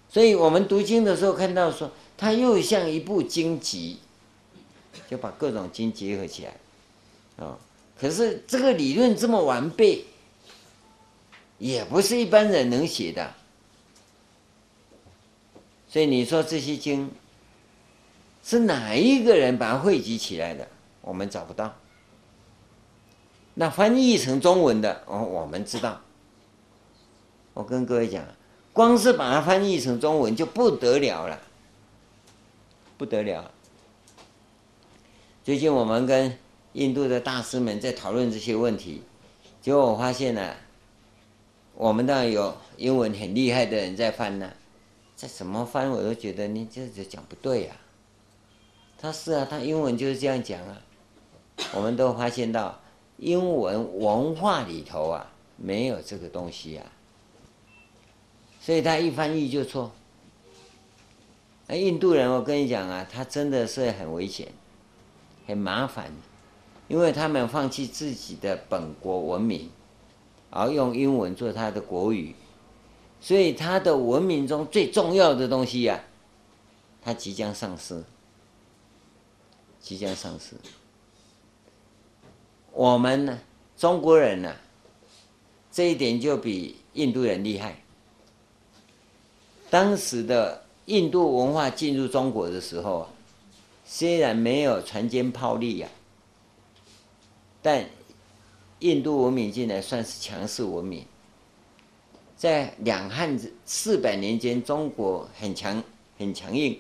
[0.09, 3.99] 所以我们读经的时候看到说，它又像一部经集，
[5.11, 6.57] 就把各种经结合起来，
[7.45, 7.59] 啊，
[8.01, 10.07] 可是这个理论这么完备，
[11.65, 13.33] 也不是一般人能写的。
[15.89, 17.11] 所以你说这些经
[18.43, 20.69] 是哪一个人把它汇集起来的？
[21.01, 21.75] 我们找不到。
[23.55, 26.03] 那翻译成中文的，哦，我们知道。
[27.55, 28.23] 我跟各位讲，
[28.75, 31.41] 光是把它翻译成中文就不得了了，
[32.99, 33.51] 不得了。
[35.43, 36.39] 最近我们跟
[36.75, 39.03] 印度的大师们在讨论这些问题，
[39.63, 40.55] 结果我发现呢、
[41.77, 44.55] 我们当然有英文很厉害的人在翻呢、啊，
[45.17, 47.83] 再怎么翻我都觉得你这这讲不对呀、啊。
[48.99, 50.81] 他是啊，他英文就是这样讲啊，
[51.75, 52.81] 我们都发现到。
[53.17, 56.85] 英文文化里头啊，没有这个东西啊，
[58.61, 59.93] 所以他一翻译就错。
[61.69, 64.49] 那印度人，我跟你讲啊，他真的是很危险，
[65.47, 66.11] 很麻烦，
[66.89, 69.71] 因为他们放弃自己的本国文明，
[70.57, 72.33] 而用英文做他的国语，
[73.21, 75.99] 所以他的文明中最重要的东西呀、啊，
[77.03, 78.05] 他即将丧失，
[79.81, 80.55] 即将丧失。
[82.71, 83.41] 我们呢，
[83.77, 84.55] 中国人呢，
[85.73, 87.83] 这一点就比印度人厉害。
[89.69, 93.09] 当时的印度文化进入中国的时候啊，
[93.85, 95.89] 虽然没有船坚炮利呀，
[97.61, 97.85] 但
[98.85, 101.07] 印度文明进来算是强势文明，
[102.37, 105.83] 在两汉四百年间，中国很强
[106.19, 106.79] 很强硬，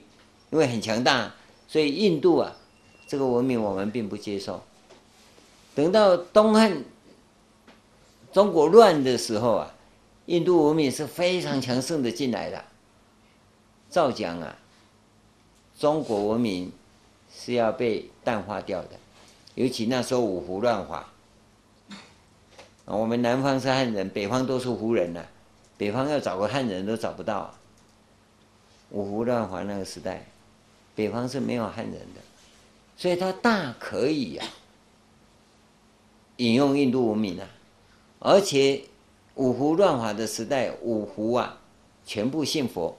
[0.51, 1.35] 因为很强大，
[1.66, 2.55] 所以印度啊
[3.06, 4.62] 这个文明我们并不接受。
[5.74, 6.85] 等到东汉
[8.35, 9.74] 中国乱的时候啊，
[10.26, 12.62] 印度文明是非常强盛的进来的。
[13.89, 14.59] 照讲啊，
[15.78, 16.70] 中国文明
[17.35, 18.90] 是要被淡化掉的，
[19.55, 21.09] 尤其那时候五胡乱华。
[22.86, 25.24] 我们南方是汉人，北方都是胡人呐、
[25.78, 27.59] 北方要找个汉人都找不到、啊。
[28.90, 30.27] 五胡乱华那个时代，
[30.94, 32.20] 北方是没有汉人的，
[32.97, 34.44] 所以他大可以呀、
[36.36, 37.48] 引用印度文明啊。
[38.20, 38.82] 而且
[39.35, 41.59] 五胡乱华的时代，五胡啊，
[42.05, 42.97] 全部信佛，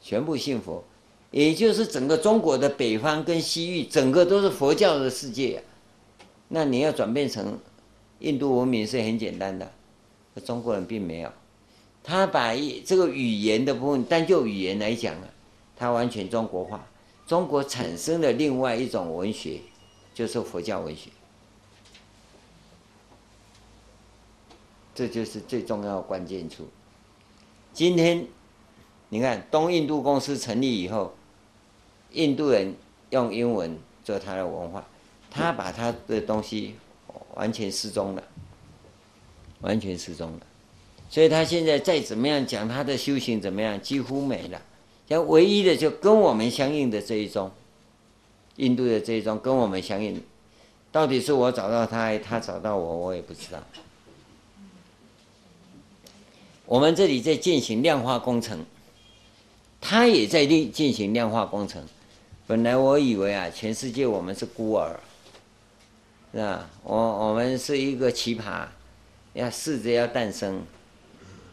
[0.00, 0.84] 全部信佛，
[1.30, 5.73] 也就是整个中国的北方跟西域，整个都是佛教的世界、啊。
[6.54, 7.58] 那你要转变成
[8.20, 9.72] 印度文明是很简单的，
[10.44, 11.32] 中国人并没有，
[12.04, 12.54] 他把
[12.86, 15.28] 这个语言的部分，单就语言来讲啊，
[15.76, 16.86] 他完全中国化，
[17.26, 19.58] 中国产生了另外一种文学，
[20.14, 21.10] 就是佛教文学，
[24.94, 26.68] 这就是最重要的关键处。
[27.72, 28.28] 今天
[29.08, 31.16] 你看东印度公司成立以后，
[32.12, 32.76] 印度人
[33.10, 34.86] 用英文做他的文化。
[35.36, 36.76] 他把他的东西
[37.34, 38.22] 完全失踪了，
[39.62, 40.40] 完全失踪了，
[41.10, 44.62] 所以他现在再怎么样讲他的修行怎么样，几乎没了。
[45.08, 47.50] 像唯一的就跟我们相应的这一宗，
[48.56, 50.22] 印度的这一宗跟我们相应，
[50.92, 53.60] 到底是我找到他，他找到我，我也不知道。
[56.64, 58.64] 我们这里在进行量化工程，
[59.80, 61.84] 他也在进进行量化工程。
[62.46, 65.00] 本来我以为啊，全世界我们是孤儿。
[66.34, 66.68] 是吧？
[66.82, 68.66] 我我们是一个奇葩，
[69.34, 70.64] 要试着要诞生，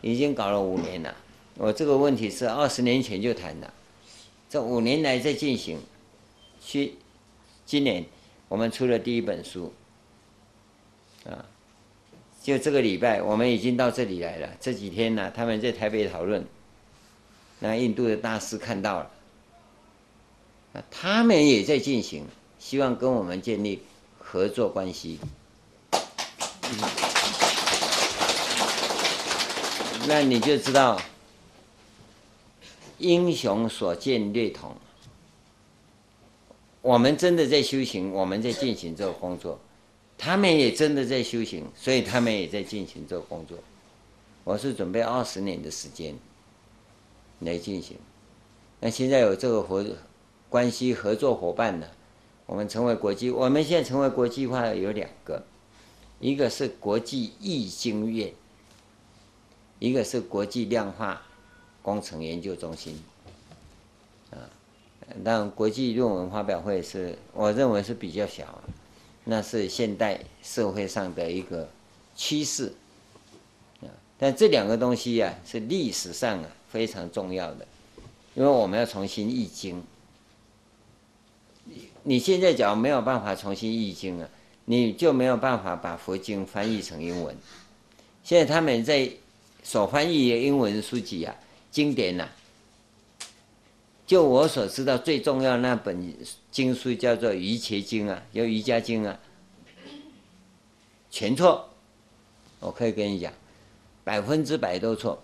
[0.02, 1.16] 已经搞了五年了。
[1.56, 3.72] 我这个问题是二十年前就谈了，
[4.50, 5.80] 这五年来在进行。
[6.60, 6.96] 去，
[7.64, 8.04] 今年
[8.48, 9.72] 我们出了第一本书，
[11.26, 11.46] 啊，
[12.42, 14.50] 就这个礼拜我们已经到这里来了。
[14.60, 16.44] 这几天呢，他们在台北讨论，
[17.60, 19.12] 那印度的大师看到了，
[20.90, 22.26] 他们也在进行，
[22.58, 23.84] 希望跟我们建立。
[24.32, 25.20] 合作关系，
[30.08, 30.98] 那你就知道，
[32.98, 34.74] 英雄所见略同。
[36.82, 39.60] 我们真的在修行，我们在进行这个工作，
[40.18, 43.58] 他们也真的在修行，所以他们也在进行这个工作。
[44.46, 46.18] 我是准备二十年的时间
[47.40, 47.98] 来进行，
[48.80, 49.86] 那现在有这个合
[50.48, 51.86] 关系合作伙伴呢？
[52.52, 55.42] 我们成为国际，我们现在成为国际化有两个，
[56.20, 58.34] 一个是国际易经院，
[59.80, 61.22] 一个是国际量化
[61.82, 63.02] 工程研究中心。
[64.32, 64.52] 啊，
[65.24, 68.62] 但国际论文发表会是我认为是比较小，
[69.24, 71.70] 那是现代社会上的一个
[72.18, 72.74] 趋势。
[73.80, 73.88] 啊，
[74.20, 77.66] 但这两个东西呀，是历史上啊非常重要的，
[78.36, 79.82] 因为我们要重新易经。
[82.04, 84.30] 你现在假如没有办法重新译经了，
[84.66, 87.36] 你就没有办法把佛经翻译成英文。
[88.24, 89.10] 现在他们在
[89.64, 91.36] 所翻译的英文书籍啊，
[91.70, 92.28] 经典呐、
[94.08, 96.14] 就我所知道最重要那本
[96.52, 99.20] 经书叫做《瑜伽经》啊，叫《瑜伽经》啊，
[101.10, 101.70] 全错。
[102.60, 103.32] 我可以跟你讲，
[104.04, 105.22] 百分之百都错。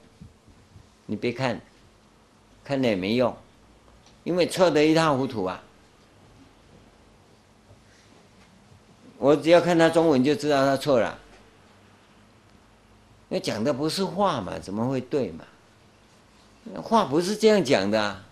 [1.06, 1.62] 你别看，
[2.64, 3.36] 看了也没用，
[4.24, 5.64] 因为错得一塌糊涂啊。
[9.18, 11.18] 我只要看他中文就知道他错了，
[13.30, 15.44] 那讲的不是话嘛，怎么会对嘛？
[16.82, 18.26] 话不是这样讲的啊，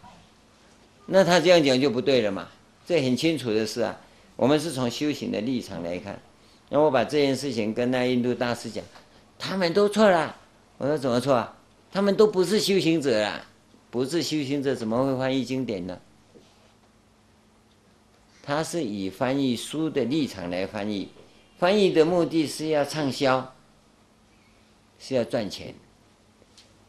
[1.07, 2.48] 那他这样讲就不对了嘛，
[2.86, 3.98] 这很清楚的事啊。
[4.36, 6.20] 我们是从修行的立场来看，
[6.70, 8.84] 那我把这件事情跟那印度大师讲，
[9.40, 10.36] 他们都错了。
[10.78, 11.56] 我说怎么错啊？
[11.91, 13.45] 他们都不是修行者啊，
[13.90, 15.98] 不是修行者怎么会翻译经典呢？
[18.45, 21.09] 他是以翻译书的立场来翻译，
[21.57, 23.53] 翻译的目的是要畅销，
[24.99, 25.73] 是要赚钱。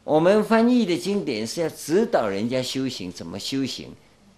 [0.03, 3.89] 我们翻译的经典是要指导人家修行，怎么修行，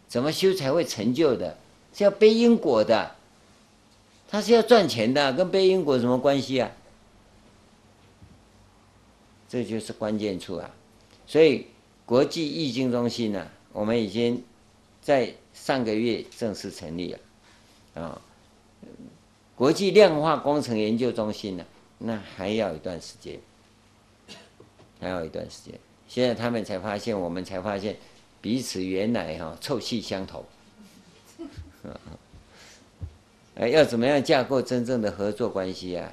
[0.07, 1.57] 怎么修才会成就的，
[1.93, 3.15] 是要背因果的。
[4.29, 6.71] 他是要赚钱的，跟背因果有什么关系啊？
[9.49, 10.69] 这就是关键处啊！
[11.25, 11.65] 所以
[12.05, 14.43] 国际易经中心呢，我们已经
[15.10, 15.34] 在。
[15.52, 17.19] 上个月正式成立了，
[18.02, 18.22] 啊，
[19.57, 21.65] 国际量化工程研究中心呢，
[21.98, 23.38] 那还要一段时间。
[25.02, 25.77] 还要一段时间。
[26.07, 27.98] 现在他们才发现，我们才发现
[28.40, 30.45] 彼此原来哈臭气相投。
[33.56, 36.10] 哎，要怎么样架构真正的合作关系啊？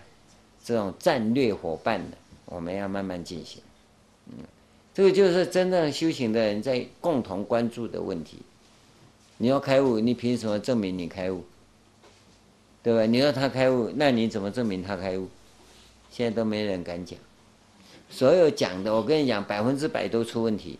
[0.65, 2.17] 这种战略伙伴的，
[2.47, 3.63] 我们要慢慢进行。
[4.27, 4.39] 嗯，
[4.93, 8.39] 这个就是真正修行的人在共同关注的问题。
[9.39, 11.45] 你要开悟，你凭什么证明你开悟？
[12.83, 13.05] 对吧？
[13.05, 15.29] 你要他开悟，那你怎么证明他开悟？
[16.11, 17.19] 现在都没人敢讲。
[18.09, 20.79] 所有讲的，我跟你讲，百分之百都出问题，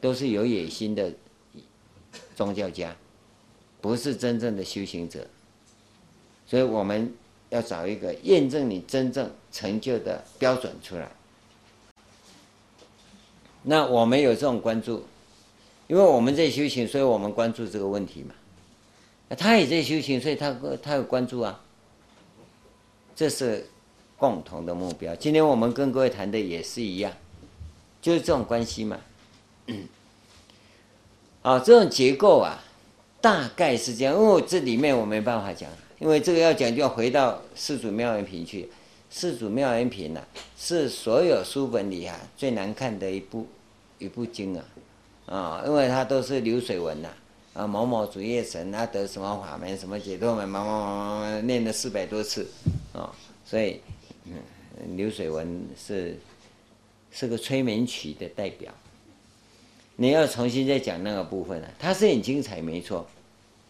[0.00, 1.12] 都是有野心的
[2.34, 2.96] 宗教家。
[3.78, 5.24] 不是真正的修行者，
[6.46, 7.14] 所以我们
[7.50, 11.08] 要找一个验证你真正成就的标准出来。
[13.62, 15.04] 那我们有这种关注，
[15.88, 18.34] 因为我们在修行，所以我们关注这个问题嘛。
[19.36, 21.60] 他也在修行，所以他他有关注啊。
[23.14, 23.66] 这是
[24.16, 25.14] 共同的目标。
[25.16, 27.12] 今天我们跟各位谈的也是一样，
[28.00, 29.00] 就是这种关系嘛。
[31.42, 32.62] 啊，这种结构啊。
[33.18, 35.68] 大概是这样，因为这里面我没办法讲，
[35.98, 38.62] 因为这个要讲就要回到《四祖妙严品》去，
[39.10, 40.22] 《四祖妙严品》呐，
[40.56, 43.48] 是所有书本里啊最难看的一部
[43.98, 44.64] 一部经啊，
[45.26, 47.08] 啊，因为它都是流水文呐，
[47.52, 52.46] 啊，某某主业神啊得什么法门什么解脱门，嘛嘛嘛嘛念了四百多次，
[52.92, 53.12] 啊，
[53.44, 53.80] 所以，
[54.24, 56.16] 嗯，流水文是
[57.10, 58.72] 是个催眠曲的代表。
[59.96, 63.06] 你要重新再讲那个部分啊，它是很精彩，没错，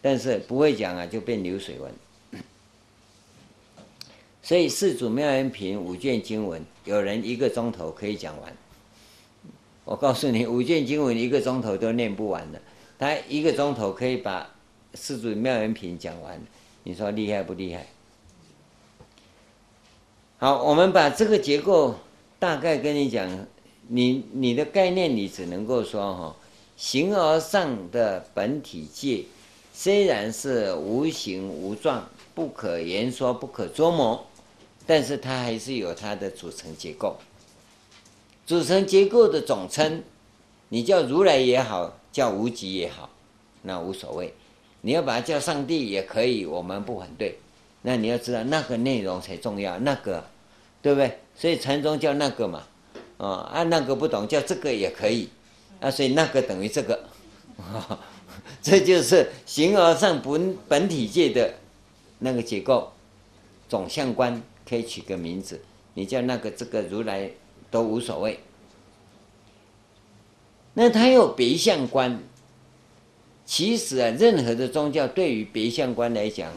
[0.03, 1.93] 但是不会讲啊，就变流水文。
[4.43, 8.53] 所以四祖妙音品五卷经文，有人一个钟头可以讲完。
[9.87, 12.61] 我告诉你，五卷经文一个钟头都念不完的，
[12.99, 14.55] 他一个钟头可以把
[14.93, 16.39] 四祖妙严品讲完，
[16.83, 17.87] 你说厉害不厉害？
[20.37, 21.95] 好，我们把这个结构
[22.39, 23.47] 大概跟你讲。
[23.89, 26.37] 你你的概念，你只能够说哈，
[26.77, 29.25] 形而上的本体界，
[29.73, 32.05] 虽然是无形无状，
[32.35, 34.27] 不可言说，不可捉摸，
[34.85, 37.17] 但是它还是有它的组成结构。
[38.47, 40.05] 组成结构的总称，
[40.69, 43.11] 你叫如来也好，叫无极也好，
[43.63, 44.33] 那无所谓。
[44.83, 47.41] 你要把它叫上帝也可以，我们不反对。
[47.83, 50.25] 那你要知道那个内容才重要，那个，
[50.81, 51.19] 对不对？
[51.35, 52.63] 所以禅宗叫那个嘛。
[53.19, 55.29] 啊，按那个不懂叫这个也可以，
[55.81, 57.05] 啊，所以那个等于这个，
[58.61, 61.55] 这就是形而上本本体界的
[62.19, 62.93] 那个结构，
[63.71, 65.63] 总相观可以取个名字，
[65.95, 67.31] 你叫那个这个如来
[67.77, 68.41] 都无所谓。
[70.73, 72.23] 那他有别相观，
[73.45, 76.51] 其实啊，任何的宗教对于别相观来讲，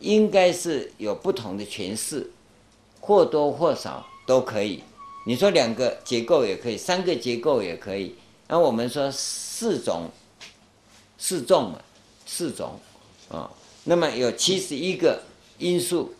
[0.00, 2.28] 应该是有不同的诠释，
[3.00, 4.82] 或多或少都可以。
[5.24, 8.16] 你说两个结构也可以，三个结构也可以。
[8.48, 10.10] 那我们说四种，
[11.16, 11.80] 四众嘛，
[12.26, 12.80] 四种
[13.28, 13.48] 啊、
[13.84, 15.22] 那么有七十一个
[15.58, 16.12] 因素，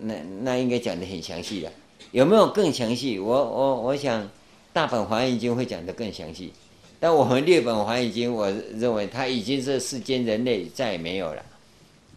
[0.00, 1.72] 那那应该讲得很详细的。
[2.12, 3.18] 有没有更详细？
[3.18, 4.28] 我我我想
[4.72, 6.52] 大本华严经会讲得更详细。
[6.98, 11.44] 但我们略本华严经，我认为它已经是世间人类再也没有了，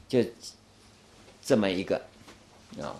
[0.07, 0.19] 就
[1.43, 1.95] 这么一个
[2.79, 2.95] 啊、哦。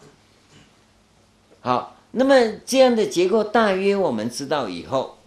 [1.61, 1.89] 好。
[2.15, 5.17] 那么这样的结构大约我们知道以后，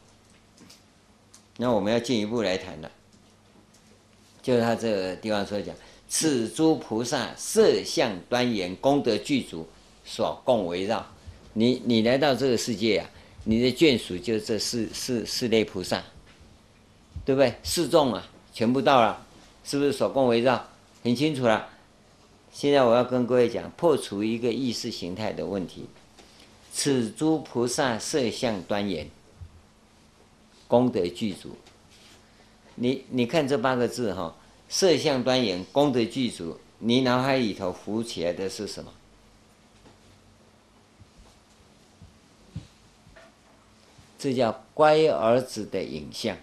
[1.56, 2.88] 那我们要进一步来谈了。
[4.40, 5.74] 就是他这个地方说讲，
[6.08, 9.66] 此诸菩萨色相端严，功德具足，
[10.04, 11.04] 所共围绕。
[11.58, 13.08] 你你来到这个世界啊，
[13.44, 16.04] 你的眷属就是这四四四类菩萨，
[17.24, 17.54] 对不对？
[17.62, 19.26] 四众啊，全部到了，
[19.64, 20.68] 是不是所共围绕？
[21.02, 21.66] 很清楚了。
[22.52, 25.86] 现在我要跟各位讲，破除一个意识形态的问题。
[26.74, 29.08] 此诸菩萨色相端严，
[30.68, 31.56] 功德具足。
[32.74, 34.36] 你你看这八个字哈，
[34.68, 36.58] 色相端严，功德具足。
[36.80, 38.92] 你脑海里头浮起来的是什么？
[44.18, 46.36] 这叫乖儿子的影像。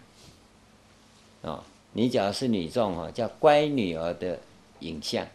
[1.41, 4.39] 啊，你只要是女众哈，叫乖女儿的
[4.79, 5.27] 影像。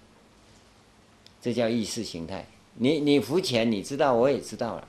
[1.41, 2.47] 这叫意识形态。
[2.75, 4.89] 你你浮潜，你知道，我也知道了。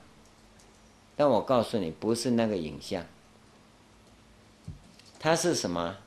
[1.15, 3.05] 但我告诉你，不是那个影像，
[5.19, 5.97] 它是什么？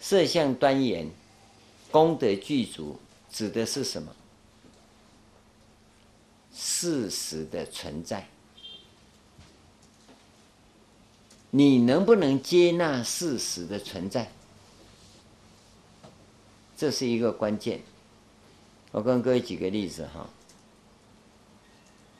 [0.00, 1.10] 色相端严，
[1.90, 2.98] 功德具足，
[3.30, 4.14] 指的是什么？
[6.52, 8.28] 事实的存在。
[11.50, 14.30] 你能不能接纳事实的存在？
[16.76, 17.82] 这是一个关键。
[18.92, 20.28] 我跟各位举个例子哈，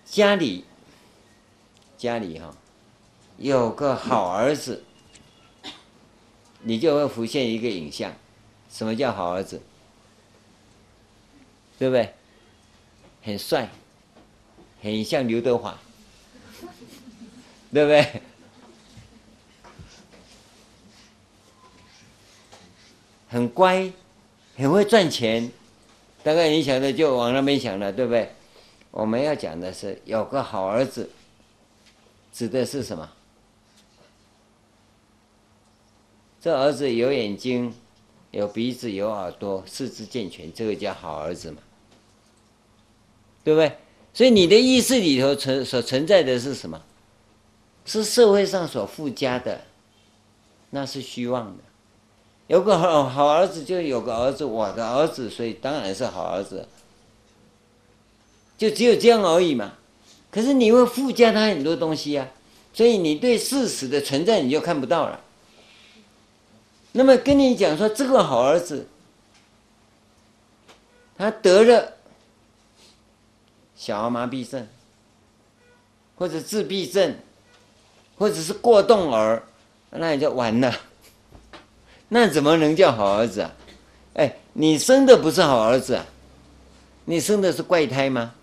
[0.05, 0.65] 家里
[1.97, 2.55] 家里哈
[3.39, 4.85] 有个好儿子，
[6.63, 8.15] 你就会浮现一个影像，
[8.71, 9.63] 什么叫好儿子？
[11.79, 12.15] 对不对？
[13.23, 13.71] 很帅，
[14.83, 15.79] 很像刘德华，
[17.73, 18.23] 对不对？
[23.31, 23.91] 很乖，
[24.57, 25.51] 很会赚钱，
[26.25, 28.31] 大概你想的就往那边想了，对不对？
[28.91, 31.09] 我们要讲的是有个好儿子，
[32.33, 33.09] 指的是什么？
[36.41, 37.73] 这儿子有眼睛，
[38.33, 41.59] 有鼻子，有耳朵，四肢健全，这个叫好儿子嘛。
[43.45, 43.77] 对不对？
[44.13, 46.83] 所以你的意识里头存所存在的是什么？
[47.85, 49.63] 是社会上所附加的，
[50.71, 51.63] 那是虚妄的。
[52.51, 56.67] 有个好好儿子，就有个儿子，我的儿子，所以当然是好儿子。
[58.59, 59.75] 就只有这样而已嘛。
[60.33, 62.27] 可是你会附加他很多东西啊，
[62.75, 65.21] 所以你对事实的存在你就看不到了。
[66.91, 68.89] 那么跟你讲说，这个好儿子，
[71.17, 71.93] 他得了。
[73.77, 74.67] 小儿麻痹症，
[76.17, 77.15] 或者自闭症，
[78.19, 79.45] 或者是过动儿，
[79.91, 80.75] 那你就完了。
[82.11, 83.55] 那怎么能叫好儿子啊？
[84.15, 86.05] 哎，你生的不是好儿子啊，
[87.05, 88.35] 你生的是怪胎吗？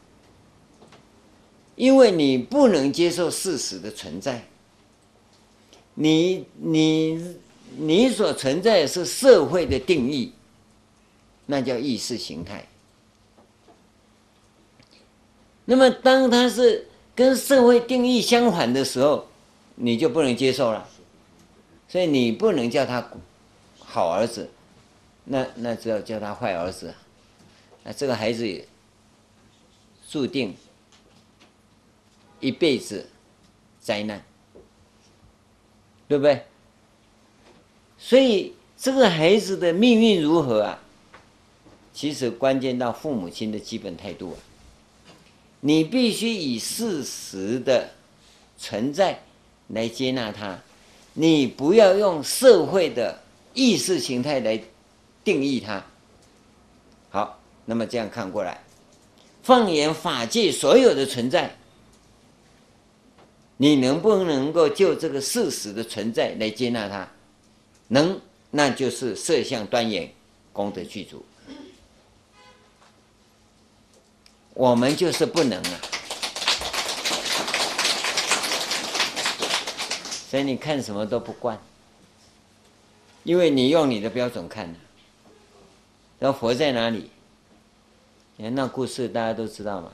[1.76, 4.48] 因为你不能接受事实的存在，
[5.94, 7.36] 你你
[7.76, 10.32] 你所存在的是社会的定义，
[11.46, 12.66] 那叫意识形态。
[15.66, 19.28] 那么，当他是跟社会定义相反的时候，
[19.76, 20.88] 你就不能接受了，
[21.90, 23.02] 所以你不能叫他
[23.98, 24.48] 好儿子，
[25.24, 26.94] 那那只要叫他坏儿子，
[27.84, 28.64] 那这个孩子
[30.08, 30.56] 注定
[32.40, 33.10] 一辈子
[33.80, 34.24] 灾难，
[36.08, 36.46] 对不对？
[37.98, 40.80] 所以这个孩子的命运如何啊？
[41.92, 44.38] 其实关键到父母亲的基本态度啊。
[45.62, 47.90] 你必须以事实的
[48.60, 49.24] 存在
[49.70, 50.60] 来接纳他，
[51.14, 53.24] 你不要用社会的
[53.58, 54.62] 意识形态来
[55.24, 55.84] 定义它。
[57.10, 58.64] 好，那么这样看过来，
[59.42, 61.58] 放眼法界所有的存在，
[63.58, 67.10] 你能不能够就这个事实的存在来接纳它？
[67.88, 68.22] 能，
[68.52, 70.14] 那就是色相端严，
[70.54, 71.26] 功德具足。
[74.54, 75.82] 我们就是不能啊，
[80.30, 81.60] 所以你看什么都不惯，
[83.28, 84.76] 因为你用你的标准看了。
[86.18, 87.12] 然后佛在哪里？
[88.38, 89.92] 你看那故事大家都知道嘛。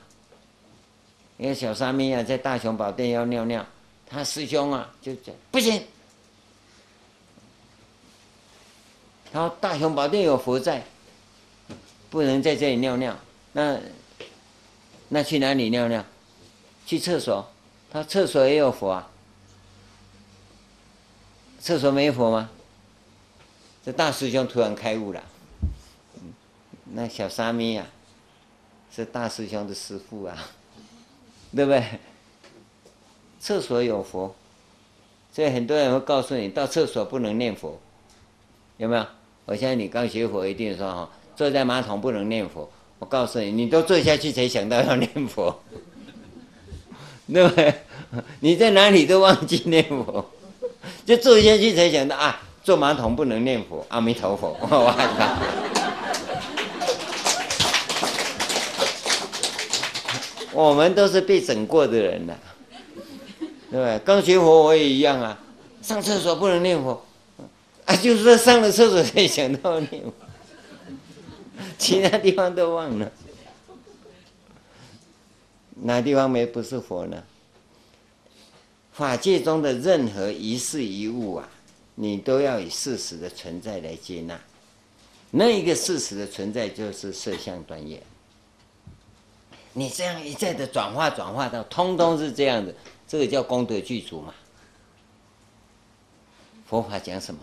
[1.36, 3.66] 因为小沙弥啊，在大雄宝殿要尿尿，
[4.06, 5.82] 他师兄啊就讲不行，
[9.32, 10.84] 他说大雄宝殿有佛在，
[12.10, 13.16] 不能在这里尿尿。
[13.52, 13.80] 那。
[15.08, 16.04] 那去哪里尿尿？
[16.86, 17.44] 去厕所。
[17.90, 19.10] 他厕所也有佛啊。
[21.58, 22.48] 厕所没佛吗？
[23.84, 25.22] 这大师兄突然开悟了。
[26.92, 27.86] 那小沙弥啊，
[28.94, 30.36] 是大师兄的师父啊，
[31.54, 31.84] 对不对？
[33.38, 34.34] 厕所有佛，
[35.30, 37.78] 所以很多人会告诉你，到厕所不能念佛，
[38.78, 39.06] 有没有？
[39.44, 42.70] 我相信你刚学佛一定说哈，坐在马桶不能念佛。
[43.00, 45.62] 我告诉你，你都坐下去才想到要念佛，
[47.30, 47.74] 对不对？
[48.40, 50.30] 你在哪里都忘记念佛，
[51.04, 55.38] 就坐下去才想到啊，坐马桶不能念佛，阿弥陀佛， 我害怕。
[60.50, 62.38] 我们都是被整过的人了，
[63.70, 63.98] 对不对？
[63.98, 65.38] 刚学佛我也一样啊，
[65.82, 67.04] 上厕所不能念佛，
[67.84, 70.12] 啊，就是说上了厕所才想到念佛。
[71.76, 73.12] 其他地方都忘了，
[75.82, 77.22] 哪地方没不是佛呢？
[78.92, 81.48] 法界中的任何一事一物啊，
[81.94, 84.38] 你都要以事实的存在来接纳。
[85.30, 88.02] 那一个事实的存在就是色相端业。
[89.72, 92.72] 你这样一再的转化转化到，通通是这样的，
[93.08, 94.32] 这个叫功德具足嘛。
[96.66, 97.40] 佛法讲什么？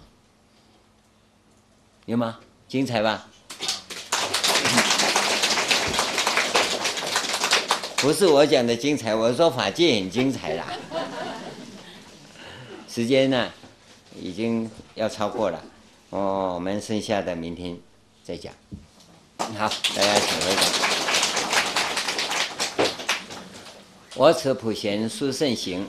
[2.06, 2.40] 有吗？
[2.68, 3.28] 精彩吧？
[7.98, 10.66] 不是我讲的精彩，我说法界很精彩啦。
[12.90, 13.52] 时间呢，
[14.20, 15.62] 已经要超过了，
[16.10, 17.78] 我们剩下的明天
[18.24, 18.54] 再讲。
[19.38, 20.62] 好，大家请回答。
[24.16, 25.88] 我此普贤殊胜行。